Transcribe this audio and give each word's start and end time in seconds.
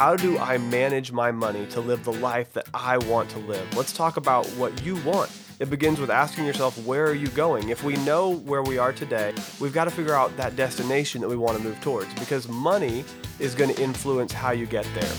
how 0.00 0.16
do 0.16 0.38
I 0.38 0.56
manage 0.56 1.12
my 1.12 1.30
money 1.30 1.66
to 1.66 1.80
live 1.82 2.04
the 2.04 2.12
life 2.14 2.54
that 2.54 2.66
I 2.72 2.96
want 2.96 3.28
to 3.32 3.38
live? 3.40 3.76
Let's 3.76 3.92
talk 3.92 4.16
about 4.16 4.46
what 4.52 4.82
you 4.82 4.96
want. 5.02 5.30
It 5.58 5.68
begins 5.68 6.00
with 6.00 6.08
asking 6.08 6.46
yourself, 6.46 6.82
where 6.86 7.04
are 7.04 7.14
you 7.14 7.26
going? 7.28 7.68
If 7.68 7.84
we 7.84 7.96
know 7.96 8.30
where 8.30 8.62
we 8.62 8.78
are 8.78 8.94
today, 8.94 9.34
we've 9.60 9.74
got 9.74 9.84
to 9.84 9.90
figure 9.90 10.14
out 10.14 10.34
that 10.38 10.56
destination 10.56 11.20
that 11.20 11.28
we 11.28 11.36
want 11.36 11.58
to 11.58 11.62
move 11.62 11.78
towards 11.82 12.14
because 12.14 12.48
money 12.48 13.04
is 13.38 13.54
going 13.54 13.74
to 13.74 13.82
influence 13.82 14.32
how 14.32 14.52
you 14.52 14.64
get 14.64 14.86
there. 14.94 15.12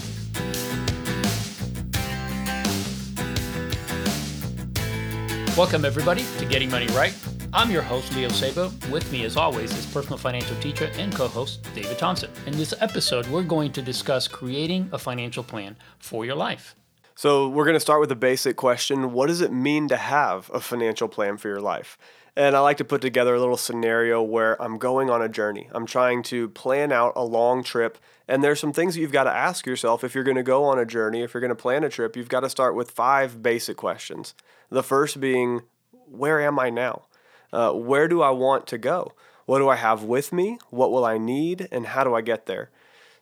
Welcome, 5.55 5.85
everybody, 5.85 6.25
to 6.39 6.45
Getting 6.45 6.71
Money 6.71 6.87
Right. 6.87 7.13
I'm 7.53 7.69
your 7.69 7.81
host, 7.81 8.15
Leo 8.15 8.29
Sabo. 8.29 8.71
With 8.89 9.11
me, 9.11 9.25
as 9.25 9.35
always, 9.35 9.75
is 9.77 9.85
personal 9.87 10.17
financial 10.17 10.55
teacher 10.61 10.89
and 10.95 11.13
co 11.13 11.27
host, 11.27 11.61
David 11.75 11.97
Thompson. 11.99 12.31
In 12.45 12.55
this 12.55 12.73
episode, 12.79 13.27
we're 13.27 13.43
going 13.43 13.73
to 13.73 13.81
discuss 13.81 14.25
creating 14.25 14.87
a 14.93 14.97
financial 14.97 15.43
plan 15.43 15.75
for 15.99 16.25
your 16.25 16.35
life. 16.35 16.75
So, 17.13 17.49
we're 17.49 17.65
going 17.65 17.75
to 17.75 17.81
start 17.81 17.99
with 17.99 18.09
a 18.09 18.15
basic 18.15 18.55
question 18.55 19.11
What 19.11 19.27
does 19.27 19.41
it 19.41 19.51
mean 19.51 19.89
to 19.89 19.97
have 19.97 20.49
a 20.53 20.61
financial 20.61 21.09
plan 21.09 21.35
for 21.35 21.49
your 21.49 21.59
life? 21.59 21.97
And 22.37 22.55
I 22.55 22.61
like 22.61 22.77
to 22.77 22.85
put 22.85 23.01
together 23.01 23.35
a 23.35 23.39
little 23.39 23.57
scenario 23.57 24.21
where 24.21 24.59
I'm 24.61 24.77
going 24.77 25.09
on 25.09 25.21
a 25.21 25.27
journey. 25.27 25.67
I'm 25.73 25.85
trying 25.85 26.23
to 26.23 26.47
plan 26.47 26.93
out 26.93 27.11
a 27.17 27.25
long 27.25 27.65
trip. 27.65 27.97
And 28.29 28.41
there's 28.41 28.61
some 28.61 28.71
things 28.71 28.95
that 28.95 29.01
you've 29.01 29.11
got 29.11 29.25
to 29.25 29.35
ask 29.35 29.65
yourself 29.65 30.05
if 30.05 30.15
you're 30.15 30.23
going 30.23 30.37
to 30.37 30.43
go 30.43 30.63
on 30.63 30.79
a 30.79 30.85
journey, 30.85 31.21
if 31.21 31.33
you're 31.33 31.41
going 31.41 31.49
to 31.49 31.55
plan 31.55 31.83
a 31.83 31.89
trip, 31.89 32.15
you've 32.15 32.29
got 32.29 32.39
to 32.39 32.49
start 32.49 32.75
with 32.75 32.91
five 32.91 33.43
basic 33.43 33.75
questions. 33.75 34.35
The 34.69 34.83
first 34.83 35.19
being, 35.19 35.63
Where 36.07 36.39
am 36.39 36.57
I 36.57 36.69
now? 36.69 37.07
Uh, 37.51 37.71
where 37.73 38.07
do 38.07 38.21
I 38.21 38.29
want 38.31 38.67
to 38.67 38.77
go? 38.77 39.13
What 39.45 39.59
do 39.59 39.69
I 39.69 39.75
have 39.75 40.03
with 40.03 40.31
me? 40.31 40.59
What 40.69 40.91
will 40.91 41.05
I 41.05 41.17
need? 41.17 41.67
And 41.71 41.87
how 41.87 42.03
do 42.03 42.15
I 42.15 42.21
get 42.21 42.45
there? 42.45 42.69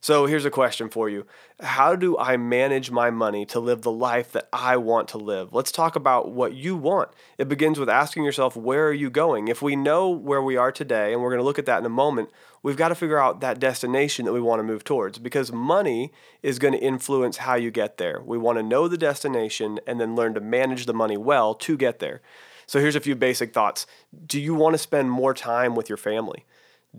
So 0.01 0.27
here's 0.27 0.45
a 0.45 0.51
question 0.51 0.89
for 0.89 1.09
you 1.09 1.25
How 1.59 1.95
do 1.95 2.17
I 2.17 2.37
manage 2.37 2.89
my 2.89 3.09
money 3.09 3.45
to 3.47 3.59
live 3.59 3.81
the 3.81 3.91
life 3.91 4.31
that 4.31 4.47
I 4.53 4.77
want 4.77 5.09
to 5.09 5.17
live? 5.17 5.53
Let's 5.53 5.73
talk 5.73 5.97
about 5.97 6.31
what 6.31 6.53
you 6.53 6.77
want. 6.77 7.09
It 7.37 7.49
begins 7.49 7.77
with 7.77 7.89
asking 7.89 8.23
yourself, 8.23 8.55
Where 8.55 8.87
are 8.87 8.93
you 8.93 9.09
going? 9.09 9.49
If 9.49 9.61
we 9.61 9.75
know 9.75 10.09
where 10.09 10.41
we 10.41 10.55
are 10.55 10.71
today, 10.71 11.11
and 11.11 11.21
we're 11.21 11.31
going 11.31 11.41
to 11.41 11.45
look 11.45 11.59
at 11.59 11.65
that 11.65 11.79
in 11.79 11.85
a 11.85 11.89
moment, 11.89 12.29
we've 12.63 12.77
got 12.77 12.89
to 12.89 12.95
figure 12.95 13.19
out 13.19 13.41
that 13.41 13.59
destination 13.59 14.25
that 14.25 14.33
we 14.33 14.41
want 14.41 14.59
to 14.59 14.63
move 14.63 14.85
towards 14.85 15.19
because 15.19 15.51
money 15.51 16.13
is 16.41 16.59
going 16.59 16.73
to 16.73 16.79
influence 16.79 17.37
how 17.37 17.55
you 17.55 17.69
get 17.69 17.97
there. 17.97 18.21
We 18.21 18.37
want 18.37 18.57
to 18.57 18.63
know 18.63 18.87
the 18.87 18.97
destination 18.97 19.81
and 19.85 19.99
then 19.99 20.15
learn 20.15 20.33
to 20.35 20.41
manage 20.41 20.85
the 20.85 20.93
money 20.93 21.17
well 21.17 21.53
to 21.55 21.75
get 21.75 21.99
there. 21.99 22.21
So 22.69 22.79
here's 22.79 22.95
a 22.95 22.99
few 22.99 23.15
basic 23.15 23.51
thoughts. 23.51 23.87
Do 24.27 24.39
you 24.39 24.53
want 24.53 24.75
to 24.75 24.77
spend 24.77 25.09
more 25.09 25.33
time 25.33 25.73
with 25.73 25.89
your 25.89 25.97
family? 25.97 26.45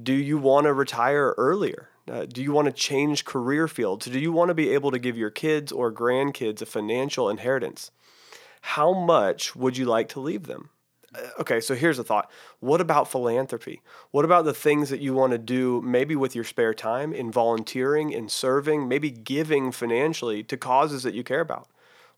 Do 0.02 0.12
you 0.12 0.36
want 0.36 0.64
to 0.64 0.72
retire 0.72 1.32
earlier? 1.38 1.90
Uh, 2.10 2.24
do 2.24 2.42
you 2.42 2.50
want 2.50 2.66
to 2.66 2.72
change 2.72 3.24
career 3.24 3.68
fields? 3.68 4.06
Do 4.06 4.18
you 4.18 4.32
want 4.32 4.48
to 4.48 4.54
be 4.54 4.70
able 4.70 4.90
to 4.90 4.98
give 4.98 5.16
your 5.16 5.30
kids 5.30 5.70
or 5.70 5.92
grandkids 5.92 6.60
a 6.60 6.66
financial 6.66 7.30
inheritance? 7.30 7.92
How 8.62 8.92
much 8.92 9.54
would 9.54 9.76
you 9.76 9.84
like 9.84 10.08
to 10.08 10.18
leave 10.18 10.48
them? 10.48 10.70
Uh, 11.14 11.28
okay, 11.38 11.60
so 11.60 11.76
here's 11.76 12.00
a 12.00 12.04
thought. 12.04 12.28
What 12.58 12.80
about 12.80 13.08
philanthropy? 13.08 13.80
What 14.10 14.24
about 14.24 14.46
the 14.46 14.52
things 14.52 14.90
that 14.90 15.00
you 15.00 15.14
want 15.14 15.30
to 15.30 15.38
do 15.38 15.80
maybe 15.82 16.16
with 16.16 16.34
your 16.34 16.42
spare 16.42 16.74
time 16.74 17.12
in 17.12 17.30
volunteering, 17.30 18.10
in 18.10 18.28
serving, 18.28 18.88
maybe 18.88 19.12
giving 19.12 19.70
financially 19.70 20.42
to 20.42 20.56
causes 20.56 21.04
that 21.04 21.14
you 21.14 21.22
care 21.22 21.40
about? 21.40 21.68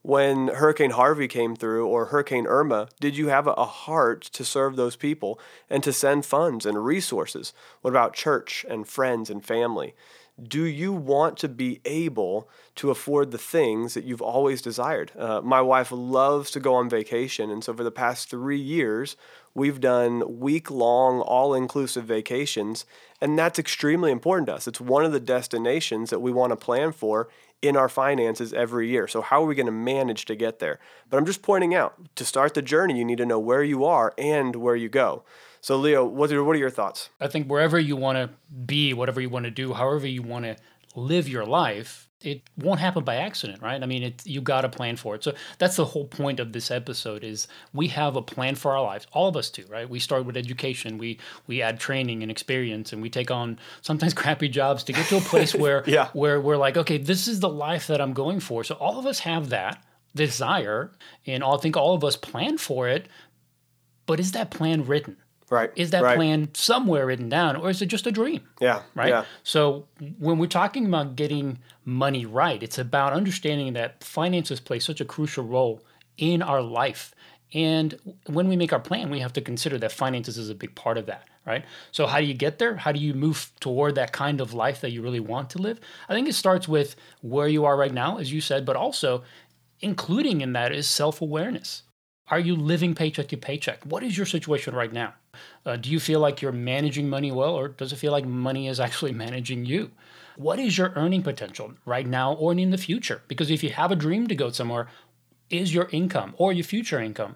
When 0.03 0.49
Hurricane 0.49 0.91
Harvey 0.91 1.29
came 1.29 1.55
through 1.55 1.87
or 1.87 2.07
Hurricane 2.07 2.45
Irma, 2.45 2.89
did 2.99 3.17
you 3.17 3.29
have 3.29 3.47
a 3.47 3.65
heart 3.65 4.21
to 4.33 4.43
serve 4.43 4.75
those 4.75 4.97
people 4.97 5.39
and 5.69 5.81
to 5.81 5.93
send 5.93 6.25
funds 6.25 6.65
and 6.65 6.85
resources? 6.85 7.53
What 7.81 7.91
about 7.91 8.13
church 8.13 8.65
and 8.69 8.85
friends 8.85 9.29
and 9.29 9.43
family? 9.43 9.95
Do 10.41 10.65
you 10.65 10.91
want 10.91 11.37
to 11.37 11.47
be 11.47 11.79
able 11.85 12.49
to 12.75 12.89
afford 12.89 13.31
the 13.31 13.37
things 13.37 13.93
that 13.93 14.03
you've 14.03 14.21
always 14.21 14.61
desired? 14.61 15.11
Uh, 15.17 15.39
my 15.41 15.61
wife 15.61 15.91
loves 15.91 16.51
to 16.51 16.59
go 16.59 16.73
on 16.73 16.89
vacation, 16.89 17.49
and 17.49 17.63
so 17.63 17.73
for 17.73 17.83
the 17.83 17.91
past 17.91 18.29
three 18.29 18.59
years, 18.59 19.15
we've 19.53 19.79
done 19.79 20.39
week 20.39 20.69
long, 20.71 21.21
all 21.21 21.53
inclusive 21.53 22.05
vacations, 22.05 22.85
and 23.21 23.37
that's 23.37 23.59
extremely 23.59 24.11
important 24.11 24.47
to 24.47 24.55
us. 24.55 24.67
It's 24.67 24.81
one 24.81 25.05
of 25.05 25.13
the 25.13 25.19
destinations 25.19 26.09
that 26.09 26.19
we 26.19 26.31
want 26.31 26.49
to 26.49 26.57
plan 26.57 26.91
for 26.91 27.29
in 27.63 27.77
our 27.77 27.89
finances 27.89 28.53
every 28.53 28.89
year. 28.89 29.07
So, 29.07 29.21
how 29.21 29.41
are 29.41 29.47
we 29.47 29.55
going 29.55 29.65
to 29.65 29.71
manage 29.71 30.25
to 30.25 30.35
get 30.35 30.59
there? 30.59 30.79
But 31.09 31.17
I'm 31.17 31.25
just 31.25 31.41
pointing 31.41 31.73
out 31.73 31.95
to 32.15 32.25
start 32.25 32.53
the 32.53 32.61
journey, 32.61 32.99
you 32.99 33.05
need 33.05 33.17
to 33.17 33.25
know 33.25 33.39
where 33.39 33.63
you 33.63 33.85
are 33.85 34.13
and 34.17 34.55
where 34.57 34.75
you 34.75 34.89
go. 34.89 35.23
So, 35.61 35.77
Leo, 35.77 36.03
what 36.05 36.31
are, 36.31 36.43
what 36.43 36.57
are 36.57 36.59
your 36.59 36.69
thoughts? 36.69 37.09
I 37.21 37.27
think 37.27 37.47
wherever 37.47 37.79
you 37.79 37.95
want 37.95 38.17
to 38.17 38.29
be, 38.65 38.93
whatever 38.93 39.21
you 39.21 39.29
want 39.29 39.45
to 39.45 39.51
do, 39.51 39.73
however 39.73 40.05
you 40.05 40.21
want 40.21 40.43
to 40.43 40.57
live 40.93 41.29
your 41.29 41.45
life, 41.45 42.09
it 42.23 42.41
won't 42.57 42.79
happen 42.79 43.03
by 43.03 43.15
accident, 43.15 43.61
right? 43.61 43.81
I 43.81 43.85
mean, 43.85 44.03
it, 44.03 44.25
you 44.25 44.41
got 44.41 44.61
to 44.61 44.69
plan 44.69 44.95
for 44.95 45.15
it. 45.15 45.23
So 45.23 45.33
that's 45.57 45.75
the 45.75 45.85
whole 45.85 46.05
point 46.05 46.39
of 46.39 46.53
this 46.53 46.71
episode 46.71 47.23
is 47.23 47.47
we 47.73 47.89
have 47.89 48.15
a 48.15 48.21
plan 48.21 48.55
for 48.55 48.71
our 48.71 48.81
lives. 48.81 49.05
All 49.11 49.27
of 49.27 49.35
us 49.35 49.49
do, 49.49 49.63
right? 49.69 49.89
We 49.89 49.99
start 49.99 50.25
with 50.25 50.37
education, 50.37 50.97
we 50.97 51.19
we 51.47 51.61
add 51.61 51.79
training 51.79 52.21
and 52.21 52.31
experience, 52.31 52.93
and 52.93 53.01
we 53.01 53.09
take 53.09 53.29
on 53.29 53.59
sometimes 53.81 54.13
crappy 54.23 54.49
jobs 54.49 54.83
to 54.85 54.93
get 54.93 55.07
to 55.07 55.17
a 55.17 55.21
place 55.21 55.53
where 55.63 55.83
yeah. 55.85 56.09
where 56.13 56.39
we're 56.39 56.57
like, 56.57 56.77
okay, 56.77 56.97
this 56.97 57.27
is 57.27 57.39
the 57.39 57.49
life 57.49 57.87
that 57.87 58.01
I'm 58.01 58.13
going 58.13 58.39
for. 58.39 58.63
So 58.63 58.75
all 58.75 58.97
of 58.97 59.05
us 59.05 59.19
have 59.19 59.49
that 59.49 59.83
desire, 60.15 60.91
and 61.25 61.43
I 61.43 61.57
think 61.57 61.75
all 61.75 61.93
of 61.93 62.03
us 62.03 62.15
plan 62.15 62.57
for 62.57 62.87
it. 62.87 63.07
But 64.05 64.19
is 64.19 64.33
that 64.33 64.51
plan 64.51 64.85
written? 64.85 65.17
Right. 65.49 65.71
Is 65.75 65.91
that 65.91 66.03
right. 66.03 66.15
plan 66.15 66.49
somewhere 66.53 67.05
written 67.05 67.29
down 67.29 67.55
or 67.55 67.69
is 67.69 67.81
it 67.81 67.87
just 67.87 68.07
a 68.07 68.11
dream? 68.11 68.41
Yeah. 68.59 68.81
Right. 68.95 69.09
Yeah. 69.09 69.25
So 69.43 69.85
when 70.17 70.37
we're 70.37 70.47
talking 70.47 70.85
about 70.85 71.15
getting 71.15 71.59
money 71.85 72.25
right, 72.25 72.61
it's 72.61 72.77
about 72.77 73.13
understanding 73.13 73.73
that 73.73 74.03
finances 74.03 74.59
play 74.59 74.79
such 74.79 75.01
a 75.01 75.05
crucial 75.05 75.43
role 75.43 75.81
in 76.17 76.41
our 76.41 76.61
life. 76.61 77.13
And 77.53 77.99
when 78.25 78.47
we 78.47 78.55
make 78.55 78.73
our 78.73 78.79
plan, 78.79 79.09
we 79.09 79.19
have 79.19 79.33
to 79.33 79.41
consider 79.41 79.77
that 79.77 79.91
finances 79.91 80.37
is 80.37 80.49
a 80.49 80.55
big 80.55 80.73
part 80.73 80.97
of 80.97 81.05
that, 81.05 81.27
right? 81.45 81.63
So, 81.91 82.07
how 82.07 82.19
do 82.19 82.25
you 82.25 82.33
get 82.33 82.57
there? 82.57 82.75
How 82.75 82.91
do 82.91 82.99
you 82.99 83.13
move 83.13 83.51
toward 83.59 83.93
that 83.95 84.11
kind 84.11 84.41
of 84.41 84.55
life 84.55 84.81
that 84.81 84.91
you 84.91 85.03
really 85.03 85.19
want 85.19 85.51
to 85.51 85.59
live? 85.59 85.79
I 86.09 86.13
think 86.13 86.27
it 86.27 86.33
starts 86.33 86.67
with 86.67 86.95
where 87.21 87.47
you 87.47 87.65
are 87.65 87.77
right 87.77 87.93
now, 87.93 88.17
as 88.17 88.33
you 88.33 88.41
said, 88.41 88.65
but 88.65 88.75
also 88.75 89.23
including 89.81 90.41
in 90.41 90.53
that 90.53 90.71
is 90.71 90.87
self 90.87 91.21
awareness. 91.21 91.83
Are 92.29 92.39
you 92.39 92.55
living 92.55 92.95
paycheck 92.95 93.27
to 93.27 93.37
paycheck? 93.37 93.83
What 93.83 94.01
is 94.01 94.17
your 94.17 94.25
situation 94.25 94.73
right 94.73 94.91
now? 94.91 95.13
Uh, 95.65 95.77
do 95.77 95.89
you 95.89 95.99
feel 95.99 96.19
like 96.19 96.41
you're 96.41 96.51
managing 96.51 97.09
money 97.09 97.31
well, 97.31 97.55
or 97.55 97.69
does 97.69 97.93
it 97.93 97.97
feel 97.97 98.11
like 98.11 98.25
money 98.25 98.67
is 98.67 98.79
actually 98.79 99.11
managing 99.25 99.65
you? 99.65 99.91
What 100.35 100.59
is 100.59 100.77
your 100.77 100.93
earning 100.95 101.21
potential 101.21 101.73
right 101.85 102.07
now 102.07 102.33
or 102.33 102.53
in 102.53 102.71
the 102.71 102.77
future? 102.77 103.21
Because 103.27 103.51
if 103.51 103.63
you 103.63 103.69
have 103.69 103.91
a 103.91 103.95
dream 103.95 104.27
to 104.27 104.35
go 104.35 104.49
somewhere, 104.49 104.87
is 105.49 105.73
your 105.73 105.89
income 105.91 106.33
or 106.37 106.51
your 106.51 106.63
future 106.63 106.99
income 106.99 107.35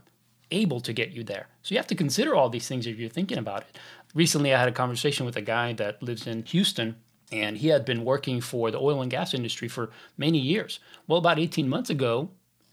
able 0.50 0.82
to 0.82 0.94
get 0.94 1.12
you 1.12 1.24
there? 1.24 1.48
So 1.62 1.76
you 1.76 1.80
have 1.80 1.88
to 1.88 1.96
consider 1.96 2.36
all 2.36 2.50
these 2.50 2.68
things 2.68 2.88
if 2.88 2.98
you're 2.98 3.10
thinking 3.10 3.38
about 3.38 3.62
it. 3.62 3.78
Recently, 4.16 4.54
I 4.54 4.60
had 4.60 4.68
a 4.68 4.74
conversation 4.74 5.26
with 5.26 5.36
a 5.36 5.42
guy 5.42 5.74
that 5.74 6.02
lives 6.02 6.26
in 6.26 6.44
Houston, 6.44 6.96
and 7.32 7.58
he 7.58 7.68
had 7.68 7.86
been 7.86 8.04
working 8.04 8.42
for 8.42 8.72
the 8.72 8.80
oil 8.80 9.02
and 9.02 9.12
gas 9.12 9.34
industry 9.34 9.68
for 9.68 9.92
many 10.18 10.40
years. 10.40 10.80
Well, 11.08 11.20
about 11.20 11.38
18 11.38 11.70
months 11.70 11.92
ago, 11.92 12.30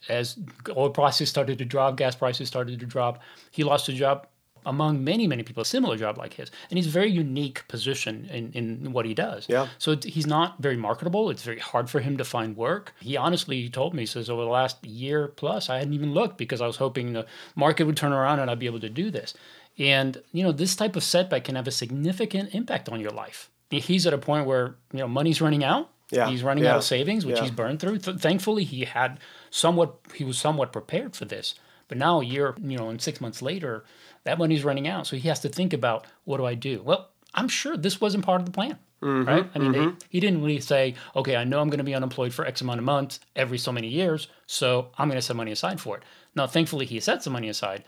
as 0.08 0.38
oil 0.74 0.90
prices 0.90 1.28
started 1.28 1.58
to 1.58 1.64
drop, 1.64 1.96
gas 1.96 2.14
prices 2.14 2.48
started 2.48 2.80
to 2.80 2.86
drop, 2.86 3.20
he 3.50 3.62
lost 3.62 3.86
his 3.86 3.96
job 3.96 4.26
among 4.66 5.04
many, 5.04 5.26
many 5.26 5.42
people, 5.42 5.62
a 5.62 5.66
similar 5.66 5.96
job 5.96 6.18
like 6.18 6.34
his. 6.34 6.50
And 6.70 6.78
he's 6.78 6.86
a 6.86 6.90
very 6.90 7.10
unique 7.10 7.66
position 7.68 8.28
in, 8.30 8.52
in 8.52 8.92
what 8.92 9.06
he 9.06 9.14
does. 9.14 9.46
Yeah. 9.48 9.68
So 9.78 9.96
he's 10.02 10.26
not 10.26 10.58
very 10.60 10.76
marketable. 10.76 11.30
It's 11.30 11.42
very 11.42 11.58
hard 11.58 11.90
for 11.90 12.00
him 12.00 12.16
to 12.16 12.24
find 12.24 12.56
work. 12.56 12.92
He 13.00 13.16
honestly 13.16 13.68
told 13.68 13.94
me, 13.94 14.02
he 14.02 14.06
says, 14.06 14.30
over 14.30 14.42
the 14.42 14.48
last 14.48 14.84
year 14.84 15.28
plus, 15.28 15.68
I 15.68 15.78
hadn't 15.78 15.94
even 15.94 16.14
looked 16.14 16.38
because 16.38 16.60
I 16.60 16.66
was 16.66 16.76
hoping 16.76 17.12
the 17.12 17.26
market 17.54 17.84
would 17.84 17.96
turn 17.96 18.12
around 18.12 18.40
and 18.40 18.50
I'd 18.50 18.58
be 18.58 18.66
able 18.66 18.80
to 18.80 18.88
do 18.88 19.10
this. 19.10 19.34
And, 19.78 20.22
you 20.32 20.42
know, 20.44 20.52
this 20.52 20.76
type 20.76 20.96
of 20.96 21.02
setback 21.02 21.44
can 21.44 21.56
have 21.56 21.66
a 21.66 21.72
significant 21.72 22.54
impact 22.54 22.88
on 22.88 23.00
your 23.00 23.10
life. 23.10 23.50
He's 23.70 24.06
at 24.06 24.12
a 24.12 24.18
point 24.18 24.46
where, 24.46 24.76
you 24.92 25.00
know, 25.00 25.08
money's 25.08 25.40
running 25.40 25.64
out. 25.64 25.90
Yeah. 26.10 26.28
He's 26.28 26.44
running 26.44 26.64
yeah. 26.64 26.72
out 26.72 26.76
of 26.76 26.84
savings, 26.84 27.26
which 27.26 27.36
yeah. 27.36 27.42
he's 27.42 27.50
burned 27.50 27.80
through. 27.80 27.98
Th- 27.98 28.18
thankfully, 28.18 28.62
he 28.62 28.84
had 28.84 29.18
somewhat, 29.50 29.96
he 30.14 30.22
was 30.22 30.38
somewhat 30.38 30.72
prepared 30.72 31.16
for 31.16 31.24
this. 31.24 31.56
But 31.88 31.98
now 31.98 32.20
a 32.20 32.24
year, 32.24 32.54
you 32.62 32.78
know, 32.78 32.88
and 32.88 33.00
six 33.00 33.20
months 33.20 33.42
later, 33.42 33.84
that 34.24 34.38
money's 34.38 34.64
running 34.64 34.88
out. 34.88 35.06
So 35.06 35.16
he 35.16 35.28
has 35.28 35.40
to 35.40 35.48
think 35.48 35.72
about 35.72 36.06
what 36.24 36.38
do 36.38 36.46
I 36.46 36.54
do? 36.54 36.82
Well, 36.82 37.10
I'm 37.34 37.48
sure 37.48 37.76
this 37.76 38.00
wasn't 38.00 38.24
part 38.24 38.40
of 38.40 38.46
the 38.46 38.52
plan. 38.52 38.78
Mm-hmm, 39.02 39.28
right? 39.28 39.50
I 39.54 39.58
mean, 39.58 39.72
mm-hmm. 39.74 39.90
they, 39.90 40.06
he 40.08 40.20
didn't 40.20 40.42
really 40.42 40.60
say, 40.60 40.94
okay, 41.14 41.36
I 41.36 41.44
know 41.44 41.60
I'm 41.60 41.68
going 41.68 41.78
to 41.78 41.84
be 41.84 41.94
unemployed 41.94 42.32
for 42.32 42.46
X 42.46 42.62
amount 42.62 42.78
of 42.78 42.86
months 42.86 43.20
every 43.36 43.58
so 43.58 43.70
many 43.70 43.88
years, 43.88 44.28
so 44.46 44.88
I'm 44.96 45.08
going 45.08 45.18
to 45.18 45.22
set 45.22 45.36
money 45.36 45.52
aside 45.52 45.78
for 45.78 45.98
it. 45.98 46.04
Now, 46.34 46.46
thankfully, 46.46 46.86
he 46.86 46.98
set 47.00 47.22
some 47.22 47.34
money 47.34 47.50
aside, 47.50 47.84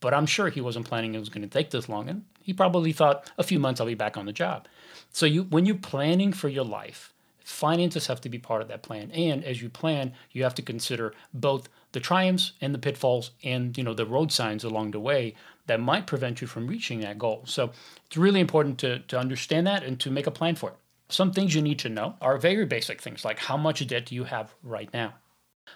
but 0.00 0.14
I'm 0.14 0.24
sure 0.24 0.48
he 0.48 0.62
wasn't 0.62 0.86
planning 0.86 1.14
it 1.14 1.18
was 1.18 1.28
going 1.28 1.42
to 1.42 1.48
take 1.48 1.70
this 1.70 1.88
long, 1.88 2.08
and 2.08 2.24
he 2.40 2.54
probably 2.54 2.92
thought 2.92 3.30
a 3.36 3.42
few 3.42 3.58
months 3.58 3.78
I'll 3.78 3.86
be 3.86 3.94
back 3.94 4.16
on 4.16 4.24
the 4.24 4.32
job. 4.32 4.66
So, 5.12 5.26
you 5.26 5.42
when 5.42 5.66
you're 5.66 5.76
planning 5.76 6.32
for 6.32 6.48
your 6.48 6.64
life, 6.64 7.12
finances 7.40 8.06
have 8.06 8.22
to 8.22 8.30
be 8.30 8.38
part 8.38 8.62
of 8.62 8.68
that 8.68 8.82
plan, 8.82 9.10
and 9.10 9.44
as 9.44 9.60
you 9.60 9.68
plan, 9.68 10.14
you 10.32 10.44
have 10.44 10.54
to 10.54 10.62
consider 10.62 11.12
both 11.34 11.68
the 11.94 12.00
triumphs 12.00 12.52
and 12.60 12.74
the 12.74 12.78
pitfalls 12.78 13.30
and 13.44 13.78
you 13.78 13.84
know 13.84 13.94
the 13.94 14.04
road 14.04 14.30
signs 14.30 14.64
along 14.64 14.90
the 14.90 15.00
way 15.00 15.34
that 15.66 15.80
might 15.80 16.06
prevent 16.06 16.40
you 16.40 16.46
from 16.46 16.66
reaching 16.66 17.00
that 17.00 17.18
goal. 17.18 17.42
So 17.46 17.70
it's 18.06 18.16
really 18.16 18.40
important 18.40 18.78
to, 18.80 18.98
to 18.98 19.18
understand 19.18 19.66
that 19.66 19.82
and 19.82 19.98
to 20.00 20.10
make 20.10 20.26
a 20.26 20.30
plan 20.30 20.56
for 20.56 20.70
it. 20.70 20.76
Some 21.08 21.32
things 21.32 21.54
you 21.54 21.62
need 21.62 21.78
to 21.78 21.88
know 21.88 22.16
are 22.20 22.36
very 22.36 22.66
basic 22.66 23.00
things 23.00 23.24
like 23.24 23.38
how 23.38 23.56
much 23.56 23.86
debt 23.86 24.06
do 24.06 24.14
you 24.14 24.24
have 24.24 24.54
right 24.62 24.92
now? 24.92 25.14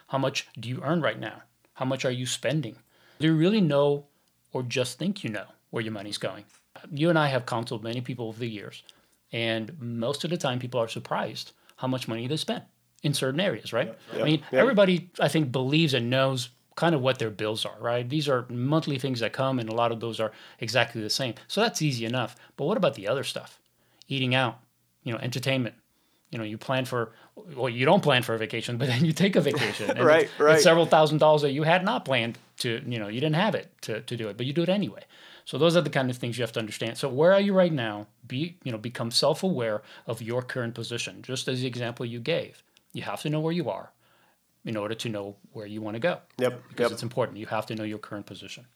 How 0.09 0.19
much 0.19 0.49
do 0.59 0.69
you 0.69 0.82
earn 0.82 1.00
right 1.00 1.19
now? 1.19 1.43
How 1.75 1.85
much 1.85 2.05
are 2.05 2.11
you 2.11 2.26
spending? 2.26 2.76
Do 3.21 3.29
you 3.29 3.35
really 3.35 3.61
know 3.61 4.06
or 4.53 4.62
just 4.64 4.99
think 4.99 5.23
you 5.23 5.31
know 5.31 5.47
where 5.71 5.85
your 5.85 5.93
money's 5.93 6.19
going? 6.19 6.44
You 6.93 7.09
and 7.11 7.19
I 7.19 7.29
have 7.29 7.47
counseled 7.47 7.85
many 7.85 8.00
people 8.00 8.29
over 8.29 8.38
the 8.38 8.49
years, 8.49 8.82
and 9.32 9.76
most 9.81 10.25
of 10.25 10.31
the 10.31 10.37
time 10.37 10.59
people 10.59 10.81
are 10.81 10.88
surprised 10.88 11.53
how 11.76 11.88
much 11.88 12.09
money 12.09 12.26
they 12.26 12.37
spend 12.37 12.62
in 13.03 13.15
certain 13.15 13.41
areas, 13.41 13.73
right? 13.73 13.95
I 14.15 14.23
mean, 14.25 14.43
Yep. 14.53 14.61
everybody 14.61 15.11
I 15.21 15.29
think 15.29 15.53
believes 15.53 15.95
and 15.95 16.11
knows 16.11 16.49
kind 16.75 16.95
of 16.95 17.00
what 17.00 17.19
their 17.19 17.31
bills 17.31 17.65
are, 17.65 17.77
right? 17.81 18.09
These 18.09 18.29
are 18.29 18.47
monthly 18.49 18.99
things 18.99 19.21
that 19.21 19.33
come 19.33 19.59
and 19.59 19.69
a 19.69 19.75
lot 19.75 19.91
of 19.93 20.00
those 20.00 20.21
are 20.21 20.33
exactly 20.61 21.00
the 21.00 21.11
same. 21.11 21.35
So 21.49 21.61
that's 21.61 21.83
easy 21.83 22.05
enough. 22.05 22.37
But 22.56 22.67
what 22.67 22.77
about 22.77 22.95
the 22.95 23.09
other 23.09 23.25
stuff? 23.25 23.59
Eating 24.09 24.35
out, 24.35 24.59
you 25.05 25.12
know, 25.12 25.19
entertainment. 25.19 25.75
You 26.31 26.39
know, 26.39 26.45
you 26.45 26.59
plan 26.59 26.85
for 26.85 27.12
well, 27.56 27.69
you 27.69 27.85
don't 27.87 28.03
plan 28.03 28.23
for 28.23 28.35
a 28.35 28.39
vacation, 28.39 28.77
but 28.79 28.89
then 28.89 29.05
you 29.05 29.12
take 29.12 29.35
a 29.37 29.41
vacation. 29.41 29.91
and 29.97 30.05
Right, 30.05 30.25
it's, 30.25 30.39
right. 30.41 30.55
It's 30.56 30.62
several 30.62 30.87
thousand 30.87 31.19
dollars 31.19 31.43
that 31.43 31.53
you 31.53 31.62
had 31.62 31.85
not 31.85 32.05
planned 32.05 32.39
to, 32.59 32.83
you 32.87 32.99
know, 32.99 33.09
you 33.09 33.21
didn't 33.21 33.37
have 33.37 33.55
it 33.55 33.71
to, 33.83 34.00
to 34.03 34.17
do 34.17 34.29
it, 34.29 34.37
but 34.37 34.45
you 34.45 34.53
do 34.53 34.62
it 34.62 34.69
anyway. 34.69 35.03
So 35.45 35.56
those 35.56 35.77
are 35.77 35.81
the 35.81 35.89
kind 35.91 36.11
of 36.11 36.19
things 36.19 36.37
you 36.37 36.43
have 36.43 36.53
to 36.53 36.61
understand. 36.61 36.99
So 36.99 37.09
where 37.09 37.33
are 37.33 37.41
you 37.41 37.55
right 37.55 37.73
now? 37.73 38.06
Be, 38.27 38.59
you 38.62 38.71
know, 38.71 38.77
become 38.77 39.11
self-aware 39.11 39.81
of 40.06 40.21
your 40.21 40.43
current 40.43 40.75
position. 40.75 41.23
Just 41.23 41.49
as 41.49 41.62
the 41.62 41.67
example 41.67 42.05
you 42.05 42.21
gave, 42.21 42.62
you 42.99 43.05
have 43.05 43.23
to 43.23 43.31
know 43.31 43.41
where 43.41 43.53
you 43.53 43.71
are 43.71 43.93
in 44.65 44.77
order 44.77 44.95
to 44.95 45.09
know 45.09 45.37
where 45.53 45.67
you 45.67 45.81
want 45.81 45.95
to 45.95 46.00
go. 46.00 46.19
Yep, 46.39 46.62
Because 46.69 46.85
yep. 46.87 46.93
it's 46.93 47.03
important. 47.03 47.39
You 47.39 47.47
have 47.47 47.65
to 47.67 47.75
know 47.75 47.85
your 47.85 47.99
current 47.99 48.27
position. 48.27 48.67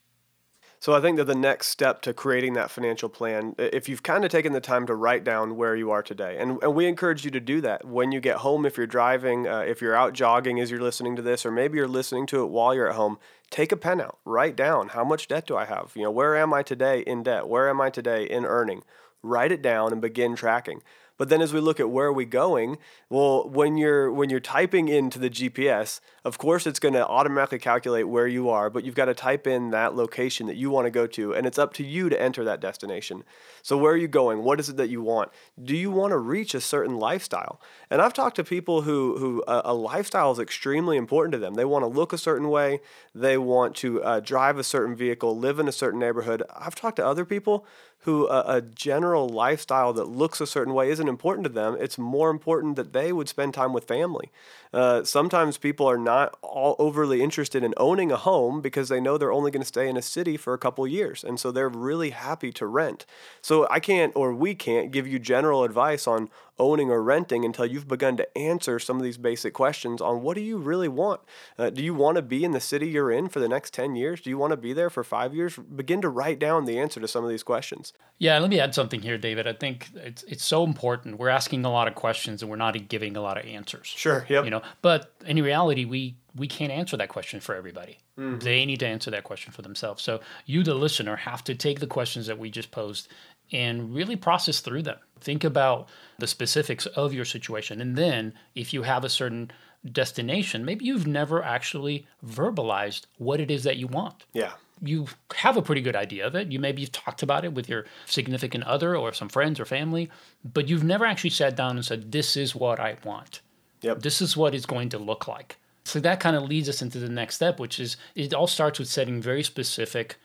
So 0.78 0.94
I 0.94 1.00
think 1.00 1.16
that 1.18 1.26
the 1.26 1.34
next 1.36 1.68
step 1.68 2.02
to 2.02 2.12
creating 2.12 2.54
that 2.54 2.70
financial 2.70 3.08
plan, 3.08 3.54
if 3.56 3.88
you've 3.88 4.02
kind 4.02 4.24
of 4.24 4.32
taken 4.32 4.52
the 4.52 4.60
time 4.60 4.84
to 4.86 4.96
write 4.96 5.22
down 5.22 5.56
where 5.56 5.76
you 5.76 5.92
are 5.92 6.02
today, 6.02 6.38
and, 6.38 6.60
and 6.60 6.74
we 6.74 6.86
encourage 6.86 7.24
you 7.24 7.30
to 7.30 7.40
do 7.40 7.60
that 7.60 7.84
when 7.84 8.10
you 8.10 8.20
get 8.20 8.38
home, 8.38 8.66
if 8.66 8.76
you're 8.76 8.86
driving, 8.86 9.46
uh, 9.46 9.60
if 9.60 9.80
you're 9.80 9.94
out 9.94 10.12
jogging 10.12 10.58
as 10.58 10.72
you're 10.72 10.80
listening 10.80 11.14
to 11.14 11.22
this, 11.22 11.46
or 11.46 11.52
maybe 11.52 11.76
you're 11.76 11.86
listening 11.86 12.26
to 12.26 12.42
it 12.42 12.50
while 12.50 12.74
you're 12.74 12.88
at 12.88 12.96
home, 12.96 13.18
take 13.50 13.70
a 13.70 13.76
pen 13.76 14.00
out, 14.00 14.18
write 14.24 14.56
down 14.56 14.88
how 14.88 15.04
much 15.04 15.28
debt 15.28 15.46
do 15.46 15.56
I 15.56 15.66
have? 15.66 15.92
You 15.94 16.02
know, 16.02 16.10
where 16.10 16.36
am 16.36 16.52
I 16.52 16.64
today 16.64 17.00
in 17.00 17.22
debt? 17.22 17.48
Where 17.48 17.68
am 17.68 17.80
I 17.80 17.90
today 17.90 18.24
in 18.24 18.44
earning? 18.44 18.82
Write 19.22 19.52
it 19.52 19.62
down 19.62 19.92
and 19.92 20.00
begin 20.00 20.34
tracking. 20.34 20.82
But 21.22 21.28
then 21.28 21.40
as 21.40 21.52
we 21.52 21.60
look 21.60 21.78
at 21.78 21.88
where 21.88 22.08
are 22.08 22.12
we 22.12 22.24
going, 22.24 22.78
well, 23.08 23.48
when 23.48 23.76
you're 23.76 24.12
when 24.12 24.28
you're 24.28 24.40
typing 24.40 24.88
into 24.88 25.20
the 25.20 25.30
GPS, 25.30 26.00
of 26.24 26.38
course 26.38 26.66
it's 26.66 26.78
going 26.78 26.94
to 26.94 27.06
automatically 27.06 27.58
calculate 27.58 28.08
where 28.08 28.26
you 28.26 28.48
are, 28.48 28.70
but 28.70 28.84
you've 28.84 28.94
got 28.94 29.06
to 29.06 29.14
type 29.14 29.46
in 29.46 29.70
that 29.70 29.94
location 29.96 30.46
that 30.46 30.56
you 30.56 30.70
want 30.70 30.86
to 30.86 30.90
go 30.90 31.06
to, 31.08 31.34
and 31.34 31.46
it's 31.46 31.58
up 31.58 31.72
to 31.74 31.84
you 31.84 32.08
to 32.08 32.20
enter 32.20 32.44
that 32.44 32.60
destination. 32.60 33.24
So 33.62 33.76
where 33.76 33.92
are 33.92 33.96
you 33.96 34.08
going? 34.08 34.42
What 34.44 34.60
is 34.60 34.68
it 34.68 34.76
that 34.76 34.88
you 34.88 35.02
want? 35.02 35.30
Do 35.62 35.76
you 35.76 35.90
want 35.90 36.12
to 36.12 36.18
reach 36.18 36.54
a 36.54 36.60
certain 36.60 36.96
lifestyle? 36.96 37.60
And 37.90 38.00
I've 38.00 38.14
talked 38.14 38.36
to 38.36 38.44
people 38.44 38.82
who 38.82 39.18
who 39.18 39.42
a, 39.48 39.62
a 39.66 39.74
lifestyle 39.74 40.32
is 40.32 40.38
extremely 40.38 40.96
important 40.96 41.32
to 41.32 41.38
them. 41.38 41.54
They 41.54 41.64
want 41.64 41.82
to 41.82 41.86
look 41.86 42.12
a 42.12 42.18
certain 42.18 42.48
way, 42.48 42.80
they 43.14 43.36
want 43.36 43.74
to 43.76 44.02
uh, 44.02 44.20
drive 44.20 44.58
a 44.58 44.64
certain 44.64 44.94
vehicle, 44.94 45.36
live 45.36 45.58
in 45.58 45.68
a 45.68 45.72
certain 45.72 45.98
neighborhood. 46.00 46.42
I've 46.54 46.74
talked 46.74 46.96
to 46.96 47.06
other 47.06 47.24
people 47.24 47.66
who 48.04 48.26
uh, 48.26 48.42
a 48.46 48.60
general 48.60 49.28
lifestyle 49.28 49.92
that 49.92 50.08
looks 50.08 50.40
a 50.40 50.46
certain 50.46 50.74
way 50.74 50.90
isn't 50.90 51.08
important 51.08 51.44
to 51.44 51.52
them. 51.52 51.76
It's 51.78 51.98
more 51.98 52.30
important 52.30 52.74
that 52.76 52.92
they 52.92 53.12
would 53.12 53.28
spend 53.28 53.54
time 53.54 53.72
with 53.72 53.84
family. 53.84 54.32
Uh, 54.72 55.04
sometimes 55.04 55.56
people 55.56 55.88
are 55.88 55.98
not 55.98 56.11
all 56.42 56.76
overly 56.78 57.22
interested 57.22 57.62
in 57.62 57.74
owning 57.76 58.10
a 58.12 58.16
home 58.16 58.60
because 58.60 58.88
they 58.88 59.00
know 59.00 59.18
they're 59.18 59.32
only 59.32 59.50
going 59.50 59.62
to 59.62 59.66
stay 59.66 59.88
in 59.88 59.96
a 59.96 60.02
city 60.02 60.36
for 60.36 60.54
a 60.54 60.58
couple 60.58 60.86
years, 60.86 61.24
and 61.24 61.38
so 61.38 61.50
they're 61.50 61.68
really 61.68 62.10
happy 62.10 62.52
to 62.52 62.66
rent. 62.66 63.06
So 63.40 63.66
I 63.70 63.80
can't, 63.80 64.12
or 64.14 64.34
we 64.34 64.54
can't, 64.54 64.90
give 64.90 65.06
you 65.06 65.18
general 65.18 65.64
advice 65.64 66.06
on 66.06 66.28
owning 66.58 66.90
or 66.90 67.02
renting 67.02 67.44
until 67.44 67.66
you've 67.66 67.88
begun 67.88 68.16
to 68.16 68.38
answer 68.38 68.78
some 68.78 68.96
of 68.96 69.02
these 69.02 69.16
basic 69.16 69.54
questions 69.54 70.00
on 70.00 70.22
what 70.22 70.34
do 70.34 70.42
you 70.42 70.58
really 70.58 70.88
want? 70.88 71.20
Uh, 71.58 71.70
do 71.70 71.82
you 71.82 71.94
want 71.94 72.16
to 72.16 72.22
be 72.22 72.44
in 72.44 72.52
the 72.52 72.60
city 72.60 72.88
you're 72.88 73.10
in 73.10 73.28
for 73.28 73.40
the 73.40 73.48
next 73.48 73.72
10 73.74 73.96
years? 73.96 74.20
Do 74.20 74.30
you 74.30 74.38
want 74.38 74.52
to 74.52 74.56
be 74.56 74.72
there 74.72 74.90
for 74.90 75.02
five 75.02 75.34
years? 75.34 75.56
Begin 75.56 76.00
to 76.02 76.08
write 76.08 76.38
down 76.38 76.64
the 76.64 76.78
answer 76.78 77.00
to 77.00 77.08
some 77.08 77.24
of 77.24 77.30
these 77.30 77.42
questions. 77.42 77.92
Yeah, 78.18 78.38
let 78.38 78.50
me 78.50 78.60
add 78.60 78.74
something 78.74 79.00
here, 79.00 79.18
David. 79.18 79.46
I 79.46 79.52
think 79.52 79.88
it's 79.94 80.22
it's 80.24 80.44
so 80.44 80.62
important. 80.64 81.18
We're 81.18 81.28
asking 81.28 81.64
a 81.64 81.70
lot 81.70 81.88
of 81.88 81.94
questions 81.94 82.42
and 82.42 82.50
we're 82.50 82.56
not 82.56 82.88
giving 82.88 83.16
a 83.16 83.20
lot 83.20 83.36
of 83.38 83.44
answers. 83.44 83.86
Sure. 83.86 84.24
Yep. 84.28 84.44
You 84.44 84.50
know, 84.50 84.62
but 84.80 85.12
in 85.26 85.42
reality, 85.42 85.84
we 85.84 86.16
we 86.34 86.46
can't 86.46 86.72
answer 86.72 86.96
that 86.96 87.08
question 87.08 87.40
for 87.40 87.54
everybody. 87.54 87.98
They 88.16 88.66
need 88.66 88.80
to 88.80 88.86
answer 88.86 89.10
that 89.10 89.24
question 89.24 89.52
for 89.52 89.62
themselves. 89.62 90.02
So 90.02 90.20
you, 90.44 90.62
the 90.62 90.74
listener, 90.74 91.16
have 91.16 91.42
to 91.44 91.54
take 91.54 91.80
the 91.80 91.86
questions 91.86 92.26
that 92.26 92.38
we 92.38 92.50
just 92.50 92.70
posed 92.70 93.08
and 93.52 93.94
really 93.94 94.16
process 94.16 94.60
through 94.60 94.82
them. 94.82 94.98
Think 95.20 95.44
about 95.44 95.88
the 96.18 96.26
specifics 96.26 96.86
of 96.86 97.12
your 97.12 97.24
situation, 97.24 97.80
and 97.80 97.96
then 97.96 98.34
if 98.54 98.72
you 98.72 98.82
have 98.82 99.04
a 99.04 99.08
certain 99.08 99.50
destination, 99.90 100.64
maybe 100.64 100.84
you've 100.84 101.06
never 101.06 101.42
actually 101.42 102.06
verbalized 102.24 103.06
what 103.18 103.40
it 103.40 103.50
is 103.50 103.64
that 103.64 103.76
you 103.76 103.86
want 103.86 104.24
yeah. 104.32 104.52
you 104.80 105.06
have 105.36 105.56
a 105.56 105.62
pretty 105.62 105.80
good 105.80 105.96
idea 105.96 106.26
of 106.26 106.34
it. 106.34 106.52
You 106.52 106.58
maybe 106.58 106.80
you've 106.80 106.92
talked 106.92 107.22
about 107.22 107.44
it 107.44 107.52
with 107.52 107.68
your 107.68 107.84
significant 108.06 108.64
other 108.64 108.96
or 108.96 109.12
some 109.12 109.28
friends 109.28 109.58
or 109.58 109.64
family, 109.64 110.10
but 110.44 110.68
you've 110.68 110.84
never 110.84 111.04
actually 111.04 111.30
sat 111.30 111.56
down 111.56 111.76
and 111.76 111.84
said, 111.84 112.12
"This 112.12 112.36
is 112.36 112.54
what 112.54 112.78
I 112.80 112.96
want. 113.04 113.40
Yep. 113.82 114.02
This 114.02 114.22
is 114.22 114.36
what 114.36 114.54
it's 114.54 114.66
going 114.66 114.88
to 114.90 114.98
look 114.98 115.26
like." 115.26 115.58
So 115.84 115.98
that 116.00 116.20
kind 116.20 116.36
of 116.36 116.44
leads 116.44 116.68
us 116.68 116.80
into 116.80 116.98
the 116.98 117.08
next 117.08 117.36
step, 117.36 117.58
which 117.58 117.80
is 117.80 117.96
it 118.14 118.32
all 118.34 118.46
starts 118.46 118.78
with 118.78 118.88
setting 118.88 119.20
very 119.20 119.42
specific 119.42 120.16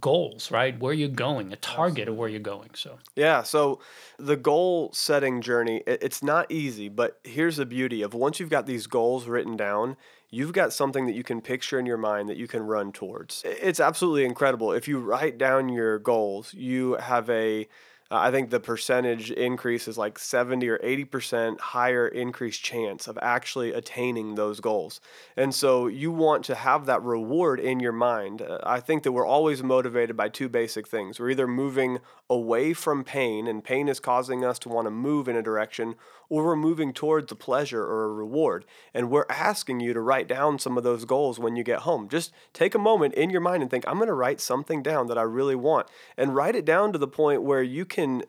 goals, 0.00 0.50
right? 0.50 0.78
Where 0.78 0.92
you're 0.92 1.08
going, 1.08 1.52
a 1.52 1.56
target 1.56 2.08
of 2.08 2.16
where 2.16 2.28
you're 2.28 2.40
going. 2.40 2.70
So 2.74 2.98
Yeah, 3.14 3.42
so 3.42 3.80
the 4.18 4.36
goal 4.36 4.90
setting 4.92 5.40
journey, 5.40 5.82
it's 5.86 6.22
not 6.22 6.50
easy, 6.50 6.88
but 6.88 7.18
here's 7.24 7.56
the 7.56 7.66
beauty 7.66 8.02
of 8.02 8.14
once 8.14 8.40
you've 8.40 8.50
got 8.50 8.66
these 8.66 8.86
goals 8.86 9.26
written 9.26 9.56
down, 9.56 9.96
you've 10.30 10.52
got 10.52 10.72
something 10.72 11.06
that 11.06 11.14
you 11.14 11.22
can 11.22 11.40
picture 11.40 11.78
in 11.78 11.86
your 11.86 11.96
mind 11.96 12.28
that 12.28 12.36
you 12.36 12.48
can 12.48 12.62
run 12.62 12.92
towards. 12.92 13.42
It's 13.44 13.80
absolutely 13.80 14.24
incredible. 14.24 14.72
If 14.72 14.88
you 14.88 14.98
write 14.98 15.38
down 15.38 15.68
your 15.68 15.98
goals, 15.98 16.54
you 16.54 16.94
have 16.94 17.28
a 17.30 17.68
uh, 18.10 18.18
I 18.18 18.30
think 18.30 18.50
the 18.50 18.60
percentage 18.60 19.30
increase 19.32 19.88
is 19.88 19.98
like 19.98 20.18
70 20.18 20.68
or 20.68 20.78
80% 20.78 21.58
higher 21.58 22.06
increased 22.06 22.62
chance 22.62 23.08
of 23.08 23.18
actually 23.20 23.72
attaining 23.72 24.34
those 24.34 24.60
goals. 24.60 25.00
And 25.36 25.54
so 25.54 25.88
you 25.88 26.12
want 26.12 26.44
to 26.44 26.54
have 26.54 26.86
that 26.86 27.02
reward 27.02 27.58
in 27.58 27.80
your 27.80 27.92
mind. 27.92 28.42
Uh, 28.42 28.58
I 28.62 28.80
think 28.80 29.02
that 29.02 29.12
we're 29.12 29.26
always 29.26 29.62
motivated 29.62 30.16
by 30.16 30.28
two 30.28 30.48
basic 30.48 30.86
things. 30.86 31.18
We're 31.18 31.30
either 31.30 31.48
moving 31.48 31.98
away 32.28 32.72
from 32.72 33.04
pain, 33.04 33.46
and 33.46 33.62
pain 33.62 33.88
is 33.88 34.00
causing 34.00 34.44
us 34.44 34.58
to 34.60 34.68
want 34.68 34.86
to 34.86 34.90
move 34.90 35.28
in 35.28 35.36
a 35.36 35.42
direction, 35.42 35.94
or 36.28 36.44
we're 36.44 36.56
moving 36.56 36.92
towards 36.92 37.30
a 37.30 37.36
pleasure 37.36 37.82
or 37.82 38.04
a 38.04 38.12
reward. 38.12 38.64
And 38.92 39.10
we're 39.10 39.26
asking 39.28 39.80
you 39.80 39.92
to 39.92 40.00
write 40.00 40.28
down 40.28 40.58
some 40.58 40.76
of 40.76 40.84
those 40.84 41.04
goals 41.04 41.38
when 41.38 41.56
you 41.56 41.62
get 41.62 41.80
home. 41.80 42.08
Just 42.08 42.32
take 42.52 42.74
a 42.74 42.80
moment 42.80 43.14
in 43.14 43.30
your 43.30 43.40
mind 43.40 43.62
and 43.62 43.70
think, 43.70 43.84
I'm 43.86 43.96
going 43.96 44.08
to 44.08 44.14
write 44.14 44.40
something 44.40 44.82
down 44.82 45.06
that 45.06 45.18
I 45.18 45.22
really 45.22 45.54
want. 45.54 45.88
And 46.16 46.34
write 46.34 46.56
it 46.56 46.64
down 46.64 46.92
to 46.92 46.98
the 46.98 47.08
point 47.08 47.42
where 47.42 47.62
you 47.62 47.84
can 47.96 48.22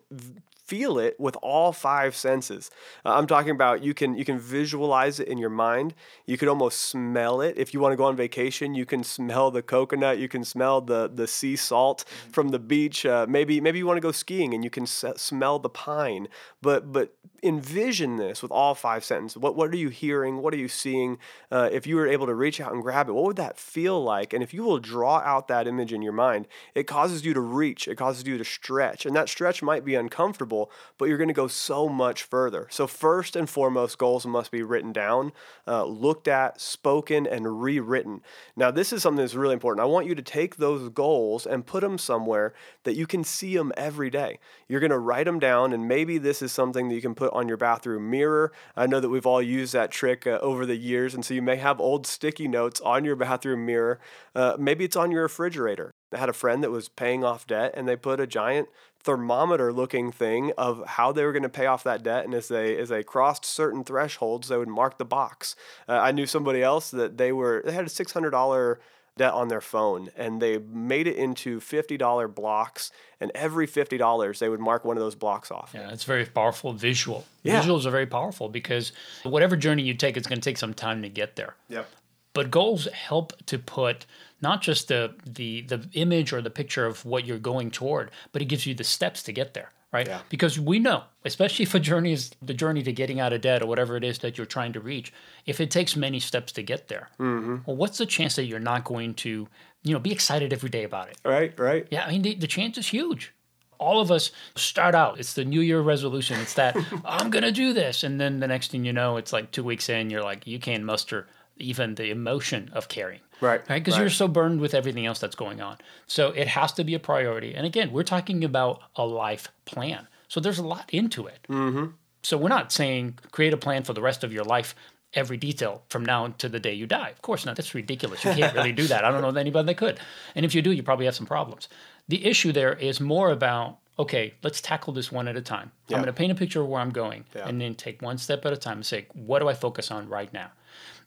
feel 0.65 0.99
it 0.99 1.17
with 1.17 1.37
all 1.41 1.71
five 1.71 2.13
senses. 2.13 2.69
Uh, 3.05 3.13
I'm 3.13 3.25
talking 3.25 3.51
about 3.51 3.81
you 3.81 3.93
can 3.93 4.17
you 4.17 4.25
can 4.25 4.37
visualize 4.37 5.19
it 5.19 5.27
in 5.29 5.37
your 5.37 5.49
mind. 5.49 5.93
You 6.25 6.37
could 6.37 6.49
almost 6.49 6.79
smell 6.81 7.39
it. 7.39 7.53
If 7.57 7.73
you 7.73 7.79
want 7.79 7.93
to 7.93 7.97
go 7.97 8.03
on 8.03 8.17
vacation, 8.17 8.75
you 8.75 8.85
can 8.85 9.03
smell 9.03 9.49
the 9.49 9.61
coconut. 9.61 10.17
You 10.17 10.27
can 10.27 10.43
smell 10.43 10.81
the 10.81 11.09
the 11.13 11.27
sea 11.27 11.55
salt 11.55 12.03
from 12.31 12.49
the 12.49 12.59
beach. 12.59 13.05
Uh, 13.05 13.25
maybe 13.29 13.61
maybe 13.61 13.77
you 13.77 13.87
want 13.87 13.97
to 13.97 14.01
go 14.01 14.11
skiing 14.11 14.53
and 14.53 14.63
you 14.63 14.69
can 14.69 14.83
s- 14.83 15.05
smell 15.15 15.57
the 15.59 15.69
pine. 15.69 16.27
But 16.61 16.91
but 16.91 17.13
envision 17.43 18.17
this 18.17 18.41
with 18.41 18.51
all 18.51 18.75
five 18.75 19.03
sentences. 19.03 19.37
What 19.37 19.55
what 19.55 19.69
are 19.69 19.77
you 19.77 19.89
hearing? 19.89 20.37
What 20.37 20.53
are 20.53 20.57
you 20.57 20.67
seeing? 20.67 21.17
Uh, 21.51 21.69
if 21.71 21.85
you 21.87 21.95
were 21.95 22.07
able 22.07 22.25
to 22.25 22.33
reach 22.33 22.59
out 22.59 22.73
and 22.73 22.81
grab 22.81 23.09
it, 23.09 23.13
what 23.13 23.25
would 23.25 23.35
that 23.37 23.57
feel 23.57 24.03
like? 24.03 24.33
And 24.33 24.43
if 24.43 24.53
you 24.53 24.63
will 24.63 24.79
draw 24.79 25.17
out 25.17 25.47
that 25.47 25.67
image 25.67 25.93
in 25.93 26.01
your 26.01 26.13
mind, 26.13 26.47
it 26.75 26.83
causes 26.83 27.25
you 27.25 27.33
to 27.33 27.41
reach. 27.41 27.87
It 27.87 27.95
causes 27.95 28.25
you 28.27 28.37
to 28.37 28.45
stretch, 28.45 29.05
and 29.05 29.15
that 29.15 29.29
stretch 29.29 29.61
might 29.61 29.85
be 29.85 29.95
uncomfortable, 29.95 30.71
but 30.97 31.05
you're 31.05 31.17
going 31.17 31.27
to 31.27 31.33
go 31.33 31.47
so 31.47 31.87
much 31.87 32.23
further. 32.23 32.67
So 32.69 32.87
first 32.87 33.35
and 33.35 33.49
foremost, 33.49 33.97
goals 33.97 34.25
must 34.25 34.51
be 34.51 34.63
written 34.63 34.91
down, 34.91 35.31
uh, 35.67 35.85
looked 35.85 36.27
at, 36.27 36.59
spoken, 36.59 37.27
and 37.27 37.61
rewritten. 37.61 38.21
Now 38.55 38.71
this 38.71 38.91
is 38.91 39.01
something 39.01 39.23
that's 39.23 39.35
really 39.35 39.53
important. 39.53 39.83
I 39.83 39.89
want 39.89 40.07
you 40.07 40.15
to 40.15 40.21
take 40.21 40.57
those 40.57 40.89
goals 40.89 41.45
and 41.45 41.65
put 41.65 41.81
them 41.81 41.97
somewhere 41.97 42.53
that 42.83 42.95
you 42.95 43.07
can 43.07 43.23
see 43.23 43.55
them 43.55 43.71
every 43.77 44.09
day. 44.09 44.39
You're 44.67 44.79
going 44.79 44.91
to 44.91 44.97
write 44.99 45.25
them 45.25 45.39
down, 45.39 45.73
and 45.73 45.87
maybe 45.87 46.17
this 46.17 46.41
is 46.41 46.51
something 46.51 46.89
that 46.89 46.95
you 46.95 47.01
can 47.01 47.15
put 47.15 47.26
on 47.33 47.47
your 47.47 47.57
bathroom 47.57 48.09
mirror. 48.09 48.51
I 48.75 48.87
know 48.87 48.99
that 48.99 49.09
we've 49.09 49.25
all 49.25 49.41
used 49.41 49.73
that 49.73 49.91
trick 49.91 50.25
uh, 50.27 50.39
over 50.41 50.65
the 50.65 50.75
years, 50.75 51.13
and 51.13 51.23
so 51.23 51.33
you 51.33 51.41
may 51.41 51.57
have 51.57 51.79
old 51.79 52.07
sticky 52.07 52.47
notes 52.47 52.81
on 52.81 53.05
your 53.05 53.15
bathroom 53.15 53.65
mirror. 53.65 53.99
Uh, 54.35 54.55
maybe 54.59 54.85
it's 54.85 54.95
on 54.95 55.11
your 55.11 55.23
refrigerator. 55.23 55.93
I 56.13 56.17
had 56.17 56.29
a 56.29 56.33
friend 56.33 56.63
that 56.63 56.71
was 56.71 56.89
paying 56.89 57.23
off 57.23 57.47
debt, 57.47 57.73
and 57.75 57.87
they 57.87 57.95
put 57.95 58.19
a 58.19 58.27
giant 58.27 58.69
thermometer 58.99 59.71
looking 59.71 60.11
thing 60.11 60.51
of 60.57 60.85
how 60.85 61.11
they 61.11 61.23
were 61.23 61.31
going 61.31 61.43
to 61.43 61.49
pay 61.49 61.65
off 61.65 61.83
that 61.83 62.03
debt 62.03 62.25
and 62.25 62.33
as 62.33 62.49
they 62.49 62.75
as 62.77 62.89
they 62.89 63.03
crossed 63.03 63.45
certain 63.45 63.81
thresholds 63.83 64.49
they 64.49 64.57
would 64.57 64.67
mark 64.67 64.97
the 64.97 65.05
box 65.05 65.55
uh, 65.87 65.93
i 65.93 66.11
knew 66.11 66.25
somebody 66.25 66.61
else 66.61 66.91
that 66.91 67.17
they 67.17 67.31
were 67.31 67.61
they 67.63 67.71
had 67.71 67.85
a 67.85 67.89
$600 67.89 68.77
debt 69.17 69.33
on 69.33 69.47
their 69.47 69.61
phone 69.61 70.09
and 70.15 70.41
they 70.41 70.57
made 70.57 71.07
it 71.07 71.15
into 71.15 71.59
$50 71.59 72.33
blocks 72.33 72.91
and 73.19 73.31
every 73.33 73.67
$50 73.67 74.39
they 74.39 74.49
would 74.49 74.59
mark 74.59 74.85
one 74.85 74.97
of 74.97 75.01
those 75.01 75.15
blocks 75.15 75.51
off. 75.51 75.71
Yeah, 75.73 75.91
it's 75.91 76.03
very 76.03 76.25
powerful 76.25 76.73
visual. 76.73 77.25
Yeah. 77.43 77.61
Visuals 77.61 77.85
are 77.85 77.91
very 77.91 78.05
powerful 78.05 78.49
because 78.49 78.91
whatever 79.23 79.55
journey 79.55 79.83
you 79.83 79.93
take, 79.93 80.17
it's 80.17 80.27
going 80.27 80.39
to 80.39 80.49
take 80.49 80.57
some 80.57 80.73
time 80.73 81.01
to 81.01 81.09
get 81.09 81.35
there. 81.35 81.55
Yep. 81.69 81.89
But 82.33 82.51
goals 82.51 82.85
help 82.93 83.33
to 83.47 83.57
put 83.57 84.05
not 84.41 84.61
just 84.61 84.89
the 84.89 85.15
the 85.25 85.61
the 85.61 85.87
image 85.93 86.31
or 86.31 86.41
the 86.41 86.51
picture 86.51 86.85
of 86.85 87.03
what 87.03 87.25
you're 87.25 87.39
going 87.39 87.71
toward, 87.71 88.11
but 88.31 88.41
it 88.41 88.45
gives 88.45 88.67
you 88.67 88.75
the 88.75 88.83
steps 88.83 89.23
to 89.23 89.31
get 89.31 89.55
there, 89.55 89.71
right? 89.97 90.07
Yeah. 90.07 90.21
Because 90.29 90.59
we 90.59 90.79
know, 90.79 91.03
especially 91.25 91.63
if 91.63 91.73
a 91.75 91.79
journey 91.79 92.11
is 92.13 92.31
the 92.41 92.53
journey 92.53 92.83
to 92.83 92.91
getting 92.91 93.19
out 93.19 93.33
of 93.33 93.41
debt 93.41 93.61
or 93.61 93.65
whatever 93.67 93.95
it 93.97 94.03
is 94.03 94.19
that 94.19 94.37
you're 94.37 94.45
trying 94.57 94.73
to 94.73 94.79
reach, 94.79 95.11
if 95.45 95.59
it 95.59 95.69
takes 95.71 95.95
many 95.95 96.19
steps 96.19 96.51
to 96.53 96.61
get 96.63 96.87
there, 96.87 97.09
Mm-hmm. 97.19 97.57
well, 97.65 97.75
what's 97.75 97.97
the 97.97 98.05
chance 98.05 98.35
that 98.35 98.45
you're 98.45 98.59
not 98.59 98.83
going 98.83 99.13
to, 99.15 99.47
you 99.83 99.93
know, 99.93 99.99
be 99.99 100.11
excited 100.11 100.53
every 100.53 100.69
day 100.69 100.83
about 100.83 101.09
it? 101.09 101.17
Right, 101.25 101.57
right. 101.59 101.87
Yeah, 101.89 102.05
I 102.05 102.11
mean, 102.11 102.21
the, 102.21 102.35
the 102.35 102.47
chance 102.47 102.77
is 102.77 102.87
huge. 102.87 103.33
All 103.79 104.01
of 104.01 104.09
us 104.11 104.31
start 104.55 104.95
out, 104.95 105.19
it's 105.19 105.33
the 105.33 105.45
New 105.45 105.61
Year 105.61 105.81
resolution. 105.81 106.39
It's 106.39 106.55
that, 106.55 106.75
I'm 107.05 107.29
going 107.29 107.43
to 107.43 107.51
do 107.51 107.73
this. 107.73 108.03
And 108.03 108.19
then 108.19 108.39
the 108.39 108.47
next 108.47 108.71
thing 108.71 108.85
you 108.85 108.93
know, 108.93 109.17
it's 109.17 109.31
like 109.33 109.51
two 109.51 109.63
weeks 109.63 109.87
in, 109.89 110.09
you're 110.09 110.23
like, 110.23 110.47
you 110.47 110.57
can't 110.59 110.83
muster 110.83 111.27
even 111.57 111.95
the 111.95 112.09
emotion 112.11 112.69
of 112.73 112.87
caring. 112.87 113.19
Right, 113.41 113.61
Right. 113.69 113.79
Because 113.79 113.93
right. 113.95 114.01
you're 114.01 114.09
so 114.09 114.27
burned 114.27 114.59
with 114.61 114.73
everything 114.73 115.05
else 115.05 115.19
that's 115.19 115.35
going 115.35 115.61
on. 115.61 115.77
So 116.07 116.29
it 116.29 116.47
has 116.47 116.71
to 116.73 116.83
be 116.83 116.93
a 116.95 116.99
priority. 116.99 117.53
And 117.53 117.65
again, 117.65 117.91
we're 117.91 118.03
talking 118.03 118.43
about 118.43 118.81
a 118.95 119.05
life 119.05 119.49
plan. 119.65 120.07
So 120.27 120.39
there's 120.39 120.59
a 120.59 120.65
lot 120.65 120.89
into 120.91 121.27
it. 121.27 121.39
Mm-hmm. 121.49 121.87
So 122.23 122.37
we're 122.37 122.49
not 122.49 122.71
saying 122.71 123.19
create 123.31 123.53
a 123.53 123.57
plan 123.57 123.83
for 123.83 123.93
the 123.93 124.01
rest 124.01 124.23
of 124.23 124.33
your 124.33 124.43
life, 124.43 124.75
every 125.13 125.37
detail 125.37 125.83
from 125.89 126.03
now 126.03 126.27
to 126.39 126.49
the 126.49 126.59
day 126.59 126.73
you 126.73 126.85
die. 126.85 127.09
Of 127.09 127.21
course 127.21 127.45
not. 127.45 127.55
That's 127.55 127.73
ridiculous. 127.73 128.25
You 128.25 128.33
can't 128.33 128.55
really 128.55 128.73
do 128.73 128.87
that. 128.87 129.05
I 129.05 129.11
don't 129.11 129.21
know 129.21 129.39
anybody 129.39 129.65
that 129.67 129.77
could. 129.77 129.99
And 130.35 130.45
if 130.45 130.53
you 130.53 130.61
do, 130.61 130.71
you 130.71 130.83
probably 130.83 131.05
have 131.05 131.15
some 131.15 131.27
problems. 131.27 131.69
The 132.07 132.25
issue 132.25 132.51
there 132.51 132.73
is 132.73 132.99
more 132.99 133.31
about 133.31 133.77
okay, 133.99 134.33
let's 134.43 134.61
tackle 134.61 134.93
this 134.93 135.11
one 135.11 135.27
at 135.27 135.35
a 135.35 135.41
time. 135.41 135.71
Yeah. 135.87 135.97
I'm 135.97 136.03
going 136.03 136.13
to 136.13 136.17
paint 136.17 136.31
a 136.31 136.35
picture 136.35 136.61
of 136.61 136.67
where 136.67 136.79
I'm 136.81 136.91
going 136.91 137.25
Yeah. 137.35 137.47
and 137.47 137.59
then 137.59 137.73
take 137.73 138.01
one 138.01 138.17
step 138.17 138.45
at 138.45 138.53
a 138.53 138.57
time 138.57 138.77
and 138.77 138.85
say, 138.85 139.07
what 139.13 139.39
do 139.39 139.47
I 139.47 139.55
focus 139.55 139.89
on 139.89 140.07
right 140.07 140.31
now? 140.31 140.51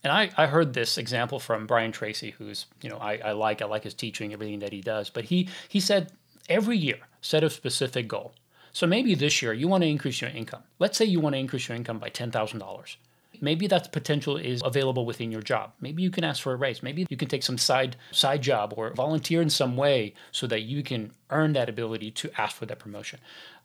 And 0.03 0.13
I, 0.13 0.31
I 0.37 0.47
heard 0.47 0.73
this 0.73 0.97
example 0.97 1.39
from 1.39 1.67
Brian 1.67 1.93
Tracy, 1.93 2.31
who's, 2.31 2.67
you 2.81 2.89
know, 2.89 2.97
I, 2.97 3.19
I 3.19 3.33
like, 3.33 3.61
I 3.61 3.67
like 3.67 3.85
his 3.85 3.95
teaching, 3.95 4.33
everything 4.33 4.61
that 4.61 4.73
he 4.73 4.81
does. 4.81 5.11
But 5.11 5.25
he, 5.25 5.49
he 5.69 5.81
said 5.81 6.13
every 6.49 6.77
year, 6.77 6.99
set 7.21 7.45
a 7.45 7.51
specific 7.51 8.09
goal. 8.09 8.33
So 8.73 8.87
maybe 8.87 9.15
this 9.15 9.43
year 9.43 9.53
you 9.53 9.69
want 9.69 9.83
to 9.83 9.89
increase 9.89 10.21
your 10.21 10.31
income. 10.31 10.63
Let's 10.79 10.97
say 10.97 11.05
you 11.05 11.21
want 11.21 11.35
to 11.35 11.39
increase 11.39 11.69
your 11.69 11.77
income 11.77 11.99
by 11.99 12.11
$10,000. 12.11 12.97
Maybe 13.43 13.67
that 13.69 13.91
potential 13.93 14.37
is 14.37 14.61
available 14.65 15.07
within 15.07 15.33
your 15.33 15.41
job. 15.41 15.73
Maybe 15.81 16.03
you 16.03 16.11
can 16.11 16.25
ask 16.25 16.43
for 16.43 16.53
a 16.53 16.57
raise. 16.57 16.83
Maybe 16.83 17.07
you 17.09 17.17
can 17.17 17.29
take 17.29 17.43
some 17.43 17.57
side 17.57 17.97
side 18.11 18.43
job 18.43 18.75
or 18.77 18.93
volunteer 18.93 19.41
in 19.41 19.49
some 19.49 19.77
way 19.77 20.15
so 20.31 20.47
that 20.49 20.61
you 20.61 20.83
can 20.83 21.13
earn 21.31 21.55
that 21.55 21.69
ability 21.69 22.11
to 22.11 22.31
ask 22.39 22.57
for 22.57 22.67
that 22.67 22.79
promotion. 22.79 23.19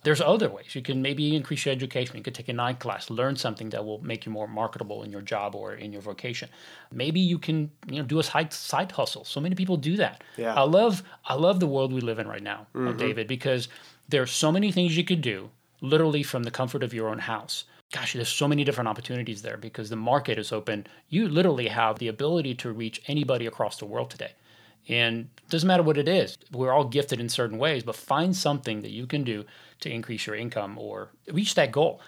There's 0.05 0.21
other 0.21 0.49
ways. 0.49 0.75
You 0.75 0.83
can 0.83 1.01
maybe 1.01 1.35
increase 1.35 1.65
your 1.65 1.73
education. 1.73 2.15
You 2.15 2.21
could 2.21 2.35
take 2.35 2.47
a 2.47 2.53
night 2.53 2.79
class, 2.79 3.09
learn 3.09 3.35
something 3.35 3.69
that 3.71 3.83
will 3.83 4.01
make 4.03 4.23
you 4.27 4.31
more 4.31 4.47
marketable 4.47 5.01
in 5.01 5.11
your 5.11 5.21
job 5.21 5.55
or 5.55 5.73
in 5.73 5.91
your 5.91 6.01
vocation. 6.01 6.47
Maybe 6.91 7.19
you 7.19 7.39
can, 7.39 7.71
you 7.87 7.97
know, 7.99 8.05
do 8.05 8.19
a 8.19 8.23
side 8.23 8.53
side 8.53 8.91
hustle. 8.91 9.25
So 9.25 9.41
many 9.41 9.55
people 9.55 9.77
do 9.77 9.97
that. 9.97 10.23
Yeah. 10.37 10.53
I 10.53 10.61
love 10.61 11.01
I 11.25 11.33
love 11.33 11.59
the 11.59 11.65
world 11.67 11.91
we 11.91 12.01
live 12.01 12.19
in 12.19 12.27
right 12.27 12.43
now, 12.43 12.67
uh, 12.75 12.91
David, 12.91 13.27
because 13.27 13.67
there 14.07 14.21
are 14.21 14.27
so 14.27 14.51
many 14.51 14.71
things 14.71 14.95
you 14.95 15.03
could 15.03 15.21
do 15.21 15.49
literally 15.81 16.21
from 16.21 16.43
the 16.43 16.51
comfort 16.51 16.83
of 16.83 16.93
your 16.93 17.09
own 17.09 17.19
house. 17.19 17.65
Gosh, 17.91 18.13
there's 18.13 18.29
so 18.29 18.47
many 18.47 18.63
different 18.63 18.87
opportunities 18.87 19.41
there 19.41 19.57
because 19.57 19.89
the 19.89 19.95
market 19.95 20.37
is 20.37 20.51
open. 20.51 20.85
You 21.09 21.27
literally 21.27 21.67
have 21.67 21.97
the 21.97 22.09
ability 22.09 22.53
to 22.55 22.71
reach 22.71 23.01
anybody 23.07 23.47
across 23.47 23.77
the 23.77 23.85
world 23.85 24.11
today. 24.11 24.33
And 24.87 25.29
doesn't 25.49 25.67
matter 25.67 25.83
what 25.83 25.97
it 25.97 26.07
is. 26.07 26.37
We're 26.51 26.71
all 26.71 26.85
gifted 26.85 27.19
in 27.19 27.29
certain 27.29 27.57
ways, 27.57 27.83
but 27.83 27.95
find 27.95 28.35
something 28.35 28.81
that 28.81 28.91
you 28.91 29.07
can 29.07 29.23
do 29.23 29.45
to 29.81 29.89
increase 29.89 30.27
your 30.27 30.35
income 30.35 30.77
or 30.77 31.09
reach 31.31 31.55
that 31.55 31.71
goal. 31.71 32.01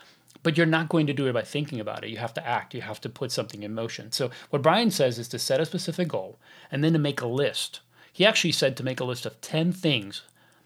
But 0.44 0.58
you're 0.58 0.66
not 0.66 0.90
going 0.90 1.08
to 1.08 1.14
do 1.14 1.28
it 1.28 1.34
by 1.34 1.42
thinking 1.42 1.80
about 1.80 2.04
it. 2.04 2.10
You 2.10 2.18
have 2.18 2.34
to 2.36 2.48
act. 2.48 2.74
You 2.74 2.82
have 2.82 3.02
to 3.02 3.10
put 3.10 3.32
something 3.32 3.64
in 3.64 3.74
motion. 3.74 4.12
So 4.12 4.30
what 4.50 4.62
Brian 4.62 4.92
says 4.92 5.18
is 5.18 5.28
to 5.30 5.40
set 5.40 5.60
a 5.60 5.66
specific 5.66 6.08
goal 6.08 6.40
and 6.72 6.84
then 6.84 6.94
to 6.94 7.00
make 7.00 7.22
a 7.22 7.28
list. 7.28 7.82
He 8.14 8.26
actually 8.26 8.52
said 8.52 8.78
to 8.78 8.84
make 8.84 9.00
a 9.00 9.06
list 9.06 9.26
of 9.26 9.42
10 9.42 9.72
things 9.74 10.22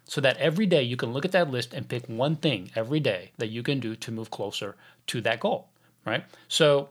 so 0.06 0.20
that 0.22 0.38
every 0.38 0.66
day 0.66 0.84
you 0.84 0.98
can 0.98 1.14
look 1.14 1.26
at 1.26 1.32
that 1.32 1.50
list 1.50 1.74
and 1.74 1.88
pick 1.88 2.06
one 2.08 2.36
thing 2.36 2.72
every 2.76 3.00
day 3.00 3.32
that 3.38 3.50
you 3.50 3.64
can 3.64 3.80
do 3.80 3.96
to 3.96 4.12
move 4.12 4.30
closer 4.30 4.76
to 5.08 5.22
that 5.22 5.40
goal, 5.40 5.70
right? 6.06 6.26
So 6.48 6.90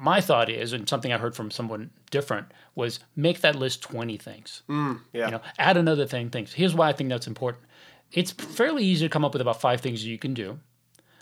my 0.00 0.20
thought 0.20 0.50
is, 0.50 0.72
and 0.72 0.88
something 0.88 1.12
I 1.12 1.18
heard 1.18 1.34
from 1.34 1.50
someone 1.50 1.90
different 2.10 2.52
was 2.74 3.00
make 3.16 3.40
that 3.40 3.54
list 3.54 3.82
20 3.82 4.16
things. 4.16 4.62
Mm, 4.68 5.00
yeah. 5.12 5.26
You 5.26 5.30
know, 5.32 5.40
add 5.58 5.76
another 5.76 6.06
thing, 6.06 6.30
things. 6.30 6.52
Here's 6.52 6.74
why 6.74 6.88
I 6.88 6.92
think 6.92 7.10
that's 7.10 7.26
important. 7.26 7.64
It's 8.12 8.30
fairly 8.30 8.84
easy 8.84 9.06
to 9.06 9.10
come 9.10 9.24
up 9.24 9.32
with 9.32 9.42
about 9.42 9.60
five 9.60 9.80
things 9.80 10.04
you 10.04 10.18
can 10.18 10.34
do. 10.34 10.58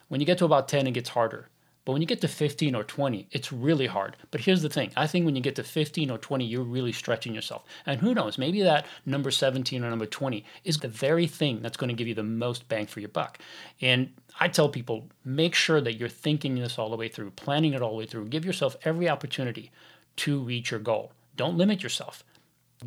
When 0.08 0.20
you 0.20 0.26
get 0.26 0.38
to 0.38 0.44
about 0.44 0.68
10, 0.68 0.86
it 0.86 0.92
gets 0.92 1.10
harder. 1.10 1.48
But 1.86 1.92
when 1.92 2.02
you 2.02 2.08
get 2.08 2.20
to 2.22 2.28
15 2.28 2.74
or 2.74 2.82
20, 2.82 3.28
it's 3.30 3.52
really 3.52 3.86
hard. 3.86 4.16
But 4.32 4.40
here's 4.40 4.60
the 4.60 4.68
thing 4.68 4.90
I 4.96 5.06
think 5.06 5.24
when 5.24 5.36
you 5.36 5.40
get 5.40 5.54
to 5.54 5.62
15 5.62 6.10
or 6.10 6.18
20, 6.18 6.44
you're 6.44 6.64
really 6.64 6.90
stretching 6.90 7.32
yourself. 7.32 7.64
And 7.86 8.00
who 8.00 8.12
knows, 8.12 8.38
maybe 8.38 8.60
that 8.62 8.86
number 9.06 9.30
17 9.30 9.84
or 9.84 9.88
number 9.88 10.04
20 10.04 10.44
is 10.64 10.78
the 10.78 10.88
very 10.88 11.28
thing 11.28 11.62
that's 11.62 11.76
going 11.76 11.88
to 11.88 11.94
give 11.94 12.08
you 12.08 12.14
the 12.14 12.24
most 12.24 12.68
bang 12.68 12.86
for 12.86 12.98
your 12.98 13.08
buck. 13.08 13.38
And 13.80 14.12
I 14.40 14.48
tell 14.48 14.68
people 14.68 15.06
make 15.24 15.54
sure 15.54 15.80
that 15.80 15.94
you're 15.94 16.08
thinking 16.08 16.56
this 16.56 16.76
all 16.76 16.90
the 16.90 16.96
way 16.96 17.06
through, 17.06 17.30
planning 17.30 17.72
it 17.72 17.82
all 17.82 17.92
the 17.92 17.98
way 17.98 18.06
through. 18.06 18.26
Give 18.26 18.44
yourself 18.44 18.76
every 18.84 19.08
opportunity 19.08 19.70
to 20.16 20.40
reach 20.40 20.70
your 20.70 20.80
goal. 20.80 21.12
Don't 21.36 21.56
limit 21.56 21.82
yourself 21.82 22.24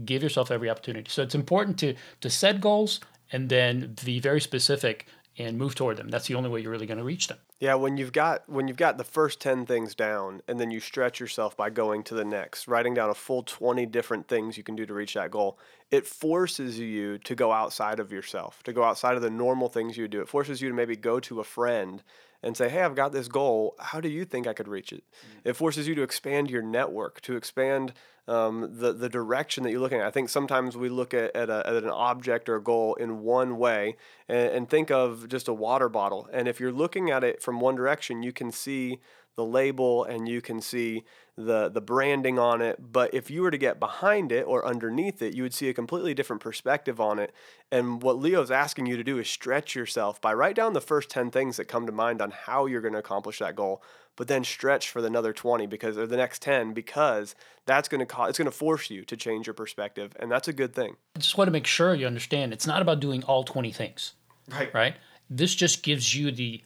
give 0.05 0.23
yourself 0.23 0.51
every 0.51 0.69
opportunity. 0.69 1.09
So 1.09 1.23
it's 1.23 1.35
important 1.35 1.77
to 1.79 1.95
to 2.21 2.29
set 2.29 2.61
goals 2.61 2.99
and 3.31 3.49
then 3.49 3.95
be 4.03 4.19
very 4.19 4.41
specific 4.41 5.07
and 5.37 5.57
move 5.57 5.73
toward 5.73 5.97
them. 5.97 6.09
That's 6.09 6.27
the 6.27 6.35
only 6.35 6.49
way 6.49 6.59
you're 6.59 6.71
really 6.71 6.85
going 6.85 6.97
to 6.97 7.03
reach 7.03 7.27
them. 7.27 7.37
Yeah, 7.59 7.75
when 7.75 7.97
you've 7.97 8.13
got 8.13 8.47
when 8.49 8.67
you've 8.67 8.77
got 8.77 8.97
the 8.97 9.03
first 9.03 9.41
10 9.41 9.65
things 9.65 9.95
down 9.95 10.41
and 10.47 10.59
then 10.59 10.71
you 10.71 10.79
stretch 10.79 11.19
yourself 11.19 11.55
by 11.55 11.69
going 11.69 12.03
to 12.03 12.15
the 12.15 12.25
next, 12.25 12.67
writing 12.67 12.93
down 12.93 13.09
a 13.09 13.13
full 13.15 13.43
20 13.43 13.85
different 13.85 14.27
things 14.27 14.57
you 14.57 14.63
can 14.63 14.75
do 14.75 14.85
to 14.85 14.93
reach 14.93 15.13
that 15.13 15.31
goal, 15.31 15.57
it 15.91 16.07
forces 16.07 16.79
you 16.79 17.17
to 17.19 17.35
go 17.35 17.51
outside 17.51 17.99
of 17.99 18.11
yourself, 18.11 18.63
to 18.63 18.73
go 18.73 18.83
outside 18.83 19.15
of 19.15 19.21
the 19.21 19.29
normal 19.29 19.69
things 19.69 19.97
you 19.97 20.07
do. 20.07 20.21
It 20.21 20.29
forces 20.29 20.61
you 20.61 20.69
to 20.69 20.75
maybe 20.75 20.95
go 20.95 21.19
to 21.21 21.39
a 21.39 21.43
friend 21.43 22.03
and 22.41 22.55
say, 22.55 22.69
"Hey, 22.69 22.81
I've 22.81 22.95
got 22.95 23.11
this 23.11 23.27
goal. 23.27 23.75
How 23.79 23.99
do 23.99 24.09
you 24.09 24.25
think 24.25 24.47
I 24.47 24.53
could 24.53 24.67
reach 24.67 24.91
it?" 24.93 25.03
It 25.43 25.53
forces 25.53 25.87
you 25.87 25.95
to 25.95 26.03
expand 26.03 26.49
your 26.49 26.61
network, 26.61 27.21
to 27.21 27.35
expand 27.35 27.93
um, 28.27 28.69
the 28.71 28.93
the 28.93 29.09
direction 29.09 29.63
that 29.63 29.71
you're 29.71 29.81
looking 29.81 29.99
at. 29.99 30.07
I 30.07 30.11
think 30.11 30.29
sometimes 30.29 30.77
we 30.77 30.89
look 30.89 31.13
at, 31.13 31.35
at, 31.35 31.49
a, 31.49 31.67
at 31.67 31.83
an 31.83 31.89
object 31.89 32.47
or 32.47 32.55
a 32.55 32.63
goal 32.63 32.93
in 32.95 33.21
one 33.21 33.57
way 33.57 33.95
and, 34.27 34.51
and 34.51 34.69
think 34.69 34.91
of 34.91 35.27
just 35.27 35.47
a 35.47 35.53
water 35.53 35.89
bottle. 35.89 36.29
And 36.31 36.47
if 36.47 36.59
you're 36.59 36.71
looking 36.71 37.09
at 37.09 37.23
it 37.23 37.41
from 37.41 37.59
one 37.59 37.75
direction, 37.75 38.21
you 38.21 38.31
can 38.31 38.51
see 38.51 38.99
the 39.35 39.45
label 39.45 40.03
and 40.03 40.27
you 40.27 40.41
can 40.41 40.61
see 40.61 41.03
the 41.45 41.69
the 41.69 41.79
branding 41.79 42.37
on 42.37 42.61
it 42.61 42.91
but 42.91 43.13
if 43.13 43.31
you 43.31 43.41
were 43.41 43.51
to 43.51 43.57
get 43.57 43.79
behind 43.79 44.31
it 44.31 44.45
or 44.45 44.65
underneath 44.65 45.21
it 45.21 45.33
you 45.33 45.41
would 45.41 45.53
see 45.53 45.69
a 45.69 45.73
completely 45.73 46.13
different 46.13 46.41
perspective 46.41 46.99
on 46.99 47.17
it 47.17 47.33
and 47.71 48.03
what 48.03 48.19
leo's 48.19 48.51
asking 48.51 48.85
you 48.85 48.97
to 48.97 49.03
do 49.03 49.17
is 49.17 49.29
stretch 49.29 49.73
yourself 49.73 50.19
by 50.19 50.33
write 50.33 50.55
down 50.55 50.73
the 50.73 50.81
first 50.81 51.09
10 51.09 51.31
things 51.31 51.55
that 51.55 51.65
come 51.65 51.85
to 51.85 51.93
mind 51.93 52.21
on 52.21 52.31
how 52.31 52.65
you're 52.65 52.81
going 52.81 52.93
to 52.93 52.99
accomplish 52.99 53.39
that 53.39 53.55
goal 53.55 53.81
but 54.17 54.27
then 54.27 54.43
stretch 54.43 54.89
for 54.89 55.01
the 55.01 55.07
another 55.07 55.31
20 55.31 55.65
because 55.65 55.97
or 55.97 56.05
the 56.05 56.17
next 56.17 56.41
10 56.41 56.73
because 56.73 57.35
that's 57.65 57.87
going 57.87 57.99
to 57.99 58.05
cause 58.05 58.29
it's 58.29 58.37
going 58.37 58.45
to 58.45 58.51
force 58.51 58.89
you 58.89 59.05
to 59.05 59.15
change 59.15 59.47
your 59.47 59.53
perspective 59.53 60.11
and 60.19 60.29
that's 60.29 60.49
a 60.49 60.53
good 60.53 60.75
thing 60.75 60.97
I 61.15 61.19
just 61.19 61.37
want 61.37 61.47
to 61.47 61.53
make 61.53 61.65
sure 61.65 61.95
you 61.95 62.05
understand 62.05 62.51
it's 62.51 62.67
not 62.67 62.81
about 62.81 62.99
doing 62.99 63.23
all 63.23 63.45
20 63.45 63.71
things, 63.71 64.13
right 64.49 64.73
right? 64.73 64.95
This 65.29 65.55
just 65.55 65.83
gives 65.83 66.15
you 66.15 66.31
the 66.31 66.63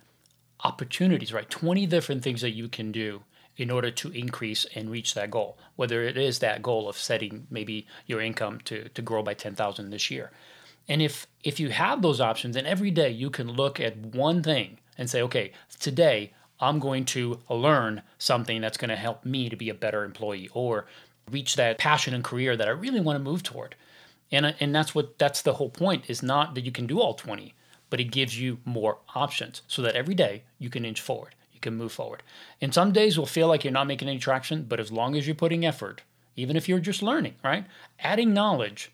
opportunities, 0.63 1.33
right? 1.33 1.49
20 1.49 1.85
different 1.85 2.23
things 2.23 2.39
that 2.41 2.51
you 2.51 2.69
can 2.69 2.93
do 2.93 3.21
in 3.57 3.69
order 3.69 3.91
to 3.91 4.09
increase 4.11 4.65
and 4.75 4.89
reach 4.89 5.13
that 5.13 5.31
goal. 5.31 5.57
Whether 5.75 6.03
it 6.03 6.17
is 6.17 6.39
that 6.39 6.61
goal 6.61 6.89
of 6.89 6.97
setting 6.97 7.47
maybe 7.49 7.87
your 8.05 8.21
income 8.21 8.59
to, 8.65 8.89
to 8.89 9.01
grow 9.01 9.21
by 9.21 9.33
10,000 9.33 9.89
this 9.89 10.09
year. 10.09 10.31
And 10.87 11.01
if 11.01 11.27
if 11.43 11.59
you 11.59 11.69
have 11.69 12.01
those 12.01 12.19
options, 12.19 12.55
then 12.55 12.65
every 12.65 12.91
day 12.91 13.09
you 13.09 13.29
can 13.29 13.51
look 13.51 13.79
at 13.79 13.97
one 13.97 14.43
thing 14.43 14.79
and 14.97 15.09
say, 15.09 15.21
okay, 15.21 15.51
today 15.79 16.33
I'm 16.59 16.79
going 16.79 17.05
to 17.05 17.39
learn 17.49 18.01
something 18.17 18.61
that's 18.61 18.77
going 18.77 18.89
to 18.89 18.95
help 18.95 19.25
me 19.25 19.49
to 19.49 19.55
be 19.55 19.69
a 19.69 19.73
better 19.73 20.03
employee 20.03 20.49
or 20.53 20.85
reach 21.31 21.55
that 21.55 21.77
passion 21.77 22.13
and 22.13 22.23
career 22.23 22.57
that 22.57 22.67
I 22.67 22.71
really 22.71 22.99
want 22.99 23.17
to 23.17 23.23
move 23.23 23.43
toward. 23.43 23.75
And 24.31 24.55
and 24.59 24.75
that's 24.75 24.93
what 24.93 25.17
that's 25.17 25.41
the 25.41 25.53
whole 25.53 25.69
point 25.69 26.09
is 26.09 26.23
not 26.23 26.55
that 26.55 26.65
you 26.65 26.71
can 26.71 26.87
do 26.87 26.99
all 26.99 27.13
20, 27.13 27.53
but 27.89 27.99
it 27.99 28.05
gives 28.05 28.39
you 28.39 28.59
more 28.65 28.97
options 29.15 29.61
so 29.67 29.81
that 29.83 29.95
every 29.95 30.15
day 30.15 30.43
you 30.57 30.69
can 30.69 30.85
inch 30.85 31.01
forward, 31.01 31.35
can 31.63 31.75
move 31.75 31.91
forward. 31.91 32.21
And 32.61 32.73
some 32.73 32.91
days 32.91 33.17
will 33.17 33.25
feel 33.25 33.47
like 33.47 33.63
you're 33.63 33.73
not 33.73 33.87
making 33.87 34.07
any 34.07 34.19
traction, 34.19 34.63
but 34.63 34.79
as 34.79 34.91
long 34.91 35.15
as 35.15 35.25
you're 35.25 35.35
putting 35.35 35.65
effort, 35.65 36.03
even 36.35 36.55
if 36.55 36.69
you're 36.69 36.79
just 36.79 37.01
learning, 37.01 37.35
right? 37.43 37.65
Adding 37.99 38.33
knowledge 38.33 38.91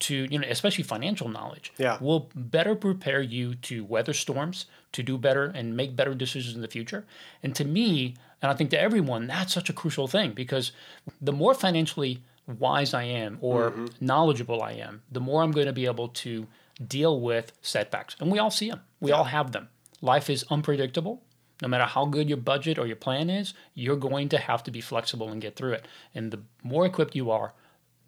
to, 0.00 0.26
you 0.30 0.38
know, 0.38 0.46
especially 0.48 0.84
financial 0.84 1.28
knowledge, 1.28 1.72
Yeah. 1.78 1.98
will 2.00 2.30
better 2.34 2.74
prepare 2.74 3.20
you 3.20 3.54
to 3.56 3.84
weather 3.84 4.14
storms, 4.14 4.66
to 4.92 5.02
do 5.02 5.18
better 5.18 5.44
and 5.44 5.76
make 5.76 5.94
better 5.94 6.14
decisions 6.14 6.54
in 6.54 6.62
the 6.62 6.68
future. 6.68 7.06
And 7.42 7.54
to 7.54 7.64
me, 7.64 8.14
and 8.42 8.50
I 8.50 8.54
think 8.54 8.70
to 8.70 8.80
everyone, 8.80 9.26
that's 9.26 9.52
such 9.52 9.68
a 9.68 9.72
crucial 9.72 10.08
thing 10.08 10.32
because 10.32 10.72
the 11.20 11.32
more 11.32 11.54
financially 11.54 12.22
wise 12.46 12.94
I 12.94 13.04
am 13.04 13.38
or 13.40 13.70
mm-hmm. 13.70 13.86
knowledgeable 14.00 14.62
I 14.62 14.72
am, 14.72 15.02
the 15.12 15.20
more 15.20 15.42
I'm 15.42 15.52
going 15.52 15.66
to 15.66 15.72
be 15.72 15.86
able 15.86 16.08
to 16.08 16.46
deal 16.84 17.20
with 17.20 17.52
setbacks. 17.60 18.16
And 18.18 18.32
we 18.32 18.38
all 18.38 18.50
see 18.50 18.70
them, 18.70 18.80
we 19.00 19.12
all 19.12 19.24
have 19.24 19.52
them. 19.52 19.68
Life 20.00 20.30
is 20.30 20.44
unpredictable. 20.50 21.22
No 21.62 21.68
matter 21.68 21.84
how 21.84 22.06
good 22.06 22.28
your 22.28 22.38
budget 22.38 22.78
or 22.78 22.86
your 22.86 22.96
plan 22.96 23.28
is, 23.30 23.54
you're 23.74 23.96
going 23.96 24.28
to 24.30 24.38
have 24.38 24.62
to 24.64 24.70
be 24.70 24.80
flexible 24.80 25.28
and 25.28 25.40
get 25.40 25.56
through 25.56 25.72
it. 25.72 25.86
And 26.14 26.30
the 26.30 26.40
more 26.62 26.86
equipped 26.86 27.14
you 27.14 27.30
are, 27.30 27.52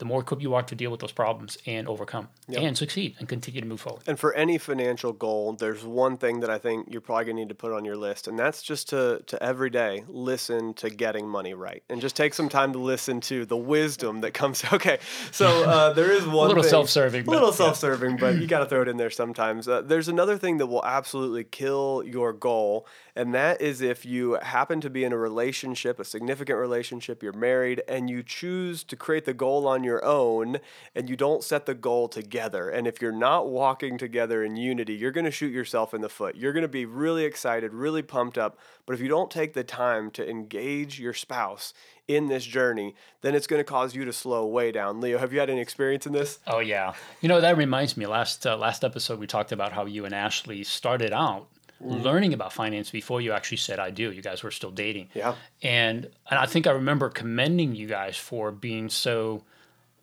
the 0.03 0.07
more 0.07 0.21
equipped 0.21 0.43
you 0.43 0.53
are 0.53 0.65
to 0.65 0.75
deal 0.75 0.91
with 0.91 0.99
those 0.99 1.13
problems 1.13 1.57
and 1.65 1.87
overcome 1.87 2.29
and 2.53 2.77
succeed 2.77 3.15
and 3.21 3.29
continue 3.29 3.61
to 3.61 3.67
move 3.69 3.81
forward. 3.81 4.03
And 4.09 4.19
for 4.19 4.35
any 4.35 4.59
financial 4.59 5.13
goal, 5.13 5.53
there's 5.53 5.85
one 5.85 6.17
thing 6.17 6.41
that 6.41 6.51
I 6.51 6.59
think 6.59 6.89
you're 6.91 7.01
probably 7.01 7.27
gonna 7.27 7.35
need 7.37 7.51
to 7.51 7.55
put 7.55 7.73
on 7.73 7.85
your 7.85 7.95
list, 7.95 8.27
and 8.27 8.37
that's 8.37 8.63
just 8.65 8.89
to 8.89 9.23
to 9.29 9.41
every 9.41 9.71
day 9.71 10.03
listen 10.09 10.75
to 10.75 10.91
getting 10.91 11.29
money 11.29 11.55
right, 11.55 11.85
and 11.89 12.01
just 12.01 12.17
take 12.17 12.35
some 12.35 12.49
time 12.49 12.73
to 12.73 12.81
listen 12.81 13.21
to 13.21 13.47
the 13.47 13.57
wisdom 13.57 14.23
that 14.23 14.35
comes. 14.35 14.65
Okay, 14.73 14.99
so 15.31 15.47
uh, 15.65 15.93
there 15.93 16.11
is 16.11 16.27
one 16.27 16.49
little 16.49 16.63
thing- 16.63 16.71
self-serving, 16.71 17.29
a 17.29 17.31
little 17.31 17.51
yeah. 17.51 17.55
self-serving, 17.55 18.17
but 18.17 18.37
you 18.37 18.47
got 18.55 18.61
to 18.61 18.67
throw 18.67 18.83
it 18.83 18.89
in 18.89 18.97
there 18.97 19.11
sometimes. 19.11 19.69
Uh, 19.69 19.83
there's 19.83 20.09
another 20.09 20.37
thing 20.39 20.57
that 20.57 20.67
will 20.67 20.85
absolutely 20.85 21.45
kill 21.45 22.03
your 22.05 22.33
goal, 22.33 22.87
and 23.15 23.35
that 23.35 23.61
is 23.61 23.83
if 23.83 24.07
you 24.07 24.39
happen 24.43 24.81
to 24.81 24.89
be 24.89 25.05
in 25.05 25.13
a 25.13 25.19
relationship, 25.19 26.01
a 26.01 26.05
significant 26.05 26.59
relationship, 26.59 27.23
you're 27.23 27.33
married, 27.33 27.83
and 27.87 28.09
you 28.09 28.23
choose 28.23 28.83
to 28.85 28.97
create 28.97 29.27
the 29.27 29.35
goal 29.35 29.67
on 29.67 29.85
your 29.85 30.03
own, 30.05 30.59
and 30.95 31.11
you 31.11 31.17
don't 31.17 31.45
set 31.45 31.67
the 31.67 31.75
goal 31.75 32.09
together. 32.09 32.71
And 32.71 32.87
if 32.87 33.03
you're 33.03 33.13
not 33.13 33.49
walking 33.49 33.99
together 33.99 34.43
in 34.43 34.57
unity, 34.57 34.95
you're 34.95 35.11
going 35.11 35.27
to 35.27 35.31
shoot 35.31 35.53
yourself 35.53 35.93
in 35.93 36.01
the 36.01 36.09
foot. 36.09 36.37
You're 36.37 36.55
going 36.55 36.63
to 36.63 36.69
be 36.69 36.87
really 36.87 37.25
excited, 37.25 37.75
really 37.75 38.03
pumped 38.03 38.39
up, 38.39 38.59
but 38.87 38.95
if 38.95 39.01
you 39.01 39.09
don't 39.09 39.31
take 39.31 39.53
the 39.53 39.65
time 39.65 40.11
to 40.13 40.29
engage 40.29 40.99
your 40.99 41.15
spouse 41.15 41.75
in 42.09 42.29
this 42.29 42.45
journey, 42.45 42.95
then 43.21 43.35
it's 43.35 43.47
going 43.47 43.61
to 43.61 43.65
cause 43.65 43.95
you 43.95 44.05
to 44.05 44.13
slow 44.13 44.47
way 44.47 44.73
down. 44.73 45.01
Leo, 45.01 45.19
have 45.19 45.33
you 45.33 45.41
had 45.41 45.51
any 45.51 45.61
experience 45.61 46.07
in 46.07 46.13
this? 46.13 46.39
Oh 46.47 46.61
yeah, 46.61 46.95
you 47.21 47.29
know 47.29 47.41
that 47.41 47.57
reminds 47.57 47.97
me. 47.97 48.07
Last 48.07 48.47
uh, 48.47 48.57
last 48.57 48.85
episode 48.85 49.19
we 49.19 49.27
talked 49.27 49.53
about 49.53 49.73
how 49.73 49.87
you 49.87 50.05
and 50.05 50.15
Ashley 50.15 50.65
started 50.65 51.13
out 51.13 51.49
learning 51.83 52.33
about 52.33 52.53
finance 52.53 52.91
before 52.91 53.21
you 53.21 53.33
actually 53.33 53.59
said 53.59 53.79
I 53.79 53.91
do. 53.91 54.13
You 54.13 54.23
guys 54.23 54.43
were 54.43 54.51
still 54.51 54.71
dating. 54.71 55.09
Yeah. 55.15 55.35
And 55.63 56.09
and 56.31 56.39
I 56.39 56.47
think 56.47 56.67
I 56.67 56.71
remember 56.71 57.09
commending 57.11 57.75
you 57.75 57.87
guys 57.87 58.17
for 58.17 58.51
being 58.51 58.89
so 58.89 59.43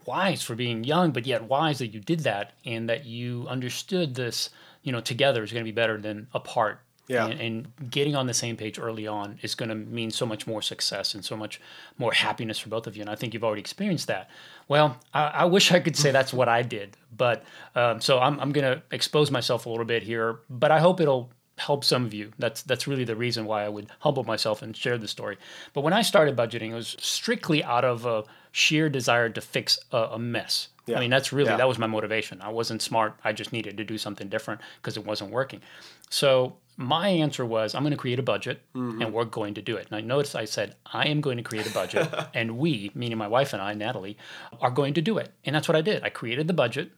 wise, 0.05 0.41
for 0.41 0.55
being 0.55 0.83
young 0.83 1.11
but 1.11 1.25
yet 1.25 1.43
wise 1.43 1.79
that 1.79 1.87
you 1.87 1.99
did 1.99 2.21
that 2.21 2.53
and 2.65 2.89
that 2.89 3.05
you 3.05 3.45
understood 3.49 4.15
this. 4.15 4.49
You 4.81 4.91
know, 4.91 5.01
together 5.01 5.43
is 5.43 5.51
going 5.51 5.63
to 5.63 5.71
be 5.71 5.75
better 5.75 5.99
than 5.99 6.27
apart. 6.33 6.79
Yeah. 7.09 7.25
And, 7.25 7.41
and 7.41 7.89
getting 7.89 8.15
on 8.15 8.27
the 8.27 8.35
same 8.35 8.55
page 8.55 8.77
early 8.77 9.07
on 9.07 9.39
is 9.41 9.55
going 9.55 9.69
to 9.69 9.75
mean 9.75 10.11
so 10.11 10.27
much 10.27 10.45
more 10.45 10.61
success 10.61 11.15
and 11.15 11.25
so 11.25 11.35
much 11.35 11.59
more 11.97 12.13
happiness 12.13 12.59
for 12.59 12.69
both 12.69 12.85
of 12.85 12.95
you. 12.95 13.01
And 13.01 13.09
I 13.09 13.15
think 13.15 13.33
you've 13.33 13.43
already 13.43 13.61
experienced 13.61 14.07
that. 14.07 14.29
Well, 14.67 14.95
I, 15.11 15.23
I 15.23 15.45
wish 15.45 15.71
I 15.71 15.79
could 15.79 15.97
say 15.97 16.11
that's 16.11 16.31
what 16.31 16.47
I 16.47 16.61
did, 16.61 16.95
but 17.17 17.43
um, 17.73 17.99
so 17.99 18.19
I'm, 18.19 18.39
I'm 18.39 18.51
going 18.51 18.75
to 18.75 18.83
expose 18.91 19.31
myself 19.31 19.65
a 19.65 19.69
little 19.69 19.85
bit 19.85 20.03
here, 20.03 20.39
but 20.51 20.69
I 20.69 20.77
hope 20.79 21.01
it'll 21.01 21.31
help 21.59 21.83
some 21.83 22.05
of 22.05 22.13
you. 22.13 22.31
That's 22.39 22.61
that's 22.63 22.87
really 22.87 23.03
the 23.03 23.15
reason 23.15 23.45
why 23.45 23.63
I 23.65 23.69
would 23.69 23.89
humble 23.99 24.23
myself 24.23 24.61
and 24.61 24.75
share 24.75 24.97
the 24.97 25.07
story. 25.07 25.37
But 25.73 25.81
when 25.81 25.93
I 25.93 26.01
started 26.01 26.35
budgeting, 26.35 26.71
it 26.71 26.75
was 26.75 26.95
strictly 26.99 27.63
out 27.63 27.85
of 27.85 28.05
a 28.05 28.23
sheer 28.51 28.89
desire 28.89 29.29
to 29.29 29.41
fix 29.41 29.79
a, 29.91 29.97
a 29.97 30.19
mess. 30.19 30.69
Yeah. 30.85 30.97
I 30.97 31.01
mean, 31.01 31.11
that's 31.11 31.31
really 31.31 31.51
Yeah. 31.51 31.57
that 31.57 31.67
was 31.67 31.77
my 31.77 31.87
motivation. 31.87 32.41
I 32.41 32.49
wasn't 32.49 32.81
smart. 32.81 33.15
I 33.23 33.31
just 33.33 33.53
needed 33.53 33.77
to 33.77 33.83
do 33.83 33.97
something 33.97 34.27
different 34.27 34.61
because 34.81 34.97
it 34.97 35.05
wasn't 35.05 35.31
working. 35.31 35.61
So 36.09 36.57
my 36.77 37.09
answer 37.09 37.45
was, 37.45 37.75
I'm 37.75 37.83
going 37.83 37.91
to 37.91 37.97
create 37.97 38.19
a 38.19 38.23
budget, 38.23 38.61
mm-hmm. 38.73 39.01
and 39.01 39.13
we're 39.13 39.25
going 39.25 39.53
to 39.55 39.61
do 39.61 39.75
it. 39.75 39.87
And 39.87 39.97
I 39.97 40.01
noticed 40.01 40.35
I 40.35 40.45
said, 40.45 40.75
I 40.85 41.07
am 41.07 41.21
going 41.21 41.37
to 41.37 41.43
create 41.43 41.67
a 41.69 41.73
budget, 41.73 42.07
and 42.33 42.57
we, 42.57 42.89
meaning 42.95 43.17
my 43.17 43.27
wife 43.27 43.51
and 43.53 43.61
I, 43.61 43.73
Natalie, 43.73 44.17
are 44.61 44.71
going 44.71 44.93
to 44.95 45.01
do 45.01 45.17
it. 45.17 45.31
And 45.43 45.53
that's 45.53 45.67
what 45.67 45.75
I 45.75 45.81
did. 45.81 46.03
I 46.03 46.09
created 46.09 46.47
the 46.47 46.53
budget. 46.53 46.91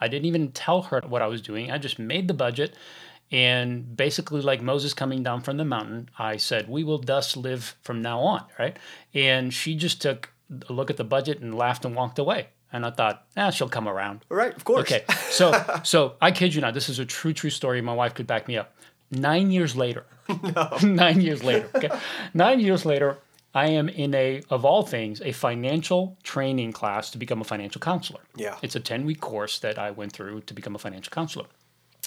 I 0.00 0.08
didn't 0.08 0.26
even 0.26 0.52
tell 0.52 0.82
her 0.82 1.02
what 1.06 1.22
I 1.22 1.26
was 1.26 1.42
doing. 1.42 1.70
I 1.70 1.78
just 1.78 1.98
made 1.98 2.28
the 2.28 2.34
budget. 2.34 2.74
And 3.32 3.96
basically, 3.96 4.40
like 4.40 4.62
Moses 4.62 4.94
coming 4.94 5.22
down 5.22 5.40
from 5.40 5.56
the 5.56 5.64
mountain, 5.64 6.10
I 6.18 6.36
said, 6.36 6.68
We 6.68 6.84
will 6.84 6.98
thus 6.98 7.36
live 7.36 7.76
from 7.82 8.00
now 8.00 8.20
on, 8.20 8.44
right? 8.58 8.76
And 9.14 9.52
she 9.52 9.74
just 9.74 10.00
took 10.00 10.30
a 10.68 10.72
look 10.72 10.90
at 10.90 10.96
the 10.96 11.04
budget 11.04 11.40
and 11.40 11.54
laughed 11.54 11.84
and 11.84 11.94
walked 11.94 12.18
away. 12.18 12.48
And 12.72 12.84
I 12.84 12.90
thought, 12.90 13.24
ah, 13.36 13.50
she'll 13.50 13.68
come 13.68 13.88
around. 13.88 14.24
Right, 14.28 14.54
of 14.54 14.64
course. 14.64 14.80
Okay. 14.80 15.04
So, 15.30 15.52
so 15.82 16.14
I 16.20 16.30
kid 16.30 16.54
you 16.54 16.60
not, 16.60 16.74
this 16.74 16.88
is 16.88 16.98
a 16.98 17.04
true, 17.04 17.32
true 17.32 17.50
story. 17.50 17.80
My 17.80 17.94
wife 17.94 18.14
could 18.14 18.26
back 18.26 18.48
me 18.48 18.56
up. 18.56 18.74
Nine 19.10 19.50
years 19.50 19.76
later, 19.76 20.04
No. 20.42 20.76
nine 20.82 21.20
years 21.20 21.42
later, 21.44 21.70
okay, 21.74 21.90
nine 22.34 22.60
years 22.60 22.84
later, 22.84 23.18
I 23.54 23.68
am 23.68 23.88
in 23.88 24.14
a, 24.14 24.42
of 24.50 24.64
all 24.64 24.82
things, 24.82 25.22
a 25.22 25.32
financial 25.32 26.18
training 26.22 26.72
class 26.72 27.10
to 27.10 27.18
become 27.18 27.40
a 27.40 27.44
financial 27.44 27.80
counselor. 27.80 28.20
Yeah. 28.34 28.56
It's 28.62 28.76
a 28.76 28.80
10 28.80 29.06
week 29.06 29.20
course 29.20 29.58
that 29.60 29.78
I 29.78 29.90
went 29.92 30.12
through 30.12 30.42
to 30.42 30.54
become 30.54 30.74
a 30.74 30.78
financial 30.78 31.10
counselor. 31.10 31.46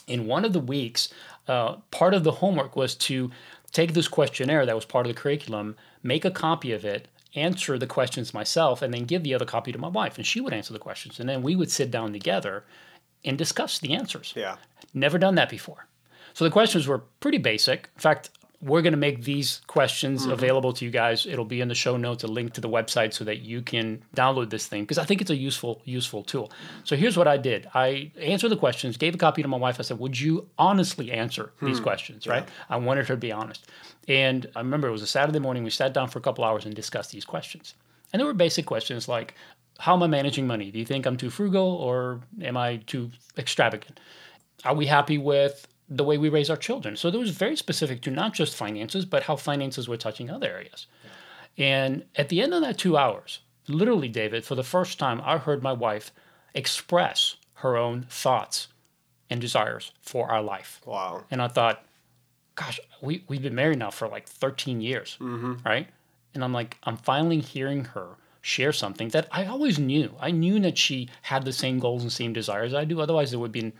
In 0.10 0.26
one 0.28 0.45
of 0.45 0.54
the 0.54 0.60
weeks, 0.60 1.10
uh, 1.48 1.76
part 1.91 2.13
of 2.13 2.24
the 2.24 2.32
homework 2.32 2.76
was 2.76 2.95
to 2.95 3.32
take 3.72 3.93
this 3.93 4.08
questionnaire 4.08 4.65
that 4.65 4.76
was 4.76 4.86
part 4.86 5.06
of 5.06 5.13
the 5.13 5.19
curriculum, 5.19 5.76
make 6.04 6.26
a 6.26 6.32
copy 6.32 6.72
of 6.72 6.84
it, 6.84 7.08
answer 7.36 7.78
the 7.78 7.88
questions 7.88 8.34
myself, 8.34 8.82
and 8.82 8.93
then 8.93 9.06
give 9.06 9.24
the 9.24 9.34
other 9.36 9.45
copy 9.45 9.72
to 9.72 9.78
my 9.78 9.88
wife. 9.88 10.17
And 10.17 10.26
she 10.26 10.41
would 10.41 10.54
answer 10.54 10.74
the 10.74 10.80
questions. 10.80 11.19
And 11.19 11.30
then 11.30 11.43
we 11.43 11.56
would 11.56 11.72
sit 11.72 11.91
down 11.91 12.12
together 12.12 12.63
and 13.24 13.38
discuss 13.38 13.80
the 13.80 13.93
answers. 13.93 14.34
Yeah. 14.36 14.58
Never 14.93 15.17
done 15.17 15.36
that 15.36 15.50
before. 15.50 15.86
So 16.34 16.43
the 16.43 16.52
questions 16.52 16.88
were 16.88 17.04
pretty 17.19 17.38
basic. 17.38 17.89
In 17.95 18.02
fact, 18.02 18.30
we're 18.62 18.82
going 18.82 18.93
to 18.93 18.98
make 18.98 19.24
these 19.24 19.62
questions 19.67 20.24
mm-hmm. 20.24 20.32
available 20.32 20.74
to 20.74 20.84
you 20.84 20.91
guys. 20.91 21.26
It'll 21.26 21.45
be 21.45 21.62
in 21.62 21.69
the 21.69 21.76
show 21.76 21.95
notes, 21.95 22.24
a 22.24 22.28
link 22.28 22.54
to 22.54 22.62
the 22.62 22.67
website 22.67 23.13
so 23.13 23.24
that 23.24 23.39
you 23.39 23.62
can 23.62 24.04
download 24.15 24.50
this 24.50 24.67
thing 24.67 24.84
because 24.84 24.98
I 24.98 25.06
think 25.06 25.22
it's 25.22 25.30
a 25.30 25.36
useful 25.36 25.82
useful 25.86 26.24
tool. 26.24 26.52
So 26.84 26.95
here's 26.95 27.15
what 27.15 27.28
I 27.28 27.38
did. 27.38 27.69
I 27.74 28.12
answered 28.19 28.50
the 28.50 28.58
questions, 28.58 28.98
gave 28.98 29.15
a 29.15 29.17
copy 29.17 29.41
to 29.41 29.48
my 29.48 29.58
wife. 29.58 29.78
I 29.80 29.84
said, 29.84 30.00
"Would 30.00 30.19
you 30.19 30.50
honestly 30.58 31.12
answer 31.12 31.54
these 31.62 31.78
hmm. 31.78 31.84
questions?" 31.84 32.28
Right? 32.28 32.48
I 32.69 32.78
wanted 32.78 33.08
her 33.08 33.15
to 33.15 33.19
be 33.19 33.32
honest. 33.32 33.65
And 34.08 34.45
I 34.56 34.60
remember 34.60 34.89
it 34.89 34.91
was 34.91 35.04
a 35.04 35.08
Saturday 35.08 35.39
morning. 35.39 35.63
We 35.63 35.69
sat 35.69 35.93
down 35.93 36.10
for 36.10 36.19
a 36.19 36.22
couple 36.22 36.43
hours 36.43 36.65
and 36.65 36.76
discussed 36.76 37.12
these 37.12 37.26
questions. 37.26 37.76
And 38.12 38.19
there 38.19 38.28
were 38.28 38.34
basic 38.34 38.65
questions 38.65 39.08
like, 39.08 39.36
"How 39.78 39.93
am 39.93 40.04
I 40.04 40.08
managing 40.08 40.48
money? 40.48 40.69
Do 40.72 40.80
you 40.80 40.86
think 40.86 41.06
I'm 41.06 41.15
too 41.17 41.30
frugal 41.30 41.76
or 41.76 42.22
am 42.41 42.58
I 42.58 42.78
too 42.88 43.12
extravagant?" 43.38 44.00
are 44.65 44.76
we 44.76 44.86
happy 44.86 45.17
with 45.17 45.67
the 45.89 46.04
way 46.04 46.17
we 46.17 46.30
raise 46.30 46.49
our 46.49 46.58
children? 46.58 46.95
So 46.95 47.10
there 47.10 47.19
was 47.19 47.32
very 47.32 47.56
specific 47.56 48.02
to 48.02 48.12
not 48.12 48.34
just 48.34 48.56
finances, 48.56 49.06
but 49.06 49.23
how 49.23 49.36
finances 49.36 49.88
were 49.88 49.97
touching 49.97 50.30
other 50.30 50.47
areas. 50.47 50.88
And 51.58 52.06
at 52.15 52.30
the 52.30 52.41
end 52.41 52.54
of 52.54 52.62
that 52.62 52.78
two 52.78 52.97
hours, 52.97 53.39
literally, 53.67 54.08
David, 54.08 54.45
for 54.45 54.56
the 54.56 54.63
first 54.63 54.99
time, 54.99 55.21
I 55.23 55.38
heard 55.38 55.63
my 55.63 55.73
wife 55.73 56.12
express 56.54 57.36
her 57.56 57.75
own 57.75 58.04
thoughts 58.10 58.67
and 59.30 59.41
desires 59.41 59.91
for 60.02 60.32
our 60.32 60.41
life. 60.41 60.82
Wow. 60.86 61.25
And 61.30 61.41
I 61.41 61.47
thought, 61.47 61.84
gosh, 62.56 62.80
we, 63.02 63.23
we've 63.28 63.41
been 63.41 63.56
married 63.56 63.80
now 63.80 63.91
for 63.91 64.08
like 64.08 64.28
13 64.28 64.82
years, 64.82 65.17
mm-hmm. 65.19 65.56
right? 65.65 65.88
And 66.34 66.43
I'm 66.43 66.54
like, 66.54 66.78
I'm 66.84 66.97
finally 66.97 67.39
hearing 67.39 67.86
her 67.86 68.17
share 68.41 68.71
something 68.71 69.10
that 69.10 69.28
I 69.32 69.45
always 69.45 69.78
knew. 69.78 70.15
I 70.19 70.32
knew 70.32 70.60
that 70.62 70.78
she 70.78 71.10
had 71.23 71.45
the 71.45 71.54
same 71.54 71.80
goals 71.80 72.04
and 72.04 72.12
same 72.12 72.34
desires 72.34 72.73
I 72.73 72.86
do. 72.86 73.02
Otherwise, 73.02 73.32
there 73.32 73.39
would 73.39 73.52
be 73.52 73.73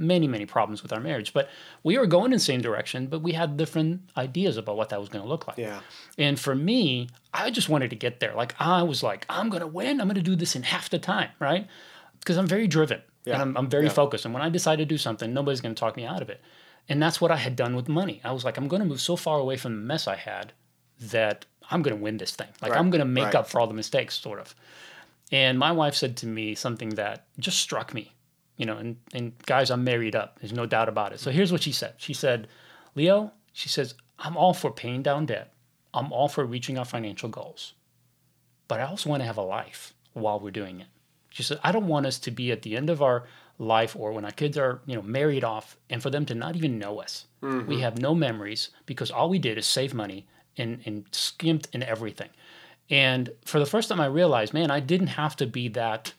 many, 0.00 0.26
many 0.26 0.46
problems 0.46 0.82
with 0.82 0.92
our 0.92 0.98
marriage. 1.00 1.32
But 1.32 1.48
we 1.84 1.96
were 1.98 2.06
going 2.06 2.26
in 2.26 2.38
the 2.38 2.38
same 2.40 2.60
direction, 2.60 3.06
but 3.06 3.20
we 3.22 3.32
had 3.32 3.56
different 3.56 4.00
ideas 4.16 4.56
about 4.56 4.76
what 4.76 4.88
that 4.88 4.98
was 4.98 5.08
going 5.08 5.22
to 5.22 5.28
look 5.28 5.46
like. 5.46 5.58
Yeah. 5.58 5.80
And 6.18 6.40
for 6.40 6.54
me, 6.54 7.08
I 7.32 7.50
just 7.50 7.68
wanted 7.68 7.90
to 7.90 7.96
get 7.96 8.18
there. 8.18 8.34
Like 8.34 8.54
I 8.58 8.82
was 8.82 9.02
like, 9.02 9.26
I'm 9.28 9.50
gonna 9.50 9.66
win. 9.66 10.00
I'm 10.00 10.08
gonna 10.08 10.22
do 10.22 10.34
this 10.34 10.56
in 10.56 10.62
half 10.64 10.90
the 10.90 10.98
time, 10.98 11.30
right? 11.38 11.68
Because 12.18 12.36
I'm 12.38 12.46
very 12.48 12.66
driven 12.66 13.00
Yeah. 13.24 13.34
and 13.34 13.42
I'm, 13.42 13.56
I'm 13.56 13.68
very 13.70 13.84
Yeah. 13.86 13.90
focused. 13.92 14.24
And 14.24 14.34
when 14.34 14.42
I 14.42 14.48
decide 14.48 14.76
to 14.76 14.84
do 14.84 14.98
something, 14.98 15.32
nobody's 15.32 15.60
gonna 15.60 15.74
talk 15.74 15.96
me 15.96 16.04
out 16.04 16.22
of 16.22 16.28
it. 16.30 16.40
And 16.88 17.00
that's 17.00 17.20
what 17.20 17.30
I 17.30 17.36
had 17.36 17.54
done 17.54 17.76
with 17.76 17.88
money. 17.88 18.20
I 18.24 18.32
was 18.32 18.44
like, 18.44 18.56
I'm 18.56 18.66
gonna 18.66 18.84
move 18.84 19.00
so 19.00 19.14
far 19.16 19.38
away 19.38 19.56
from 19.56 19.72
the 19.76 19.82
mess 19.86 20.08
I 20.08 20.16
had 20.16 20.52
that 20.98 21.46
I'm 21.70 21.82
gonna 21.82 21.96
win 21.96 22.16
this 22.16 22.32
thing. 22.32 22.48
Like 22.60 22.72
Right, 22.72 22.80
I'm 22.80 22.90
gonna 22.90 23.04
make 23.04 23.26
right. 23.26 23.34
up 23.36 23.48
for 23.48 23.60
all 23.60 23.68
the 23.68 23.74
mistakes, 23.74 24.18
sort 24.18 24.40
of. 24.40 24.54
And 25.30 25.56
my 25.58 25.70
wife 25.70 25.94
said 25.94 26.16
to 26.18 26.26
me 26.26 26.56
something 26.56 26.90
that 26.90 27.26
just 27.38 27.60
struck 27.60 27.94
me. 27.94 28.12
You 28.60 28.66
know, 28.66 28.76
and, 28.76 28.96
and 29.14 29.32
guys, 29.46 29.70
I'm 29.70 29.84
married 29.84 30.14
up. 30.14 30.38
There's 30.38 30.52
no 30.52 30.66
doubt 30.66 30.90
about 30.90 31.14
it. 31.14 31.20
So 31.20 31.30
here's 31.30 31.50
what 31.50 31.62
she 31.62 31.72
said. 31.72 31.94
She 31.96 32.12
said, 32.12 32.46
Leo, 32.94 33.32
she 33.54 33.70
says, 33.70 33.94
I'm 34.18 34.36
all 34.36 34.52
for 34.52 34.70
paying 34.70 35.02
down 35.02 35.24
debt. 35.24 35.54
I'm 35.94 36.12
all 36.12 36.28
for 36.28 36.44
reaching 36.44 36.76
our 36.76 36.84
financial 36.84 37.30
goals. 37.30 37.72
But 38.68 38.80
I 38.80 38.82
also 38.82 39.08
want 39.08 39.22
to 39.22 39.26
have 39.26 39.38
a 39.38 39.42
life 39.42 39.94
while 40.12 40.38
we're 40.38 40.50
doing 40.50 40.78
it. 40.78 40.88
She 41.30 41.42
said, 41.42 41.58
I 41.64 41.72
don't 41.72 41.86
want 41.86 42.04
us 42.04 42.18
to 42.18 42.30
be 42.30 42.52
at 42.52 42.60
the 42.60 42.76
end 42.76 42.90
of 42.90 43.00
our 43.00 43.24
life 43.58 43.96
or 43.96 44.12
when 44.12 44.26
our 44.26 44.30
kids 44.30 44.58
are, 44.58 44.82
you 44.84 44.94
know, 44.94 45.00
married 45.02 45.42
off 45.42 45.78
and 45.88 46.02
for 46.02 46.10
them 46.10 46.26
to 46.26 46.34
not 46.34 46.54
even 46.54 46.78
know 46.78 47.00
us. 47.00 47.24
Mm-hmm. 47.42 47.66
We 47.66 47.80
have 47.80 47.98
no 47.98 48.14
memories 48.14 48.68
because 48.84 49.10
all 49.10 49.30
we 49.30 49.38
did 49.38 49.56
is 49.56 49.64
save 49.64 49.94
money 49.94 50.26
and, 50.58 50.80
and 50.84 51.06
skimped 51.12 51.68
in 51.72 51.82
everything. 51.82 52.28
And 52.90 53.30
for 53.46 53.58
the 53.58 53.64
first 53.64 53.88
time 53.88 54.00
I 54.00 54.06
realized, 54.06 54.52
man, 54.52 54.70
I 54.70 54.80
didn't 54.80 55.06
have 55.06 55.34
to 55.36 55.46
be 55.46 55.68
that, 55.68 56.12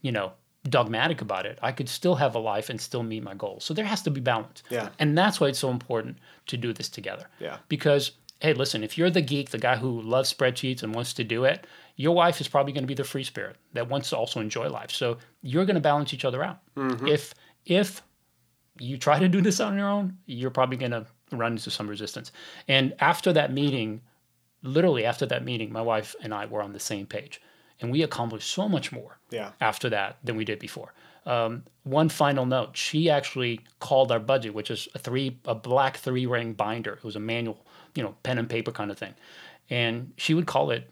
you 0.00 0.10
know, 0.10 0.32
dogmatic 0.68 1.20
about 1.20 1.46
it. 1.46 1.58
I 1.62 1.72
could 1.72 1.88
still 1.88 2.14
have 2.14 2.34
a 2.34 2.38
life 2.38 2.70
and 2.70 2.80
still 2.80 3.02
meet 3.02 3.22
my 3.22 3.34
goals. 3.34 3.64
So 3.64 3.74
there 3.74 3.84
has 3.84 4.02
to 4.02 4.10
be 4.10 4.20
balance. 4.20 4.62
Yeah. 4.70 4.90
And 4.98 5.18
that's 5.18 5.40
why 5.40 5.48
it's 5.48 5.58
so 5.58 5.70
important 5.70 6.18
to 6.46 6.56
do 6.56 6.72
this 6.72 6.88
together. 6.88 7.26
Yeah. 7.40 7.58
Because 7.68 8.12
hey, 8.42 8.54
listen, 8.54 8.82
if 8.82 8.98
you're 8.98 9.08
the 9.08 9.22
geek, 9.22 9.50
the 9.50 9.58
guy 9.58 9.76
who 9.76 10.02
loves 10.02 10.32
spreadsheets 10.34 10.82
and 10.82 10.92
wants 10.92 11.12
to 11.14 11.22
do 11.22 11.44
it, 11.44 11.64
your 11.94 12.12
wife 12.12 12.40
is 12.40 12.48
probably 12.48 12.72
going 12.72 12.82
to 12.82 12.88
be 12.88 12.94
the 12.94 13.04
free 13.04 13.22
spirit 13.22 13.56
that 13.72 13.88
wants 13.88 14.10
to 14.10 14.16
also 14.16 14.40
enjoy 14.40 14.68
life. 14.68 14.90
So 14.90 15.18
you're 15.42 15.64
going 15.64 15.76
to 15.76 15.80
balance 15.80 16.12
each 16.12 16.24
other 16.24 16.42
out. 16.42 16.58
Mm-hmm. 16.76 17.06
If 17.06 17.34
if 17.66 18.02
you 18.80 18.98
try 18.98 19.20
to 19.20 19.28
do 19.28 19.40
this 19.40 19.60
on 19.60 19.76
your 19.76 19.88
own, 19.88 20.18
you're 20.26 20.50
probably 20.50 20.76
going 20.76 20.90
to 20.90 21.06
run 21.30 21.52
into 21.52 21.70
some 21.70 21.88
resistance. 21.88 22.32
And 22.66 22.94
after 22.98 23.32
that 23.32 23.52
meeting, 23.52 24.00
literally 24.62 25.04
after 25.04 25.26
that 25.26 25.44
meeting, 25.44 25.72
my 25.72 25.82
wife 25.82 26.16
and 26.22 26.34
I 26.34 26.46
were 26.46 26.62
on 26.62 26.72
the 26.72 26.80
same 26.80 27.06
page, 27.06 27.40
and 27.82 27.90
we 27.92 28.02
accomplished 28.02 28.48
so 28.50 28.68
much 28.68 28.92
more 28.92 29.18
Yeah. 29.30 29.50
after 29.60 29.90
that 29.90 30.16
than 30.24 30.36
we 30.36 30.44
did 30.44 30.58
before. 30.58 30.94
Um, 31.26 31.64
one 31.84 32.08
final 32.08 32.46
note: 32.46 32.76
she 32.76 33.10
actually 33.10 33.60
called 33.80 34.10
our 34.10 34.18
budget, 34.18 34.54
which 34.54 34.70
is 34.70 34.88
a 34.94 34.98
three, 34.98 35.38
a 35.44 35.54
black 35.54 35.96
three 35.98 36.26
ring 36.26 36.52
binder. 36.54 36.94
It 36.94 37.04
was 37.04 37.14
a 37.16 37.20
manual, 37.20 37.64
you 37.94 38.02
know, 38.02 38.14
pen 38.22 38.38
and 38.38 38.48
paper 38.48 38.72
kind 38.72 38.90
of 38.90 38.98
thing, 38.98 39.14
and 39.70 40.12
she 40.16 40.34
would 40.34 40.46
call 40.46 40.70
it 40.70 40.90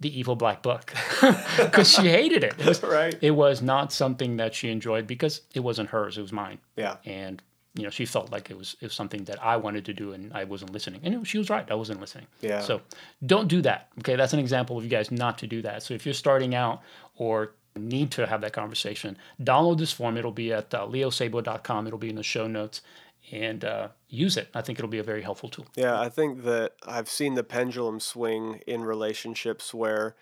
the 0.00 0.16
evil 0.16 0.36
black 0.36 0.62
book 0.62 0.92
because 1.58 1.90
she 1.90 2.02
hated 2.08 2.44
it. 2.44 2.54
It 2.60 2.66
was, 2.66 2.82
Right. 2.84 3.18
it 3.20 3.32
was 3.32 3.60
not 3.60 3.92
something 3.92 4.36
that 4.36 4.54
she 4.54 4.70
enjoyed 4.70 5.08
because 5.08 5.40
it 5.54 5.60
wasn't 5.60 5.88
hers; 5.90 6.16
it 6.18 6.22
was 6.22 6.32
mine 6.32 6.58
Yeah. 6.76 6.96
and 7.04 7.42
you 7.78 7.84
know 7.84 7.90
she 7.90 8.04
felt 8.04 8.30
like 8.32 8.50
it 8.50 8.58
was 8.58 8.76
it 8.80 8.86
was 8.86 8.94
something 8.94 9.24
that 9.24 9.42
I 9.42 9.56
wanted 9.56 9.84
to 9.86 9.94
do 9.94 10.12
and 10.12 10.32
I 10.32 10.44
wasn't 10.44 10.72
listening. 10.72 11.00
And 11.04 11.26
she 11.26 11.38
was 11.38 11.48
right, 11.48 11.70
I 11.70 11.74
wasn't 11.74 12.00
listening. 12.00 12.26
Yeah. 12.40 12.60
So 12.60 12.80
don't 13.24 13.48
do 13.48 13.62
that. 13.62 13.88
Okay, 14.00 14.16
that's 14.16 14.32
an 14.32 14.40
example 14.40 14.76
of 14.76 14.84
you 14.84 14.90
guys 14.90 15.10
not 15.10 15.38
to 15.38 15.46
do 15.46 15.62
that. 15.62 15.82
So 15.82 15.94
if 15.94 16.04
you're 16.04 16.14
starting 16.14 16.54
out 16.54 16.82
or 17.16 17.52
need 17.76 18.10
to 18.12 18.26
have 18.26 18.40
that 18.40 18.52
conversation, 18.52 19.16
download 19.42 19.78
this 19.78 19.92
form. 19.92 20.16
It'll 20.16 20.32
be 20.32 20.52
at 20.52 20.74
uh, 20.74 20.86
leosabo.com. 20.86 21.86
It'll 21.86 21.98
be 21.98 22.10
in 22.10 22.16
the 22.16 22.22
show 22.22 22.46
notes 22.46 22.82
and 23.30 23.64
uh, 23.64 23.88
use 24.08 24.36
it. 24.36 24.48
I 24.54 24.62
think 24.62 24.78
it'll 24.78 24.90
be 24.90 24.98
a 24.98 25.04
very 25.04 25.22
helpful 25.22 25.48
tool. 25.48 25.66
Yeah, 25.76 26.00
I 26.00 26.08
think 26.08 26.44
that 26.44 26.74
I've 26.86 27.08
seen 27.08 27.34
the 27.34 27.44
pendulum 27.44 28.00
swing 28.00 28.60
in 28.66 28.82
relationships 28.82 29.72
where 29.72 30.16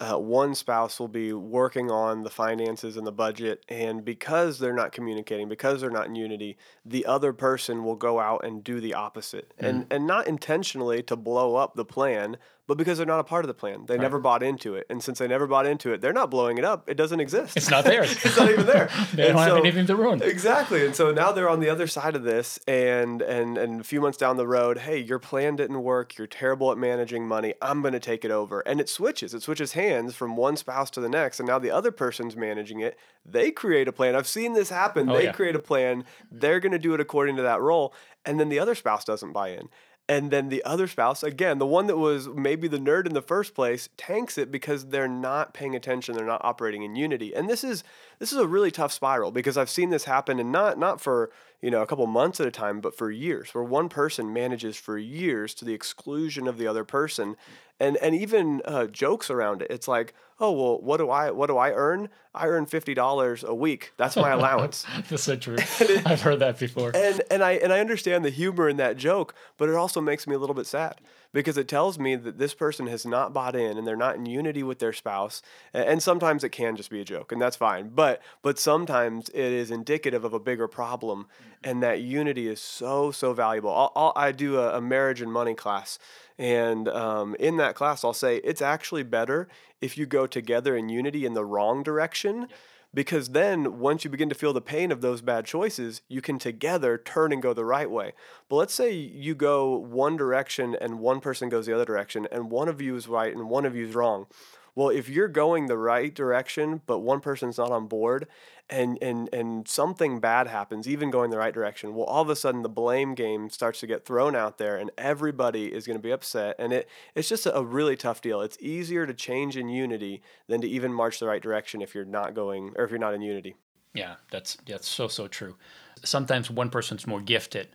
uh, 0.00 0.18
one 0.18 0.54
spouse 0.54 0.98
will 0.98 1.08
be 1.08 1.32
working 1.32 1.90
on 1.90 2.24
the 2.24 2.30
finances 2.30 2.96
and 2.96 3.06
the 3.06 3.12
budget, 3.12 3.64
and 3.68 4.04
because 4.04 4.58
they're 4.58 4.74
not 4.74 4.92
communicating, 4.92 5.48
because 5.48 5.80
they're 5.80 5.90
not 5.90 6.06
in 6.06 6.16
unity, 6.16 6.56
the 6.84 7.06
other 7.06 7.32
person 7.32 7.84
will 7.84 7.94
go 7.94 8.18
out 8.18 8.44
and 8.44 8.64
do 8.64 8.80
the 8.80 8.94
opposite, 8.94 9.54
and 9.58 9.86
and 9.90 10.06
not 10.06 10.26
intentionally 10.26 11.02
to 11.04 11.14
blow 11.16 11.54
up 11.54 11.74
the 11.74 11.84
plan, 11.84 12.36
but 12.66 12.78
because 12.78 12.96
they're 12.96 13.06
not 13.06 13.20
a 13.20 13.24
part 13.24 13.44
of 13.44 13.48
the 13.48 13.54
plan. 13.54 13.84
They 13.86 13.98
never 13.98 14.18
bought 14.18 14.42
into 14.42 14.74
it, 14.74 14.86
and 14.88 15.02
since 15.02 15.18
they 15.18 15.28
never 15.28 15.46
bought 15.46 15.66
into 15.66 15.92
it, 15.92 16.00
they're 16.00 16.12
not 16.12 16.30
blowing 16.30 16.56
it 16.56 16.64
up. 16.64 16.88
It 16.88 16.94
doesn't 16.94 17.20
exist. 17.20 17.56
It's 17.56 17.70
not 17.70 17.84
there. 17.84 18.02
it's 18.04 18.36
not 18.36 18.50
even 18.50 18.66
there. 18.66 18.88
They 19.14 19.28
And 19.28 19.36
don't 19.36 19.48
have 19.48 19.56
anything 19.58 19.86
to 19.86 19.96
ruin. 19.96 20.22
Exactly. 20.22 20.84
And 20.84 20.94
so 20.96 21.12
now 21.12 21.30
they're 21.30 21.48
on 21.48 21.60
the 21.60 21.68
other 21.68 21.86
side 21.86 22.16
of 22.16 22.22
this 22.22 22.58
and 22.66 23.20
and 23.22 23.58
and 23.58 23.80
a 23.80 23.84
few 23.84 24.00
months 24.00 24.16
down 24.18 24.36
the 24.36 24.46
road, 24.46 24.78
hey, 24.78 24.98
your 24.98 25.18
plan 25.18 25.56
didn't 25.56 25.82
work. 25.82 26.16
You're 26.16 26.26
terrible 26.26 26.72
at 26.72 26.78
managing 26.78 27.28
money. 27.28 27.54
I'm 27.60 27.80
going 27.82 27.92
to 27.92 28.00
take 28.00 28.24
it 28.24 28.30
over. 28.30 28.60
And 28.60 28.80
it 28.80 28.88
switches. 28.88 29.34
It 29.34 29.42
switches 29.42 29.72
hands 29.72 30.14
from 30.14 30.36
one 30.36 30.56
spouse 30.56 30.90
to 30.92 31.00
the 31.00 31.08
next 31.08 31.38
and 31.38 31.46
now 31.46 31.58
the 31.58 31.70
other 31.70 31.92
person's 31.92 32.34
managing 32.36 32.80
it. 32.80 32.98
They 33.24 33.50
create 33.50 33.88
a 33.88 33.92
plan. 33.92 34.16
I've 34.16 34.26
seen 34.26 34.54
this 34.54 34.70
happen. 34.70 35.08
Oh, 35.08 35.16
they 35.16 35.24
yeah. 35.24 35.32
create 35.32 35.54
a 35.54 35.60
plan. 35.60 36.04
They're 36.30 36.60
going 36.60 36.72
to 36.72 36.78
do 36.78 36.94
it 36.94 37.00
according 37.00 37.36
to 37.36 37.42
that 37.42 37.60
role 37.60 37.94
and 38.24 38.40
then 38.40 38.48
the 38.48 38.58
other 38.58 38.74
spouse 38.74 39.04
doesn't 39.04 39.32
buy 39.32 39.50
in. 39.50 39.68
And 40.06 40.30
then 40.30 40.50
the 40.50 40.62
other 40.64 40.86
spouse, 40.86 41.22
again, 41.22 41.58
the 41.58 41.66
one 41.66 41.86
that 41.86 41.96
was 41.96 42.28
maybe 42.28 42.68
the 42.68 42.78
nerd 42.78 43.06
in 43.06 43.14
the 43.14 43.22
first 43.22 43.54
place, 43.54 43.88
tanks 43.96 44.36
it 44.36 44.52
because 44.52 44.88
they're 44.88 45.08
not 45.08 45.54
paying 45.54 45.74
attention. 45.74 46.14
They're 46.14 46.26
not 46.26 46.44
operating 46.44 46.82
in 46.82 46.94
unity. 46.94 47.34
And 47.34 47.48
this 47.48 47.64
is 47.64 47.84
this 48.18 48.30
is 48.30 48.38
a 48.38 48.46
really 48.46 48.70
tough 48.70 48.92
spiral 48.92 49.32
because 49.32 49.56
I've 49.56 49.70
seen 49.70 49.88
this 49.88 50.04
happen, 50.04 50.38
and 50.38 50.52
not 50.52 50.78
not 50.78 51.00
for 51.00 51.30
you 51.62 51.70
know 51.70 51.80
a 51.80 51.86
couple 51.86 52.06
months 52.06 52.38
at 52.38 52.46
a 52.46 52.50
time, 52.50 52.82
but 52.82 52.94
for 52.94 53.10
years, 53.10 53.54
where 53.54 53.64
one 53.64 53.88
person 53.88 54.30
manages 54.30 54.76
for 54.76 54.98
years 54.98 55.54
to 55.54 55.64
the 55.64 55.72
exclusion 55.72 56.46
of 56.46 56.58
the 56.58 56.66
other 56.66 56.84
person, 56.84 57.36
and 57.80 57.96
and 57.98 58.14
even 58.14 58.62
uh, 58.64 58.86
jokes 58.86 59.30
around 59.30 59.62
it. 59.62 59.68
It's 59.70 59.88
like, 59.88 60.14
oh 60.40 60.52
well, 60.52 60.80
what 60.80 60.98
do 60.98 61.10
I 61.10 61.30
what 61.30 61.48
do 61.48 61.56
I 61.56 61.72
earn? 61.72 62.08
I 62.34 62.46
earn 62.46 62.66
fifty 62.66 62.94
dollars 62.94 63.44
a 63.44 63.54
week. 63.54 63.92
That's 63.96 64.16
my 64.16 64.30
allowance. 64.30 64.86
That's 65.10 65.22
so 65.22 65.36
true. 65.36 65.56
I've 66.06 66.22
heard 66.22 66.40
that 66.40 66.58
before. 66.58 66.92
And 66.94 67.22
and 67.30 67.42
I 67.42 67.52
and 67.52 67.72
I 67.72 67.80
understand 67.80 68.24
the 68.24 68.30
humor 68.30 68.68
in 68.68 68.76
that 68.78 68.96
joke, 68.96 69.34
but 69.56 69.68
it 69.68 69.74
also 69.74 70.00
makes 70.00 70.26
me 70.26 70.34
a 70.34 70.38
little 70.38 70.54
bit 70.54 70.66
sad 70.66 71.00
because 71.34 71.58
it 71.58 71.68
tells 71.68 71.98
me 71.98 72.14
that 72.14 72.38
this 72.38 72.54
person 72.54 72.86
has 72.86 73.04
not 73.04 73.34
bought 73.34 73.56
in 73.56 73.76
and 73.76 73.86
they're 73.86 73.96
not 73.96 74.14
in 74.14 74.24
unity 74.24 74.62
with 74.62 74.78
their 74.78 74.92
spouse. 74.92 75.42
And 75.74 76.02
sometimes 76.02 76.44
it 76.44 76.50
can 76.50 76.76
just 76.76 76.90
be 76.90 77.00
a 77.00 77.04
joke, 77.04 77.32
and 77.32 77.42
that's 77.42 77.56
fine. 77.56 77.90
But 77.90 78.22
but 78.40 78.58
sometimes 78.58 79.28
it 79.30 79.52
is 79.52 79.70
indicative 79.70 80.24
of 80.24 80.32
a 80.32 80.38
bigger 80.38 80.68
problem, 80.68 81.26
and 81.62 81.82
that 81.82 82.00
unity 82.00 82.48
is 82.48 82.60
so 82.60 83.10
so 83.10 83.34
valuable. 83.34 83.70
I'll, 83.74 83.92
I'll, 83.94 84.12
I 84.16 84.32
do 84.32 84.58
a, 84.58 84.78
a 84.78 84.80
marriage 84.80 85.20
and 85.20 85.30
money 85.30 85.54
class, 85.54 85.98
and 86.38 86.88
um, 86.88 87.34
in 87.40 87.56
that 87.58 87.74
class, 87.74 88.04
I'll 88.04 88.14
say 88.14 88.36
it's 88.36 88.62
actually 88.62 89.02
better 89.02 89.48
if 89.80 89.98
you 89.98 90.06
go 90.06 90.26
together 90.26 90.76
in 90.76 90.88
unity 90.88 91.26
in 91.26 91.34
the 91.34 91.44
wrong 91.44 91.82
direction 91.82 92.48
because 92.94 93.30
then 93.30 93.78
once 93.78 94.04
you 94.04 94.10
begin 94.10 94.28
to 94.28 94.34
feel 94.34 94.52
the 94.52 94.60
pain 94.60 94.92
of 94.92 95.00
those 95.00 95.20
bad 95.20 95.44
choices 95.44 96.02
you 96.08 96.22
can 96.22 96.38
together 96.38 96.96
turn 96.96 97.32
and 97.32 97.42
go 97.42 97.52
the 97.52 97.64
right 97.64 97.90
way. 97.90 98.12
But 98.48 98.56
let's 98.56 98.74
say 98.74 98.92
you 98.92 99.34
go 99.34 99.76
one 99.76 100.16
direction 100.16 100.76
and 100.80 101.00
one 101.00 101.20
person 101.20 101.48
goes 101.48 101.66
the 101.66 101.74
other 101.74 101.84
direction 101.84 102.28
and 102.30 102.50
one 102.50 102.68
of 102.68 102.80
you 102.80 102.96
is 102.96 103.08
right 103.08 103.34
and 103.34 103.50
one 103.50 103.66
of 103.66 103.74
you 103.74 103.86
is 103.86 103.94
wrong 103.94 104.26
well 104.74 104.88
if 104.88 105.08
you're 105.08 105.28
going 105.28 105.66
the 105.66 105.78
right 105.78 106.14
direction 106.14 106.80
but 106.86 107.00
one 107.00 107.20
person's 107.20 107.58
not 107.58 107.70
on 107.70 107.86
board 107.86 108.26
and 108.68 108.98
and 109.02 109.28
and 109.32 109.68
something 109.68 110.20
bad 110.20 110.46
happens 110.46 110.88
even 110.88 111.10
going 111.10 111.30
the 111.30 111.38
right 111.38 111.54
direction 111.54 111.94
well 111.94 112.06
all 112.06 112.22
of 112.22 112.30
a 112.30 112.36
sudden 112.36 112.62
the 112.62 112.68
blame 112.68 113.14
game 113.14 113.50
starts 113.50 113.80
to 113.80 113.86
get 113.86 114.04
thrown 114.04 114.34
out 114.34 114.58
there 114.58 114.76
and 114.76 114.90
everybody 114.96 115.72
is 115.72 115.86
going 115.86 115.98
to 115.98 116.02
be 116.02 116.10
upset 116.10 116.56
and 116.58 116.72
it 116.72 116.88
it's 117.14 117.28
just 117.28 117.46
a 117.46 117.62
really 117.62 117.96
tough 117.96 118.20
deal 118.20 118.40
it's 118.40 118.58
easier 118.60 119.06
to 119.06 119.14
change 119.14 119.56
in 119.56 119.68
unity 119.68 120.22
than 120.48 120.60
to 120.60 120.68
even 120.68 120.92
march 120.92 121.18
the 121.20 121.26
right 121.26 121.42
direction 121.42 121.82
if 121.82 121.94
you're 121.94 122.04
not 122.04 122.34
going 122.34 122.72
or 122.76 122.84
if 122.84 122.90
you're 122.90 122.98
not 122.98 123.14
in 123.14 123.22
unity 123.22 123.54
Yeah, 123.94 124.16
that's 124.30 124.56
that's 124.66 124.88
so 124.88 125.08
so 125.08 125.28
true. 125.28 125.56
Sometimes 126.02 126.50
one 126.50 126.68
person's 126.68 127.06
more 127.06 127.20
gifted, 127.20 127.68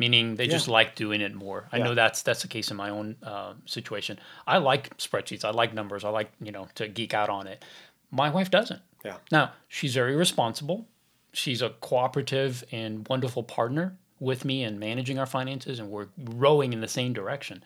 meaning 0.00 0.34
they 0.36 0.46
just 0.48 0.66
like 0.66 0.94
doing 0.94 1.20
it 1.20 1.34
more. 1.34 1.68
I 1.70 1.78
know 1.78 1.94
that's 1.94 2.22
that's 2.22 2.40
the 2.40 2.48
case 2.48 2.70
in 2.70 2.76
my 2.76 2.88
own 2.88 3.16
uh, 3.22 3.52
situation. 3.66 4.18
I 4.46 4.56
like 4.56 4.96
spreadsheets. 4.96 5.44
I 5.44 5.50
like 5.50 5.74
numbers. 5.74 6.04
I 6.04 6.08
like 6.08 6.32
you 6.40 6.50
know 6.50 6.68
to 6.76 6.88
geek 6.88 7.12
out 7.12 7.28
on 7.28 7.46
it. 7.46 7.62
My 8.10 8.30
wife 8.30 8.50
doesn't. 8.50 8.80
Yeah. 9.04 9.18
Now 9.30 9.52
she's 9.68 9.94
very 9.94 10.16
responsible. 10.16 10.88
She's 11.32 11.60
a 11.62 11.70
cooperative 11.80 12.64
and 12.72 13.06
wonderful 13.08 13.42
partner 13.42 13.96
with 14.18 14.44
me 14.44 14.64
in 14.64 14.78
managing 14.78 15.18
our 15.18 15.26
finances, 15.26 15.78
and 15.78 15.90
we're 15.90 16.08
rowing 16.18 16.72
in 16.72 16.80
the 16.80 16.88
same 16.88 17.12
direction. 17.12 17.62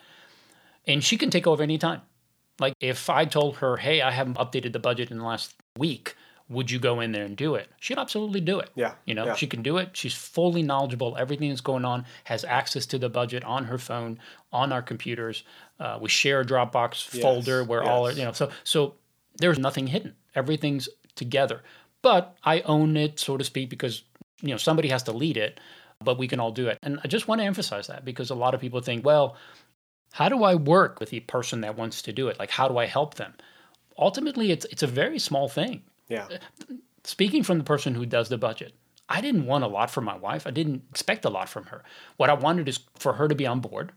And 0.86 1.02
she 1.02 1.16
can 1.16 1.30
take 1.30 1.46
over 1.46 1.62
anytime. 1.62 2.02
Like 2.58 2.74
if 2.80 3.08
I 3.08 3.24
told 3.26 3.56
her, 3.58 3.76
"Hey, 3.76 4.02
I 4.02 4.10
haven't 4.10 4.38
updated 4.38 4.72
the 4.72 4.80
budget 4.80 5.12
in 5.12 5.18
the 5.18 5.24
last 5.24 5.54
week," 5.78 6.16
would 6.48 6.70
you 6.70 6.78
go 6.78 7.00
in 7.00 7.12
there 7.12 7.24
and 7.24 7.36
do 7.36 7.54
it? 7.54 7.68
She'd 7.80 7.98
absolutely 7.98 8.40
do 8.40 8.58
it. 8.58 8.70
Yeah, 8.74 8.94
You 9.06 9.14
know, 9.14 9.26
yeah. 9.26 9.34
she 9.34 9.46
can 9.46 9.62
do 9.62 9.78
it. 9.78 9.90
She's 9.96 10.12
fully 10.14 10.62
knowledgeable. 10.62 11.16
Everything 11.16 11.48
that's 11.48 11.62
going 11.62 11.84
on 11.84 12.04
has 12.24 12.44
access 12.44 12.84
to 12.86 12.98
the 12.98 13.08
budget 13.08 13.42
on 13.44 13.64
her 13.64 13.78
phone, 13.78 14.18
on 14.52 14.70
our 14.70 14.82
computers. 14.82 15.44
Uh, 15.80 15.98
we 16.00 16.08
share 16.08 16.40
a 16.40 16.44
Dropbox 16.44 17.20
folder 17.20 17.64
where 17.64 17.82
all 17.82 18.06
our, 18.06 18.12
you 18.12 18.24
know. 18.24 18.32
So 18.32 18.50
so 18.62 18.94
there's 19.38 19.58
nothing 19.58 19.86
hidden. 19.86 20.14
Everything's 20.34 20.88
together. 21.14 21.62
But 22.02 22.36
I 22.44 22.60
own 22.60 22.96
it, 22.98 23.18
so 23.18 23.38
to 23.38 23.44
speak, 23.44 23.70
because 23.70 24.02
you 24.42 24.50
know 24.50 24.58
somebody 24.58 24.88
has 24.88 25.02
to 25.04 25.12
lead 25.12 25.38
it. 25.38 25.60
But 26.00 26.18
we 26.18 26.28
can 26.28 26.40
all 26.40 26.52
do 26.52 26.68
it. 26.68 26.78
And 26.82 27.00
I 27.02 27.08
just 27.08 27.28
want 27.28 27.40
to 27.40 27.46
emphasize 27.46 27.86
that 27.86 28.04
because 28.04 28.28
a 28.28 28.34
lot 28.34 28.52
of 28.52 28.60
people 28.60 28.80
think, 28.80 29.06
well, 29.06 29.36
how 30.12 30.28
do 30.28 30.44
I 30.44 30.56
work 30.56 31.00
with 31.00 31.08
the 31.08 31.20
person 31.20 31.62
that 31.62 31.78
wants 31.78 32.02
to 32.02 32.12
do 32.12 32.28
it? 32.28 32.38
Like, 32.38 32.50
how 32.50 32.68
do 32.68 32.76
I 32.76 32.84
help 32.84 33.14
them? 33.14 33.32
Ultimately, 33.96 34.50
it's 34.50 34.66
it's 34.66 34.82
a 34.82 34.86
very 34.86 35.18
small 35.18 35.48
thing 35.48 35.82
yeah 36.08 36.28
speaking 37.04 37.42
from 37.42 37.58
the 37.58 37.64
person 37.64 37.94
who 37.94 38.06
does 38.06 38.28
the 38.28 38.38
budget, 38.38 38.74
I 39.08 39.20
didn't 39.20 39.46
want 39.46 39.64
a 39.64 39.68
lot 39.68 39.90
from 39.90 40.04
my 40.04 40.16
wife. 40.16 40.46
I 40.46 40.50
didn't 40.50 40.82
expect 40.90 41.24
a 41.24 41.30
lot 41.30 41.48
from 41.48 41.66
her. 41.66 41.84
What 42.16 42.30
I 42.30 42.34
wanted 42.34 42.68
is 42.68 42.80
for 42.98 43.14
her 43.14 43.28
to 43.28 43.34
be 43.34 43.46
on 43.46 43.60
board 43.60 43.92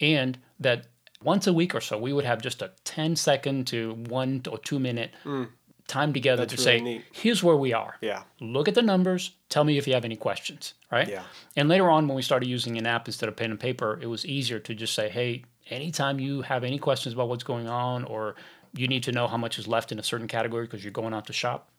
and 0.00 0.38
that 0.58 0.86
once 1.22 1.46
a 1.46 1.52
week 1.52 1.74
or 1.74 1.80
so, 1.80 1.98
we 1.98 2.12
would 2.12 2.24
have 2.24 2.40
just 2.40 2.62
a 2.62 2.72
10 2.84 3.16
second 3.16 3.66
to 3.68 3.94
one 4.08 4.42
or 4.50 4.58
two 4.58 4.78
minute 4.78 5.10
hmm. 5.22 5.44
time 5.86 6.12
together 6.12 6.46
to 6.46 6.54
really 6.54 6.64
say, 6.64 6.80
neat. 6.80 7.04
here's 7.12 7.42
where 7.42 7.56
we 7.56 7.72
are. 7.72 7.96
yeah 8.00 8.22
Look 8.40 8.68
at 8.68 8.74
the 8.74 8.82
numbers. 8.82 9.32
Tell 9.48 9.64
me 9.64 9.76
if 9.76 9.86
you 9.86 9.94
have 9.94 10.04
any 10.04 10.16
questions, 10.16 10.74
right? 10.90 11.08
Yeah. 11.08 11.24
And 11.56 11.68
later 11.68 11.90
on, 11.90 12.08
when 12.08 12.16
we 12.16 12.22
started 12.22 12.48
using 12.48 12.78
an 12.78 12.86
app 12.86 13.06
instead 13.06 13.28
of 13.28 13.36
pen 13.36 13.50
and 13.50 13.60
paper, 13.60 13.98
it 14.00 14.06
was 14.06 14.24
easier 14.24 14.60
to 14.60 14.74
just 14.74 14.94
say, 14.94 15.08
hey, 15.08 15.44
anytime 15.68 16.20
you 16.20 16.42
have 16.42 16.64
any 16.64 16.78
questions 16.78 17.12
about 17.12 17.28
what's 17.28 17.44
going 17.44 17.68
on 17.68 18.04
or 18.04 18.36
you 18.74 18.88
need 18.88 19.02
to 19.04 19.12
know 19.12 19.26
how 19.26 19.36
much 19.36 19.58
is 19.58 19.66
left 19.66 19.92
in 19.92 19.98
a 19.98 20.02
certain 20.02 20.28
category 20.28 20.66
because 20.66 20.82
you're 20.84 20.92
going 20.92 21.14
out 21.14 21.26
to 21.26 21.32
shop, 21.32 21.70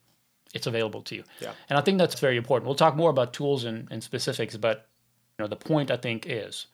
it's 0.54 0.68
available 0.68 1.02
to 1.04 1.16
you. 1.16 1.24
Yeah. 1.40 1.52
And 1.70 1.78
I 1.78 1.82
think 1.82 1.98
that's 1.98 2.20
very 2.20 2.38
important. 2.38 2.66
We'll 2.68 2.76
talk 2.76 2.96
more 2.96 3.10
about 3.10 3.34
tools 3.34 3.64
and, 3.66 3.88
and 3.92 4.04
specifics, 4.04 4.58
but 4.58 4.88
you 5.38 5.44
know, 5.44 5.48
the 5.48 5.56
point 5.56 5.92
I 5.92 5.98
think 5.98 6.26
is 6.28 6.68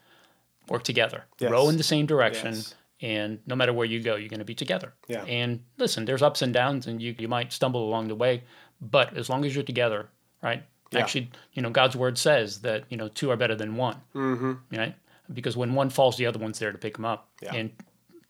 work 0.69 0.83
together, 0.83 1.25
Yes. 1.39 1.51
row 1.51 1.69
in 1.69 1.77
the 1.77 1.83
same 1.83 2.05
direction. 2.05 2.55
Yes. 2.55 2.75
And 3.01 3.39
no 3.45 3.55
matter 3.55 3.73
where 3.73 3.85
you 3.85 4.01
go, 4.01 4.15
you're 4.15 4.29
going 4.29 4.39
to 4.39 4.45
be 4.45 4.55
together. 4.55 4.93
Yeah. 5.07 5.23
And 5.25 5.63
listen, 5.77 6.05
there's 6.05 6.21
ups 6.21 6.41
and 6.41 6.53
downs, 6.53 6.87
and 6.87 7.01
you, 7.01 7.13
you 7.19 7.27
might 7.27 7.51
stumble 7.51 7.83
along 7.87 8.07
the 8.07 8.15
way, 8.15 8.43
but 8.81 9.15
as 9.17 9.29
long 9.29 9.43
as 9.45 9.53
you're 9.53 9.65
together, 9.65 10.07
right? 10.41 10.63
Yeah. 10.91 11.01
Actually, 11.01 11.29
you 11.53 11.61
know, 11.61 11.69
God's 11.69 11.95
word 11.95 12.17
says 12.17 12.61
that 12.61 12.85
you 12.89 12.95
know 12.95 13.09
two 13.09 13.29
are 13.31 13.35
better 13.35 13.55
than 13.55 13.75
one, 13.75 13.97
mm-hmm 14.15 14.53
right? 14.71 14.95
because 15.33 15.57
when 15.57 15.73
one 15.73 15.89
falls, 15.89 16.17
the 16.17 16.25
other 16.25 16.39
one's 16.39 16.59
there 16.59 16.71
to 16.71 16.77
pick 16.77 16.93
them 16.95 17.05
up. 17.05 17.29
Yeah. 17.41 17.55
And 17.55 17.71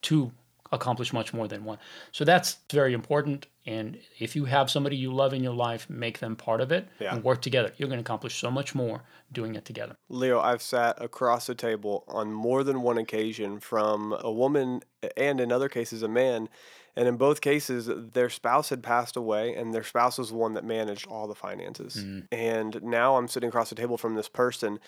two 0.01 0.31
accomplish 0.75 1.13
much 1.13 1.33
more 1.33 1.47
than 1.47 1.63
one. 1.65 1.77
So 2.11 2.23
that's 2.25 2.57
very 2.71 2.93
important. 2.93 3.47
And 3.65 3.97
if 4.19 4.35
you 4.35 4.45
have 4.45 4.69
somebody 4.69 4.95
you 4.95 5.11
love 5.13 5.33
in 5.33 5.43
your 5.43 5.55
life, 5.55 5.89
make 5.89 6.19
them 6.19 6.35
part 6.35 6.61
of 6.61 6.71
it 6.71 6.87
Yeah. 6.99 7.15
and 7.15 7.23
work 7.23 7.41
together. 7.41 7.71
You're 7.77 7.89
going 7.89 7.97
to 7.97 8.03
accomplish 8.03 8.35
so 8.39 8.51
much 8.51 8.75
more 8.75 9.03
doing 9.31 9.55
it 9.55 9.65
together. 9.65 9.95
Leo, 10.09 10.39
I've 10.39 10.61
sat 10.61 11.01
across 11.01 11.47
the 11.47 11.55
table 11.55 12.03
on 12.07 12.31
more 12.31 12.63
than 12.63 12.81
one 12.81 12.97
occasion 12.97 13.59
from 13.59 14.15
a 14.19 14.31
woman 14.31 14.81
and 15.17 15.41
in 15.41 15.51
other 15.51 15.69
cases 15.69 16.03
a 16.03 16.07
man. 16.07 16.49
And 16.97 17.09
in 17.09 17.17
both 17.17 17.41
cases, 17.41 17.89
their 18.13 18.29
spouse 18.29 18.69
had 18.69 18.81
passed 18.81 19.17
away, 19.17 19.53
and 19.53 19.73
their 19.73 19.83
spouse 19.83 20.17
was 20.17 20.29
the 20.29 20.37
one 20.37 20.53
that 20.53 20.63
managed 20.63 21.07
all 21.07 21.27
the 21.27 21.35
finances. 21.35 21.97
Mm. 21.97 22.27
And 22.31 22.83
now 22.83 23.17
I'm 23.17 23.27
sitting 23.27 23.49
across 23.49 23.67
the 23.67 23.75
table 23.75 23.97
from 23.97 24.15
this 24.15 24.29
person, 24.29 24.79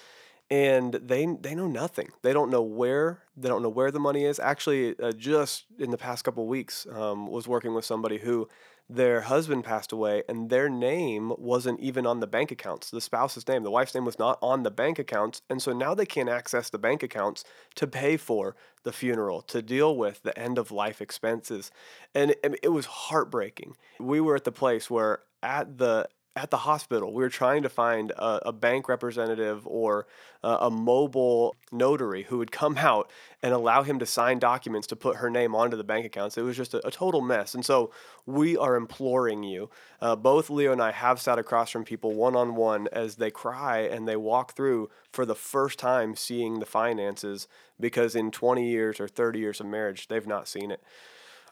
and 0.50 0.94
they 0.94 1.26
they 1.42 1.56
know 1.56 1.68
nothing. 1.68 2.10
They 2.22 2.34
don't 2.34 2.50
know 2.50 2.62
where 2.62 3.24
they 3.36 3.50
don't 3.50 3.62
know 3.62 3.70
where 3.70 3.92
the 3.92 4.00
money 4.00 4.26
is. 4.26 4.40
Actually, 4.40 4.98
uh, 5.00 5.12
just 5.12 5.66
in 5.78 5.92
the 5.92 5.98
past 5.98 6.24
couple 6.24 6.48
weeks, 6.48 6.88
um, 6.92 7.28
was 7.28 7.48
working 7.48 7.74
with 7.74 7.86
somebody 7.86 8.18
who 8.18 8.48
their 8.90 9.20
husband 9.22 9.66
passed 9.66 9.92
away, 9.92 10.24
and 10.30 10.50
their 10.50 10.70
name 10.70 11.34
wasn't 11.38 11.78
even 11.82 12.08
on 12.08 12.22
the 12.22 12.28
bank 12.28 12.52
accounts. 12.52 12.90
The 12.90 13.02
spouse's 13.02 13.46
name, 13.46 13.64
the 13.64 13.72
wife's 13.72 13.94
name, 13.94 14.06
was 14.06 14.18
not 14.18 14.40
on 14.42 14.64
the 14.64 14.72
bank 14.72 14.98
accounts, 14.98 15.42
and 15.50 15.62
so 15.62 15.74
now 15.74 15.94
they 15.94 16.06
can't 16.06 16.30
access 16.30 16.70
the 16.70 16.78
bank 16.78 17.04
accounts 17.04 17.44
to 17.76 17.86
pay 17.86 18.16
for 18.16 18.56
the 18.84 18.94
funeral, 18.94 19.42
to 19.42 19.62
deal 19.62 19.98
with 19.98 20.24
the 20.24 20.38
end 20.40 20.58
of 20.58 20.72
life 20.72 21.02
expenses, 21.02 21.70
and 22.16 22.32
it, 22.32 22.60
it 22.64 22.70
was 22.70 22.86
heartbreaking. 22.86 23.76
We 24.00 24.22
were 24.22 24.38
at 24.38 24.46
the 24.46 24.54
place 24.54 24.90
where 24.90 25.20
at 25.44 25.78
the 25.78 26.08
at 26.38 26.52
the 26.52 26.58
hospital, 26.58 27.12
we 27.14 27.24
were 27.24 27.30
trying 27.30 27.64
to 27.64 27.70
find 27.70 28.12
a, 28.12 28.50
a 28.50 28.54
bank 28.54 28.88
representative 28.88 29.66
or 29.66 30.06
uh, 30.44 30.58
a 30.62 30.70
mobile 30.70 31.56
notary 31.72 32.24
who 32.24 32.38
would 32.38 32.52
come 32.52 32.78
out 32.78 33.10
and 33.42 33.54
allow 33.54 33.82
him 33.82 33.98
to 34.00 34.06
sign 34.06 34.38
documents 34.38 34.86
to 34.88 34.96
put 34.96 35.18
her 35.18 35.30
name 35.32 35.56
onto 35.56 35.76
the 35.76 35.84
bank 35.84 36.06
accounts. 36.06 36.38
It 36.38 36.44
was 36.44 36.56
just 36.56 36.76
a, 36.76 36.88
a 36.88 36.92
total 36.92 37.22
mess. 37.22 37.56
And 37.56 37.66
so 37.66 37.92
we 38.26 38.56
are 38.56 38.76
imploring 38.76 39.44
you. 39.44 39.72
Uh, 40.00 40.16
both 40.16 40.52
Leo 40.52 40.72
and 40.72 40.82
I 40.82 40.92
have 40.92 41.20
sat 41.20 41.40
across 41.40 41.72
from 41.72 41.84
people 41.84 42.14
one 42.14 42.36
on 42.36 42.56
one 42.56 42.88
as 42.92 43.16
they 43.16 43.32
cry 43.32 43.80
and 43.80 44.08
they 44.08 44.16
walk 44.16 44.56
through 44.56 44.90
for 45.12 45.26
the 45.26 45.36
first 45.36 45.80
time 45.80 46.16
seeing 46.16 46.60
the 46.60 46.66
finances 46.68 47.48
because 47.80 48.16
in 48.16 48.30
20 48.30 48.70
years 48.70 49.00
or 49.00 49.08
30 49.08 49.40
years 49.40 49.60
of 49.60 49.66
marriage, 49.66 50.08
they've 50.08 50.28
not 50.28 50.48
seen 50.48 50.70
it. 50.70 50.84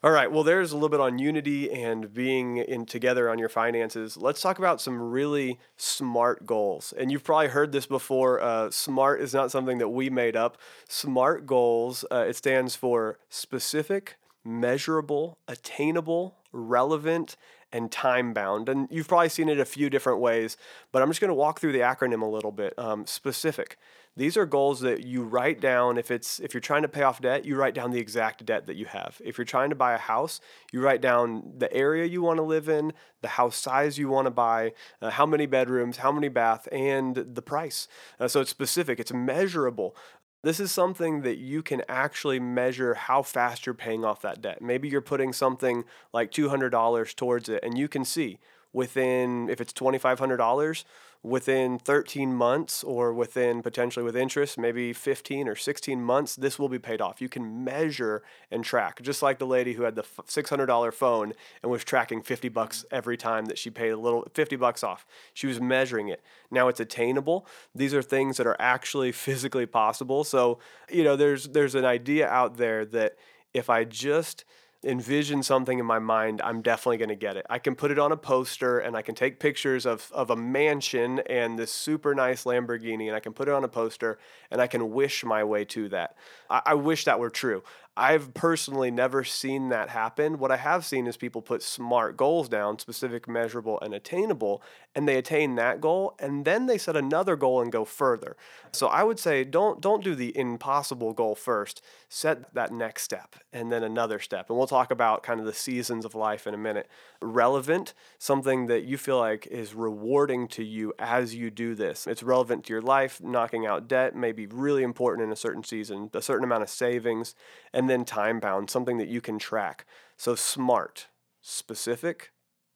All 0.06 0.12
right. 0.12 0.32
Well, 0.32 0.44
there's 0.44 0.72
a 0.72 0.76
little 0.76 0.90
bit 0.90 1.00
on 1.00 1.18
unity 1.18 1.72
and 1.72 2.14
being 2.14 2.58
in 2.58 2.86
together 2.86 3.28
on 3.28 3.40
your 3.40 3.50
finances. 3.50 4.16
Let's 4.16 4.40
talk 4.40 4.60
about 4.60 4.80
some 4.80 5.02
really 5.02 5.58
smart 5.78 6.46
goals. 6.46 6.94
And 6.96 7.12
you've 7.12 7.24
probably 7.24 7.48
heard 7.48 7.72
this 7.72 7.88
before. 7.88 8.40
Uh, 8.40 8.70
smart 8.70 9.20
is 9.20 9.34
not 9.34 9.50
something 9.50 9.80
that 9.80 9.90
we 9.90 10.12
made 10.12 10.36
up. 10.36 10.60
Smart 10.88 11.48
goals. 11.48 12.06
Uh, 12.12 12.26
it 12.28 12.36
stands 12.36 12.76
for 12.76 13.18
specific, 13.30 14.18
measurable, 14.44 15.40
attainable, 15.48 16.36
relevant, 16.52 17.36
and 17.76 17.92
time 17.92 18.34
bound. 18.34 18.70
And 18.70 18.88
you've 18.90 19.08
probably 19.08 19.30
seen 19.30 19.50
it 19.50 19.60
a 19.60 19.66
few 19.66 19.90
different 19.90 20.20
ways, 20.20 20.56
but 20.94 21.02
I'm 21.02 21.10
just 21.10 21.20
going 21.20 21.30
to 21.30 21.36
walk 21.36 21.60
through 21.60 21.74
the 21.74 21.80
acronym 21.80 22.22
a 22.22 22.26
little 22.26 22.54
bit. 22.54 22.74
Um, 22.80 23.06
specific. 23.06 23.78
These 24.18 24.38
are 24.38 24.46
goals 24.46 24.80
that 24.80 25.06
you 25.06 25.24
write 25.24 25.60
down. 25.60 25.98
If 25.98 26.10
it's 26.10 26.40
if 26.40 26.54
you're 26.54 26.62
trying 26.62 26.84
to 26.84 26.88
pay 26.88 27.04
off 27.04 27.20
debt, 27.20 27.44
you 27.44 27.58
write 27.58 27.74
down 27.74 27.92
the 27.92 28.00
exact 28.00 28.46
debt 28.46 28.66
that 28.68 28.78
you 28.78 28.86
have. 28.86 29.22
If 29.22 29.38
you're 29.38 29.44
trying 29.44 29.72
to 29.72 29.76
buy 29.76 29.94
a 29.94 29.98
house, 29.98 30.40
you 30.72 30.80
write 30.82 31.02
down 31.02 31.52
the 31.58 31.72
area 31.74 32.06
you 32.06 32.22
want 32.22 32.38
to 32.38 32.44
live 32.44 32.70
in, 32.70 32.94
the 33.22 33.28
house 33.28 33.58
size 33.58 33.98
you 33.98 34.08
want 34.08 34.28
to 34.28 34.32
buy, 34.32 34.72
uh, 35.02 35.10
how 35.10 35.26
many 35.26 35.46
bedrooms, 35.46 35.98
how 35.98 36.14
many 36.14 36.30
bath, 36.30 36.70
and 36.72 37.16
the 37.16 37.42
price. 37.42 37.90
Uh, 38.18 38.30
so 38.30 38.40
it's 38.40 38.50
specific. 38.50 39.02
It's 39.02 39.12
measurable. 39.12 39.98
This 40.46 40.60
is 40.60 40.72
something 40.72 41.24
that 41.24 41.40
you 41.40 41.64
can 41.64 41.82
actually 41.90 42.40
measure 42.40 42.94
how 42.94 43.24
fast 43.24 43.66
you're 43.66 43.74
paying 43.74 44.06
off 44.06 44.22
that 44.22 44.44
debt. 44.44 44.62
Maybe 44.62 44.88
you're 44.88 45.02
putting 45.02 45.34
something 45.34 45.86
like 46.14 46.30
$200 46.30 47.16
towards 47.16 47.50
it, 47.50 47.62
and 47.64 47.80
you 47.80 47.88
can 47.88 48.06
see 48.06 48.38
within, 48.72 49.50
if 49.50 49.60
it's 49.60 49.74
$2,500, 49.74 50.84
within 51.26 51.80
13 51.80 52.34
months 52.34 52.84
or 52.84 53.12
within 53.12 53.64
potentially 53.64 54.06
with 54.06 54.16
interest, 54.16 54.60
maybe 54.60 54.94
15 54.94 55.48
or 55.48 55.56
16 55.56 56.02
months, 56.02 56.36
this 56.36 56.60
will 56.60 56.70
be 56.70 56.78
paid 56.78 57.02
off. 57.02 57.20
You 57.20 57.30
can 57.30 57.64
measure 57.64 58.22
and 58.52 58.64
track, 58.64 59.02
just 59.02 59.24
like 59.24 59.40
the 59.40 59.48
lady 59.48 59.74
who 59.74 59.84
had 59.84 59.96
the 59.96 60.04
$600 60.04 60.94
phone 60.94 61.34
and 61.64 61.72
was 61.72 61.84
tracking 61.84 62.22
50 62.22 62.50
bucks 62.50 62.86
every 62.92 63.18
time 63.18 63.46
that 63.46 63.58
she 63.58 63.72
paid 63.72 63.90
a 63.90 63.98
little 63.98 64.28
50 64.34 64.56
bucks 64.56 64.84
off. 64.84 65.06
She 65.34 65.48
was 65.48 65.60
measuring 65.60 66.10
it. 66.10 66.22
Now 66.52 66.68
it's 66.68 66.80
attainable. 66.80 67.48
These 67.74 67.96
are 67.96 68.04
things 68.04 68.38
that 68.38 68.46
are 68.46 68.58
actually 68.60 69.12
physically 69.26 69.66
possible. 69.66 70.24
So, 70.24 70.60
you 70.92 71.04
know, 71.04 71.16
there's 71.16 71.48
there's 71.48 71.76
an 71.76 71.86
idea 71.86 72.28
out 72.28 72.58
there 72.58 72.86
that 72.86 73.18
if 73.54 73.70
I 73.70 73.84
just 73.84 74.46
envision 74.86 75.42
something 75.44 75.80
in 75.80 75.86
my 75.86 76.00
mind, 76.00 76.42
I'm 76.42 76.62
definitely 76.62 76.98
going 76.98 77.10
to 77.10 77.16
get 77.16 77.36
it. 77.36 77.46
I 77.50 77.60
can 77.60 77.76
put 77.76 77.92
it 77.92 78.00
on 78.00 78.12
a 78.12 78.18
poster 78.18 78.80
and 78.80 78.96
I 78.96 79.02
can 79.02 79.16
take 79.16 79.40
pictures 79.40 79.86
of, 79.86 80.12
of 80.14 80.30
a 80.30 80.36
mansion 80.36 81.20
and 81.28 81.58
this 81.58 81.72
super 81.72 82.14
nice 82.14 82.44
Lamborghini 82.44 83.08
and 83.08 83.16
I 83.16 83.20
can 83.20 83.34
put 83.34 83.48
it 83.48 83.54
on 83.54 83.64
a 83.64 83.68
poster 83.68 84.20
and 84.52 84.62
I 84.62 84.68
can 84.68 84.92
wish 84.92 85.26
my 85.26 85.44
way 85.44 85.66
to 85.66 85.90
that. 85.90 86.16
I, 86.50 86.62
I 86.68 86.74
wish 86.76 87.06
that 87.06 87.20
were 87.20 87.30
true. 87.32 87.64
I've 87.98 88.34
personally 88.34 88.92
never 88.92 89.24
seen 89.24 89.70
that 89.70 89.90
happen. 89.90 90.38
What 90.38 90.52
I 90.52 90.58
have 90.58 90.86
seen 90.86 91.08
is 91.08 91.16
people 91.16 91.42
put 91.42 91.64
smart 91.64 92.18
goals 92.18 92.50
down, 92.50 92.78
specific, 92.78 93.28
measurable, 93.28 93.80
and 93.80 93.94
attainable, 93.94 94.62
and 94.96 95.08
they 95.08 95.18
attain 95.18 95.56
that 95.56 95.82
goal, 95.82 96.16
and 96.20 96.46
then 96.46 96.68
they 96.68 96.78
set 96.78 96.96
another 96.96 97.36
goal 97.36 97.62
and 97.62 97.72
go 97.72 97.84
further. 97.84 98.38
So 98.72 98.88
I 98.88 99.04
would 99.04 99.20
say 99.20 99.44
don't 99.44 99.82
don't 99.82 100.04
do 100.04 100.16
the 100.16 100.36
impossible 100.38 101.14
goal 101.14 101.36
first. 101.36 101.82
Set 102.08 102.54
that 102.54 102.72
next 102.72 103.04
step 103.04 103.36
and 103.52 103.72
then 103.72 103.84
another 103.84 104.20
step. 104.20 104.50
And 104.50 104.58
we'll 104.58 104.68
talk 104.68 104.92
about 104.92 105.22
kind 105.22 105.40
of 105.40 105.46
the 105.46 105.54
seasons 105.54 106.06
of 106.06 106.16
life 106.16 106.48
in 106.48 106.54
a 106.54 106.58
minute. 106.58 106.90
Relevant, 107.22 107.94
something 108.18 108.68
that 108.68 108.86
you 108.86 108.98
feel 108.98 109.20
like 109.20 109.46
is 109.48 109.74
rewarding 109.74 110.48
to 110.50 110.64
you 110.64 110.94
as 110.98 111.36
you 111.36 111.52
do 111.52 111.76
this. 111.76 112.08
It's 112.08 112.24
relevant 112.24 112.66
to 112.66 112.74
your 112.74 112.82
life, 112.82 113.22
knocking 113.22 113.66
out 113.66 113.88
debt 113.88 114.16
may 114.16 114.32
be 114.32 114.48
really 114.48 114.84
important 114.84 115.26
in 115.26 115.32
a 115.32 115.36
certain 115.36 115.64
season, 115.64 116.10
a 116.14 116.22
certain 116.22 116.46
amount 116.46 116.64
of 116.64 116.70
savings, 116.70 117.36
and 117.74 117.90
then 117.90 118.06
time 118.06 118.40
bound, 118.40 118.70
something 118.70 118.98
that 118.98 119.10
you 119.10 119.20
can 119.20 119.38
track. 119.40 119.86
So 120.18 120.36
smart, 120.36 121.08
specific, 121.42 122.32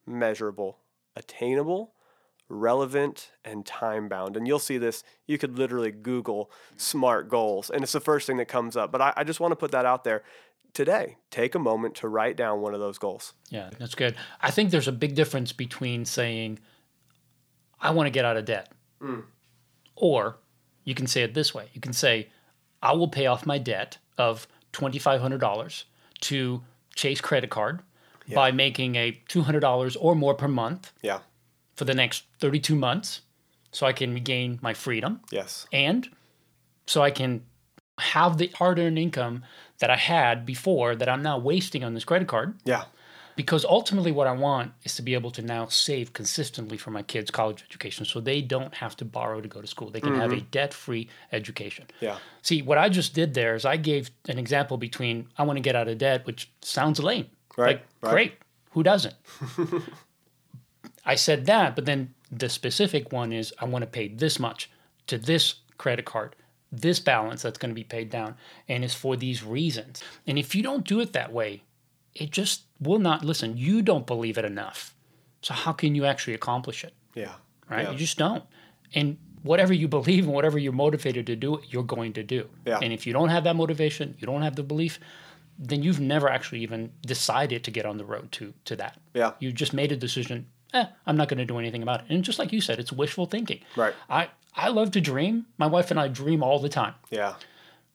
measurable, 0.06 0.80
attainable, 1.16 1.94
relevant, 2.50 3.32
and 3.46 3.66
time 3.66 4.10
bound. 4.10 4.36
And 4.36 4.48
you'll 4.48 4.60
see 4.60 4.78
this, 4.78 5.04
you 5.28 5.38
could 5.38 5.58
literally 5.58 5.92
Google 5.92 6.52
smart 6.76 7.30
goals, 7.30 7.70
and 7.70 7.84
it's 7.84 7.92
the 7.92 8.00
first 8.00 8.28
thing 8.28 8.38
that 8.38 8.48
comes 8.48 8.76
up. 8.76 8.92
But 8.92 9.02
I, 9.02 9.14
I 9.18 9.24
just 9.24 9.40
want 9.40 9.52
to 9.52 9.56
put 9.56 9.72
that 9.72 9.86
out 9.86 10.04
there 10.04 10.24
today. 10.74 11.18
Take 11.32 11.56
a 11.56 11.60
moment 11.60 11.96
to 11.96 12.08
write 12.08 12.36
down 12.36 12.62
one 12.62 12.74
of 12.74 12.80
those 12.80 12.98
goals. 12.98 13.34
Yeah, 13.50 13.70
that's 13.80 13.96
good. 13.96 14.16
I 14.42 14.52
think 14.52 14.72
there's 14.72 14.88
a 14.88 14.94
big 14.94 15.16
difference 15.16 15.54
between 15.54 16.06
saying, 16.06 16.60
I 17.80 17.92
want 17.92 18.08
to 18.08 18.12
get 18.12 18.26
out 18.26 18.36
of 18.36 18.46
debt, 18.46 18.72
mm. 19.02 19.24
or 19.96 20.38
you 20.84 20.96
can 20.96 21.08
say 21.08 21.22
it 21.22 21.34
this 21.34 21.54
way 21.54 21.70
you 21.74 21.82
can 21.82 21.94
say, 21.94 22.30
I 22.82 22.94
will 22.94 23.08
pay 23.08 23.28
off 23.28 23.46
my 23.46 23.58
debt 23.58 23.98
of 24.18 24.48
$2,500 24.74 25.84
to 26.22 26.64
Chase 26.96 27.22
credit 27.22 27.50
card 27.50 27.82
by 28.34 28.52
making 28.52 28.96
a 28.96 29.20
$200 29.30 29.98
or 30.00 30.16
more 30.16 30.34
per 30.34 30.48
month 30.48 30.94
Yeah. 31.02 31.20
For 31.80 31.86
the 31.86 31.94
next 31.94 32.26
32 32.40 32.76
months 32.76 33.22
so 33.72 33.88
I 33.88 33.94
can 33.94 34.14
regain 34.14 34.60
my 34.62 34.74
freedom 34.74 35.22
Yes. 35.32 35.66
and 35.72 36.10
so 36.86 37.02
I 37.02 37.12
can 37.12 37.44
have 38.00 38.38
the 38.38 38.48
hard 38.48 38.80
earned 38.80 39.00
income 39.00 39.44
that 39.80 39.90
I 39.90 39.96
had 39.96 40.46
before 40.46 40.94
that 40.96 41.08
I'm 41.08 41.22
now 41.22 41.38
wasting 41.38 41.84
on 41.86 41.94
this 41.94 42.04
credit 42.04 42.28
card. 42.28 42.60
Yeah. 42.66 42.84
Because 43.36 43.64
ultimately, 43.64 44.12
what 44.12 44.28
I 44.28 44.34
want 44.34 44.74
is 44.84 44.96
to 44.96 45.02
be 45.02 45.14
able 45.14 45.32
to 45.32 45.42
now 45.42 45.68
save 45.68 46.12
consistently 46.12 46.78
for 46.78 46.92
my 46.92 47.02
kids' 47.02 47.32
college 47.32 47.64
education 47.64 48.04
so 48.04 48.20
they 48.20 48.42
don't 48.42 48.74
have 48.74 48.98
to 48.98 49.06
borrow 49.06 49.40
to 49.40 49.48
go 49.48 49.62
to 49.62 49.68
school. 49.68 49.90
They 49.90 50.02
can 50.02 50.16
have 50.16 50.32
mm-hmm. 50.32 50.40
a 50.40 50.52
debt 50.52 50.74
free 50.74 51.08
education. 51.32 51.86
Yeah. 52.02 52.18
See, 52.42 52.62
what 52.62 52.78
I 52.78 52.90
just 52.90 53.14
did 53.14 53.34
there 53.36 53.56
is 53.56 53.64
I 53.64 53.78
gave 53.78 54.12
an 54.28 54.40
example 54.40 54.78
between 54.78 55.30
I 55.38 55.44
want 55.44 55.56
to 55.56 55.62
get 55.62 55.76
out 55.76 55.88
of 55.88 55.98
debt, 55.98 56.26
which 56.26 56.52
sounds 56.62 57.00
lame. 57.00 57.28
Right, 57.56 57.68
Like, 57.68 57.86
right. 58.02 58.12
great. 58.12 58.34
Who 58.72 58.84
doesn't? 58.84 59.16
I 61.06 61.16
said 61.16 61.46
that, 61.46 61.76
but 61.76 61.86
then 61.86 62.14
the 62.32 62.50
specific 62.50 63.12
one 63.12 63.32
is 63.32 63.54
I 63.60 63.66
want 63.66 63.84
to 63.84 63.88
pay 63.90 64.08
this 64.08 64.40
much 64.40 64.70
to 65.08 65.18
this 65.18 65.56
credit 65.78 66.06
card, 66.06 66.36
this 66.72 67.00
balance 67.00 67.42
that's 67.42 67.58
going 67.58 67.72
to 67.72 67.76
be 67.76 67.84
paid 67.84 68.10
down, 68.10 68.36
and 68.68 68.84
it's 68.84 68.94
for 68.94 69.16
these 69.16 69.44
reasons. 69.44 70.04
And 70.28 70.38
if 70.38 70.54
you 70.54 70.62
don't 70.62 70.86
do 70.86 71.00
it 71.00 71.14
that 71.14 71.32
way, 71.34 71.64
it 72.14 72.32
just 72.32 72.64
will 72.80 73.00
not 73.00 73.24
listen. 73.24 73.58
You 73.58 73.82
don't 73.82 74.06
believe 74.06 74.38
it 74.38 74.46
enough. 74.46 74.94
So 75.42 75.54
how 75.54 75.72
can 75.72 75.96
you 75.96 76.06
actually 76.06 76.34
accomplish 76.34 76.84
it? 76.84 76.94
Yeah. 77.16 77.34
right? 77.70 77.84
Yeah. 77.84 77.92
You 77.92 77.98
just 77.98 78.18
don't. 78.18 78.44
And 78.94 79.18
whatever 79.44 79.74
you 79.74 79.88
believe 79.88 80.26
and 80.26 80.34
whatever 80.34 80.58
you're 80.58 80.74
motivated 80.74 81.26
to 81.28 81.36
do, 81.36 81.62
you're 81.70 81.84
going 81.84 82.14
to 82.14 82.24
do. 82.24 82.50
Yeah. 82.66 82.80
And 82.82 82.92
if 82.92 83.08
you 83.08 83.14
don't 83.14 83.30
have 83.30 83.44
that 83.46 83.56
motivation, 83.56 84.16
you 84.20 84.26
don't 84.26 84.42
have 84.42 84.56
the 84.56 84.64
belief, 84.64 85.00
then 85.58 85.84
you've 85.84 86.00
never 86.00 86.30
actually 86.30 86.60
even 86.62 86.92
decided 87.06 87.64
to 87.64 87.72
get 87.72 87.86
on 87.86 87.98
the 87.98 88.06
road 88.06 88.32
to 88.34 88.54
to 88.66 88.76
that. 88.78 89.00
Yeah. 89.14 89.32
You 89.40 89.52
just 89.52 89.74
made 89.74 89.92
a 89.92 89.98
decision. 89.98 90.48
Eh, 90.74 90.86
I'm 91.06 91.18
not 91.18 91.30
going 91.30 91.40
to 91.40 91.46
do 91.46 91.58
anything 91.58 91.82
about 91.82 92.02
it. 92.02 92.06
And 92.10 92.24
just 92.24 92.40
like 92.40 92.52
you 92.52 92.62
said, 92.62 92.80
it's 92.80 92.92
wishful 92.92 93.26
thinking. 93.26 93.62
Right. 93.76 93.94
I 94.10 94.30
I 94.56 94.70
love 94.70 94.92
to 94.92 95.02
dream. 95.02 95.46
My 95.58 95.68
wife 95.68 95.92
and 95.92 96.00
I 96.00 96.08
dream 96.08 96.44
all 96.44 96.60
the 96.60 96.70
time. 96.70 96.96
Yeah. 97.10 97.36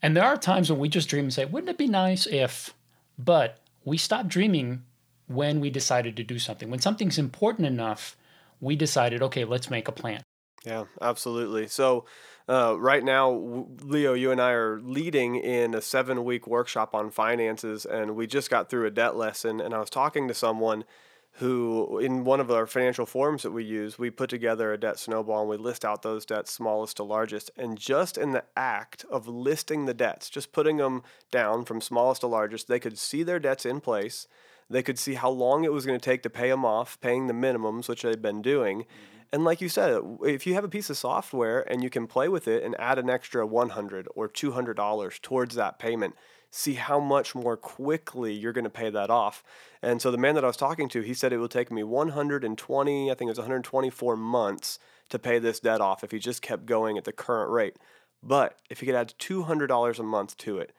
And 0.02 0.16
there 0.16 0.24
are 0.24 0.36
times 0.36 0.70
when 0.70 0.80
we 0.80 0.88
just 0.88 1.08
dream 1.08 1.24
and 1.24 1.32
say, 1.32 1.44
wouldn't 1.44 1.70
it 1.70 1.78
be 1.78 1.86
nice 1.86 2.26
if, 2.26 2.74
but 3.18 3.58
we 3.84 3.96
stop 3.96 4.26
dreaming 4.26 4.82
when 5.26 5.60
we 5.60 5.70
decided 5.70 6.16
to 6.16 6.24
do 6.24 6.38
something. 6.38 6.70
When 6.70 6.80
something's 6.80 7.18
important 7.18 7.66
enough, 7.66 8.16
we 8.60 8.76
decided, 8.76 9.22
okay, 9.22 9.44
let's 9.44 9.70
make 9.70 9.88
a 9.88 9.92
plan. 9.92 10.22
Yeah, 10.64 10.84
absolutely. 11.00 11.68
So, 11.68 12.06
uh, 12.48 12.76
right 12.78 13.04
now, 13.04 13.66
Leo, 13.82 14.14
you 14.14 14.30
and 14.30 14.40
I 14.40 14.52
are 14.52 14.80
leading 14.80 15.36
in 15.36 15.74
a 15.74 15.80
seven 15.80 16.24
week 16.24 16.46
workshop 16.46 16.94
on 16.94 17.10
finances, 17.10 17.86
and 17.86 18.16
we 18.16 18.26
just 18.26 18.50
got 18.50 18.68
through 18.68 18.86
a 18.86 18.90
debt 18.90 19.16
lesson. 19.16 19.60
And 19.60 19.74
I 19.74 19.78
was 19.78 19.90
talking 19.90 20.28
to 20.28 20.34
someone 20.34 20.84
who, 21.38 21.98
in 21.98 22.24
one 22.24 22.40
of 22.40 22.50
our 22.50 22.66
financial 22.66 23.06
forms 23.06 23.42
that 23.42 23.50
we 23.50 23.64
use, 23.64 23.98
we 23.98 24.10
put 24.10 24.30
together 24.30 24.72
a 24.72 24.78
debt 24.78 24.98
snowball 24.98 25.40
and 25.40 25.50
we 25.50 25.56
list 25.56 25.84
out 25.84 26.02
those 26.02 26.24
debts, 26.24 26.52
smallest 26.52 26.96
to 26.98 27.02
largest. 27.02 27.50
And 27.56 27.76
just 27.76 28.16
in 28.16 28.32
the 28.32 28.44
act 28.56 29.04
of 29.10 29.26
listing 29.26 29.86
the 29.86 29.94
debts, 29.94 30.30
just 30.30 30.52
putting 30.52 30.76
them 30.76 31.02
down 31.30 31.64
from 31.64 31.80
smallest 31.80 32.20
to 32.20 32.28
largest, 32.28 32.68
they 32.68 32.80
could 32.80 32.98
see 32.98 33.22
their 33.22 33.40
debts 33.40 33.66
in 33.66 33.80
place. 33.80 34.28
They 34.70 34.82
could 34.82 34.98
see 34.98 35.14
how 35.14 35.30
long 35.30 35.64
it 35.64 35.72
was 35.72 35.84
going 35.84 35.98
to 35.98 36.04
take 36.04 36.22
to 36.22 36.30
pay 36.30 36.50
them 36.50 36.64
off, 36.64 37.00
paying 37.00 37.26
the 37.26 37.34
minimums, 37.34 37.88
which 37.88 38.02
they've 38.02 38.20
been 38.20 38.42
doing. 38.42 38.80
Mm-hmm 38.80 39.14
and 39.34 39.42
like 39.42 39.60
you 39.60 39.68
said, 39.68 40.00
if 40.22 40.46
you 40.46 40.54
have 40.54 40.62
a 40.62 40.68
piece 40.68 40.90
of 40.90 40.96
software 40.96 41.68
and 41.68 41.82
you 41.82 41.90
can 41.90 42.06
play 42.06 42.28
with 42.28 42.46
it 42.46 42.62
and 42.62 42.78
add 42.78 43.00
an 43.00 43.10
extra 43.10 43.44
100 43.44 44.06
or 44.14 44.28
$200 44.28 45.22
towards 45.22 45.56
that 45.56 45.80
payment, 45.80 46.14
see 46.56 46.74
how 46.74 47.00
much 47.00 47.34
more 47.34 47.56
quickly 47.56 48.32
you're 48.32 48.52
going 48.52 48.62
to 48.62 48.70
pay 48.70 48.88
that 48.88 49.10
off. 49.10 49.42
And 49.82 50.00
so 50.00 50.12
the 50.12 50.18
man 50.18 50.36
that 50.36 50.44
I 50.44 50.46
was 50.46 50.56
talking 50.56 50.88
to, 50.90 51.00
he 51.00 51.12
said 51.12 51.32
it 51.32 51.38
would 51.38 51.50
take 51.50 51.72
me 51.72 51.82
120, 51.82 53.10
I 53.10 53.14
think 53.14 53.28
it 53.28 53.32
was 53.32 53.38
124 53.38 54.16
months 54.16 54.78
to 55.08 55.18
pay 55.18 55.40
this 55.40 55.58
debt 55.58 55.80
off 55.80 56.04
if 56.04 56.12
he 56.12 56.20
just 56.20 56.42
kept 56.42 56.64
going 56.64 56.96
at 56.96 57.02
the 57.04 57.12
current 57.12 57.50
rate. 57.50 57.74
But 58.22 58.56
if 58.70 58.78
he 58.78 58.86
could 58.86 58.94
add 58.94 59.14
$200 59.18 59.98
a 59.98 60.02
month 60.04 60.36
to 60.38 60.58
it, 60.58 60.72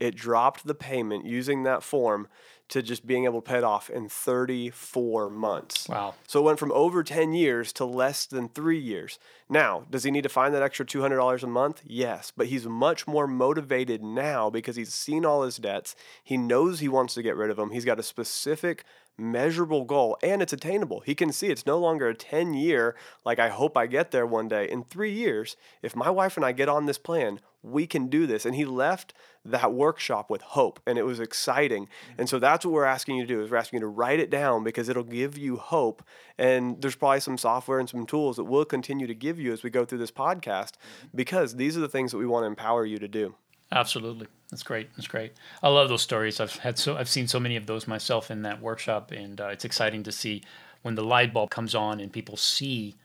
it 0.00 0.16
dropped 0.16 0.66
the 0.66 0.74
payment 0.74 1.26
using 1.26 1.62
that 1.64 1.82
form 1.82 2.28
to 2.68 2.82
just 2.82 3.06
being 3.06 3.24
able 3.24 3.40
to 3.40 3.48
pay 3.48 3.58
it 3.58 3.64
off 3.64 3.88
in 3.88 4.08
34 4.08 5.30
months. 5.30 5.88
Wow. 5.88 6.14
So 6.26 6.40
it 6.40 6.44
went 6.44 6.58
from 6.58 6.72
over 6.72 7.02
10 7.02 7.32
years 7.32 7.72
to 7.74 7.84
less 7.84 8.26
than 8.26 8.48
three 8.48 8.78
years. 8.78 9.18
Now, 9.48 9.84
does 9.90 10.04
he 10.04 10.10
need 10.10 10.22
to 10.22 10.28
find 10.28 10.54
that 10.54 10.62
extra 10.62 10.84
$200 10.84 11.42
a 11.42 11.46
month? 11.46 11.82
Yes, 11.86 12.32
but 12.36 12.48
he's 12.48 12.66
much 12.66 13.06
more 13.06 13.26
motivated 13.26 14.02
now 14.02 14.50
because 14.50 14.76
he's 14.76 14.92
seen 14.92 15.24
all 15.24 15.42
his 15.42 15.56
debts. 15.56 15.96
He 16.22 16.36
knows 16.36 16.80
he 16.80 16.88
wants 16.88 17.14
to 17.14 17.22
get 17.22 17.36
rid 17.36 17.50
of 17.50 17.56
them. 17.56 17.70
He's 17.70 17.86
got 17.86 17.98
a 17.98 18.02
specific 18.02 18.84
measurable 19.18 19.84
goal 19.84 20.16
and 20.22 20.40
it's 20.40 20.52
attainable. 20.52 21.00
He 21.00 21.14
can 21.14 21.32
see 21.32 21.48
it's 21.48 21.66
no 21.66 21.78
longer 21.78 22.08
a 22.08 22.14
10 22.14 22.54
year, 22.54 22.94
like 23.24 23.38
I 23.38 23.48
hope 23.48 23.76
I 23.76 23.86
get 23.86 24.10
there 24.10 24.26
one 24.26 24.48
day. 24.48 24.68
In 24.68 24.84
three 24.84 25.12
years, 25.12 25.56
if 25.82 25.96
my 25.96 26.10
wife 26.10 26.36
and 26.36 26.46
I 26.46 26.52
get 26.52 26.68
on 26.68 26.86
this 26.86 26.98
plan, 26.98 27.40
we 27.62 27.86
can 27.86 28.06
do 28.06 28.26
this. 28.26 28.46
And 28.46 28.54
he 28.54 28.64
left 28.64 29.12
that 29.44 29.72
workshop 29.72 30.30
with 30.30 30.42
hope 30.42 30.80
and 30.86 30.98
it 30.98 31.04
was 31.04 31.20
exciting. 31.20 31.84
Mm-hmm. 31.84 32.20
And 32.20 32.28
so 32.28 32.38
that's 32.38 32.64
what 32.64 32.72
we're 32.72 32.84
asking 32.84 33.16
you 33.16 33.26
to 33.26 33.34
do 33.34 33.42
is 33.42 33.50
we're 33.50 33.56
asking 33.56 33.78
you 33.78 33.86
to 33.86 33.88
write 33.88 34.20
it 34.20 34.30
down 34.30 34.62
because 34.62 34.88
it'll 34.88 35.02
give 35.02 35.36
you 35.36 35.56
hope. 35.56 36.02
And 36.38 36.80
there's 36.80 36.96
probably 36.96 37.20
some 37.20 37.38
software 37.38 37.80
and 37.80 37.88
some 37.88 38.06
tools 38.06 38.36
that 38.36 38.44
we'll 38.44 38.64
continue 38.64 39.06
to 39.06 39.14
give 39.14 39.40
you 39.40 39.52
as 39.52 39.62
we 39.62 39.70
go 39.70 39.84
through 39.84 39.98
this 39.98 40.12
podcast 40.12 40.72
mm-hmm. 40.72 41.16
because 41.16 41.56
these 41.56 41.76
are 41.76 41.80
the 41.80 41.88
things 41.88 42.12
that 42.12 42.18
we 42.18 42.26
want 42.26 42.44
to 42.44 42.48
empower 42.48 42.84
you 42.86 42.98
to 42.98 43.08
do. 43.08 43.34
Absolutely. 43.70 44.26
That's 44.50 44.62
great. 44.62 44.88
That's 44.96 45.08
great. 45.08 45.32
I 45.62 45.68
love 45.68 45.88
those 45.88 46.02
stories. 46.02 46.40
I've 46.40 46.56
had 46.56 46.78
so 46.78 46.96
I've 46.96 47.08
seen 47.08 47.28
so 47.28 47.38
many 47.38 47.56
of 47.56 47.66
those 47.66 47.86
myself 47.86 48.30
in 48.30 48.42
that 48.42 48.62
workshop, 48.62 49.10
and 49.10 49.40
uh, 49.40 49.48
it's 49.48 49.64
exciting 49.64 50.02
to 50.04 50.12
see 50.12 50.42
when 50.82 50.94
the 50.94 51.04
light 51.04 51.34
bulb 51.34 51.50
comes 51.50 51.74
on 51.74 52.00
and 52.00 52.10
people 52.10 52.36
see 52.36 52.96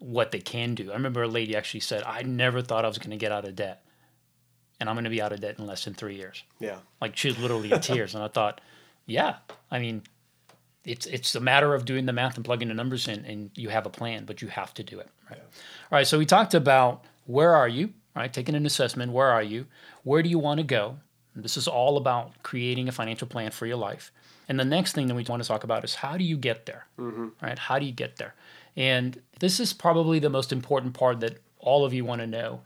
what 0.00 0.32
they 0.32 0.40
can 0.40 0.74
do. 0.74 0.90
I 0.90 0.94
remember 0.94 1.22
a 1.22 1.28
lady 1.28 1.54
actually 1.54 1.80
said, 1.80 2.02
"I 2.04 2.22
never 2.22 2.60
thought 2.60 2.84
I 2.84 2.88
was 2.88 2.98
going 2.98 3.10
to 3.10 3.16
get 3.16 3.30
out 3.30 3.44
of 3.46 3.54
debt, 3.54 3.84
and 4.80 4.88
I'm 4.88 4.96
going 4.96 5.04
to 5.04 5.10
be 5.10 5.22
out 5.22 5.32
of 5.32 5.40
debt 5.40 5.60
in 5.60 5.66
less 5.66 5.84
than 5.84 5.94
three 5.94 6.16
years." 6.16 6.42
Yeah, 6.58 6.78
like 7.00 7.16
she 7.16 7.28
was 7.28 7.38
literally 7.38 7.70
in 7.70 7.80
tears, 7.80 8.16
and 8.16 8.24
I 8.24 8.28
thought, 8.28 8.60
"Yeah, 9.06 9.36
I 9.70 9.78
mean." 9.78 10.02
It's 10.82 11.04
it's 11.04 11.34
a 11.34 11.40
matter 11.40 11.74
of 11.74 11.84
doing 11.84 12.06
the 12.06 12.12
math 12.14 12.36
and 12.36 12.44
plugging 12.44 12.68
the 12.68 12.74
numbers 12.74 13.06
in, 13.06 13.22
and 13.26 13.50
you 13.54 13.68
have 13.68 13.84
a 13.84 13.90
plan, 13.90 14.24
but 14.24 14.40
you 14.40 14.48
have 14.48 14.72
to 14.72 14.82
do 14.82 14.98
it. 14.98 15.10
Right. 15.28 15.38
Yeah. 15.38 15.44
All 15.44 15.98
right. 15.98 16.06
So 16.06 16.16
we 16.16 16.24
talked 16.24 16.54
about 16.54 17.04
where 17.26 17.54
are 17.54 17.68
you, 17.68 17.92
right? 18.14 18.32
Taking 18.32 18.54
an 18.54 18.66
assessment. 18.66 19.12
Where 19.12 19.28
are 19.28 19.42
you? 19.42 19.66
Where 20.04 20.22
do 20.22 20.28
you 20.28 20.38
want 20.38 20.58
to 20.58 20.64
go? 20.64 20.98
This 21.34 21.56
is 21.56 21.68
all 21.68 21.96
about 21.96 22.42
creating 22.42 22.88
a 22.88 22.92
financial 22.92 23.28
plan 23.28 23.50
for 23.50 23.66
your 23.66 23.76
life. 23.76 24.12
And 24.48 24.58
the 24.58 24.64
next 24.64 24.94
thing 24.94 25.06
that 25.06 25.14
we 25.14 25.24
want 25.24 25.42
to 25.42 25.48
talk 25.48 25.62
about 25.62 25.84
is 25.84 25.94
how 25.94 26.16
do 26.16 26.24
you 26.24 26.36
get 26.36 26.66
there? 26.66 26.86
Mm-hmm. 26.98 27.28
Right? 27.40 27.58
How 27.58 27.78
do 27.78 27.86
you 27.86 27.92
get 27.92 28.16
there? 28.16 28.34
And 28.76 29.20
this 29.38 29.60
is 29.60 29.72
probably 29.72 30.18
the 30.18 30.30
most 30.30 30.52
important 30.52 30.94
part 30.94 31.20
that 31.20 31.40
all 31.58 31.84
of 31.84 31.94
you 31.94 32.04
want 32.04 32.20
to 32.20 32.26
know. 32.26 32.62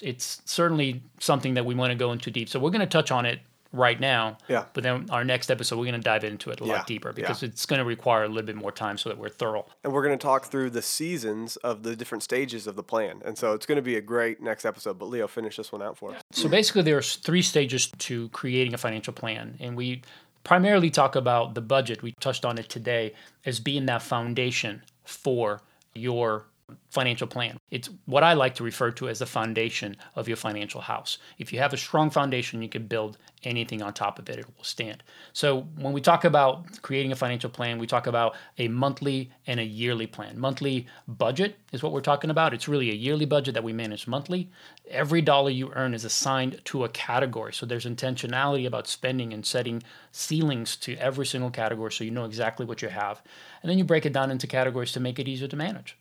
It's 0.00 0.42
certainly 0.44 1.02
something 1.18 1.54
that 1.54 1.64
we 1.64 1.74
want 1.74 1.90
to 1.90 1.96
go 1.96 2.12
into 2.12 2.30
deep. 2.30 2.48
So 2.48 2.60
we're 2.60 2.70
going 2.70 2.80
to 2.80 2.86
touch 2.86 3.10
on 3.10 3.26
it 3.26 3.40
right 3.74 3.98
now. 3.98 4.38
Yeah. 4.48 4.64
But 4.72 4.84
then 4.84 5.06
our 5.10 5.24
next 5.24 5.50
episode, 5.50 5.76
we're 5.78 5.84
going 5.84 6.00
to 6.00 6.04
dive 6.04 6.24
into 6.24 6.50
it 6.50 6.60
a 6.60 6.64
yeah. 6.64 6.74
lot 6.74 6.86
deeper 6.86 7.12
because 7.12 7.42
yeah. 7.42 7.48
it's 7.48 7.66
going 7.66 7.80
to 7.80 7.84
require 7.84 8.24
a 8.24 8.28
little 8.28 8.46
bit 8.46 8.56
more 8.56 8.72
time 8.72 8.96
so 8.96 9.08
that 9.08 9.18
we're 9.18 9.28
thorough. 9.28 9.66
And 9.82 9.92
we're 9.92 10.04
going 10.04 10.16
to 10.16 10.22
talk 10.22 10.46
through 10.46 10.70
the 10.70 10.82
seasons 10.82 11.56
of 11.56 11.82
the 11.82 11.96
different 11.96 12.22
stages 12.22 12.66
of 12.66 12.76
the 12.76 12.82
plan. 12.82 13.20
And 13.24 13.36
so 13.36 13.52
it's 13.52 13.66
going 13.66 13.76
to 13.76 13.82
be 13.82 13.96
a 13.96 14.00
great 14.00 14.40
next 14.40 14.64
episode. 14.64 14.98
But 14.98 15.06
Leo, 15.06 15.26
finish 15.26 15.56
this 15.56 15.72
one 15.72 15.82
out 15.82 15.98
for 15.98 16.14
us. 16.14 16.22
So 16.30 16.48
basically, 16.48 16.82
there's 16.82 17.16
three 17.16 17.42
stages 17.42 17.90
to 17.98 18.28
creating 18.30 18.74
a 18.74 18.78
financial 18.78 19.12
plan. 19.12 19.56
And 19.60 19.76
we 19.76 20.02
primarily 20.44 20.90
talk 20.90 21.16
about 21.16 21.54
the 21.54 21.60
budget. 21.60 22.02
We 22.02 22.12
touched 22.20 22.44
on 22.44 22.58
it 22.58 22.68
today 22.68 23.14
as 23.44 23.58
being 23.58 23.86
that 23.86 24.02
foundation 24.02 24.82
for 25.04 25.62
your 25.94 26.46
financial 26.90 27.26
plan. 27.26 27.58
It's 27.70 27.90
what 28.06 28.22
I 28.22 28.32
like 28.34 28.54
to 28.54 28.64
refer 28.64 28.90
to 28.92 29.08
as 29.08 29.18
the 29.18 29.26
foundation 29.26 29.96
of 30.14 30.28
your 30.28 30.36
financial 30.36 30.80
house. 30.80 31.18
If 31.38 31.52
you 31.52 31.58
have 31.58 31.72
a 31.72 31.76
strong 31.76 32.08
foundation, 32.08 32.62
you 32.62 32.68
can 32.68 32.86
build 32.86 33.18
anything 33.42 33.82
on 33.82 33.92
top 33.92 34.18
of 34.18 34.30
it, 34.30 34.38
it 34.38 34.46
will 34.56 34.64
stand. 34.64 35.02
So, 35.32 35.62
when 35.76 35.92
we 35.92 36.00
talk 36.00 36.24
about 36.24 36.80
creating 36.82 37.12
a 37.12 37.16
financial 37.16 37.50
plan, 37.50 37.78
we 37.78 37.86
talk 37.86 38.06
about 38.06 38.36
a 38.58 38.68
monthly 38.68 39.30
and 39.46 39.60
a 39.60 39.64
yearly 39.64 40.06
plan. 40.06 40.38
Monthly 40.38 40.86
budget 41.06 41.58
is 41.72 41.82
what 41.82 41.92
we're 41.92 42.00
talking 42.00 42.30
about. 42.30 42.54
It's 42.54 42.68
really 42.68 42.90
a 42.90 42.94
yearly 42.94 43.26
budget 43.26 43.54
that 43.54 43.64
we 43.64 43.72
manage 43.72 44.06
monthly. 44.06 44.50
Every 44.88 45.20
dollar 45.20 45.50
you 45.50 45.72
earn 45.74 45.92
is 45.92 46.04
assigned 46.04 46.60
to 46.66 46.84
a 46.84 46.88
category. 46.88 47.52
So, 47.52 47.66
there's 47.66 47.86
intentionality 47.86 48.66
about 48.66 48.86
spending 48.86 49.34
and 49.34 49.44
setting 49.44 49.82
ceilings 50.12 50.76
to 50.76 50.96
every 50.96 51.26
single 51.26 51.50
category 51.50 51.92
so 51.92 52.04
you 52.04 52.10
know 52.10 52.24
exactly 52.24 52.64
what 52.64 52.80
you 52.80 52.88
have. 52.88 53.22
And 53.62 53.70
then 53.70 53.78
you 53.78 53.84
break 53.84 54.06
it 54.06 54.12
down 54.12 54.30
into 54.30 54.46
categories 54.46 54.92
to 54.92 55.00
make 55.00 55.18
it 55.18 55.28
easier 55.28 55.48
to 55.48 55.56
manage. 55.56 55.96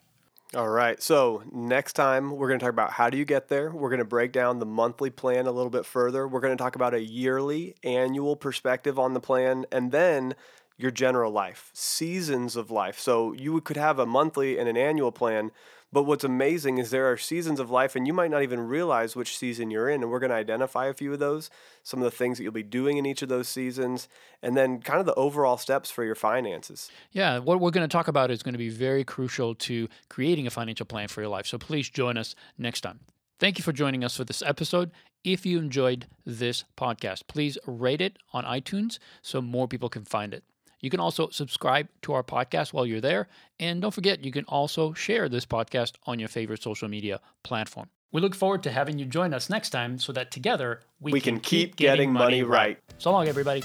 All 0.56 0.70
right. 0.70 1.02
So 1.02 1.42
next 1.52 1.94
time 1.94 2.30
we're 2.30 2.48
going 2.48 2.60
to 2.60 2.64
talk 2.64 2.74
about 2.74 2.92
how 2.92 3.10
do 3.10 3.18
you 3.18 3.26
get 3.26 3.48
there. 3.48 3.72
We're 3.72 3.90
going 3.90 4.00
to 4.00 4.06
break 4.06 4.32
down 4.32 4.60
the 4.60 4.68
monthly 4.68 5.10
plan 5.10 5.48
a 5.48 5.52
little 5.52 5.72
bit 5.72 5.84
further. 5.84 6.28
We're 6.28 6.42
going 6.42 6.56
to 6.56 6.62
talk 6.62 6.76
about 6.76 6.94
a 6.94 7.02
yearly, 7.02 7.76
annual 7.84 8.36
perspective 8.36 9.00
on 9.00 9.16
the 9.16 9.20
plan, 9.20 9.66
and 9.72 9.92
then 9.92 10.36
your 10.78 10.92
general 10.92 11.32
life, 11.32 11.72
seasons 11.74 12.56
of 12.56 12.70
life. 12.70 13.00
So 13.00 13.34
you 13.34 13.62
could 13.62 13.78
have 13.78 13.98
a 13.98 14.06
monthly 14.06 14.60
and 14.60 14.70
an 14.70 14.78
annual 14.78 15.12
plan, 15.12 15.50
but 15.94 16.04
what's 16.04 16.24
amazing 16.24 16.80
is 16.80 16.90
there 16.90 17.10
are 17.12 17.18
seasons 17.18 17.60
of 17.60 17.70
life, 17.70 17.96
and 17.96 18.08
you 18.08 18.14
might 18.14 18.32
not 18.32 18.42
even 18.42 18.60
realize 18.62 19.16
which 19.16 19.38
season 19.38 19.70
you're 19.70 19.88
in. 19.88 20.02
And 20.02 20.10
we're 20.10 20.20
going 20.20 20.32
to 20.32 20.36
identify 20.36 20.88
a 20.88 20.94
few 20.94 21.14
of 21.14 21.20
those, 21.20 21.52
some 21.84 22.00
of 22.00 22.04
the 22.06 22.18
things 22.18 22.38
that 22.38 22.44
you'll 22.44 22.52
be 22.52 22.64
doing 22.64 22.98
in 22.98 23.06
each 23.06 23.22
of 23.22 23.30
those 23.30 23.48
seasons, 23.48 24.10
and 24.42 24.58
then 24.58 24.82
kind 24.82 25.00
of 25.00 25.06
the 25.06 25.14
overall 25.14 25.56
steps 25.56 25.92
for 25.92 26.04
your 26.04 26.16
finances. 26.16 26.90
Yeah, 27.12 27.38
what 27.38 27.60
we're 27.60 27.70
going 27.70 27.88
to 27.88 27.94
talk 27.94 28.08
about 28.08 28.32
is 28.32 28.42
going 28.42 28.56
to 28.56 28.60
be 28.60 28.70
very 28.70 29.04
crucial 29.04 29.54
to 29.56 29.88
creating 30.10 30.48
a 30.48 30.50
financial 30.50 30.88
plan 30.88 31.08
for 31.08 31.22
your 31.22 31.30
life. 31.30 31.46
So 31.46 31.60
please 31.60 31.90
join 31.90 32.18
us 32.18 32.34
next 32.58 32.82
time. 32.82 33.02
Thank 33.40 33.60
you 33.60 33.64
for 33.64 33.72
joining 33.72 34.04
us 34.04 34.18
for 34.18 34.24
this 34.24 34.42
episode. 34.42 34.92
If 35.24 35.46
you 35.46 35.60
enjoyed 35.60 36.08
this 36.26 36.64
podcast, 36.76 37.28
please 37.28 37.58
rate 37.68 38.02
it 38.02 38.18
on 38.34 38.46
iTunes 38.46 38.98
so 39.22 39.42
more 39.42 39.68
people 39.68 39.90
can 39.90 40.06
find 40.06 40.34
it. 40.34 40.44
You 40.84 40.90
can 40.90 41.00
also 41.00 41.30
subscribe 41.30 41.88
to 42.02 42.12
our 42.12 42.24
podcast 42.24 42.74
while 42.74 42.86
you're 42.86 43.00
there. 43.00 43.30
And 43.58 43.82
don't 43.82 43.94
forget, 43.94 44.26
you 44.26 44.34
can 44.34 44.44
also 44.50 44.92
share 44.92 45.30
this 45.30 45.46
podcast 45.46 45.94
on 46.06 46.20
your 46.20 46.28
favorite 46.28 46.62
social 46.62 46.90
media 46.90 47.22
platform. 47.42 47.88
We 48.12 48.20
look 48.20 48.36
forward 48.36 48.64
to 48.64 48.72
having 48.72 49.00
you 49.00 49.06
join 49.06 49.34
us 49.34 49.50
next 49.50 49.70
time 49.70 49.98
so 49.98 50.12
that 50.12 50.30
together 50.30 50.82
we, 51.00 51.14
we 51.14 51.22
can, 51.22 51.36
can, 51.36 51.40
keep, 51.42 51.78
getting, 51.78 52.10
getting 52.10 52.12
money, 52.12 52.42
money 52.42 52.44
right. 52.44 52.60
right. 52.68 52.80
So 52.98 53.14
long, 53.14 53.30
everybody. 53.30 53.64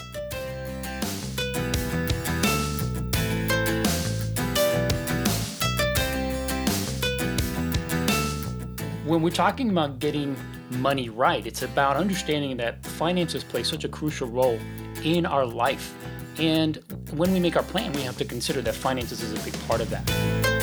When 9.04 9.23
we're 9.23 9.31
talking 9.31 9.71
about 9.71 9.98
getting 9.98 10.37
money 10.71 11.08
right, 11.08 11.44
it's 11.44 11.62
about 11.62 11.96
understanding 11.96 12.56
that 12.58 12.87
finances 12.87 13.42
play 13.42 13.64
such 13.64 13.83
a 13.83 13.88
crucial 13.88 14.29
role 14.29 14.60
in 15.02 15.27
our 15.27 15.44
life 15.44 15.96
and 16.38 16.76
when 17.12 17.32
we 17.32 17.40
make 17.40 17.56
our 17.56 17.62
plan, 17.62 17.92
we 17.92 18.02
have 18.02 18.16
to 18.18 18.24
consider 18.24 18.62
that 18.62 18.74
finances 18.74 19.22
is 19.22 19.32
a 19.32 19.44
big 19.44 19.58
part 19.66 19.80
of 19.80 19.90
that. 19.90 20.58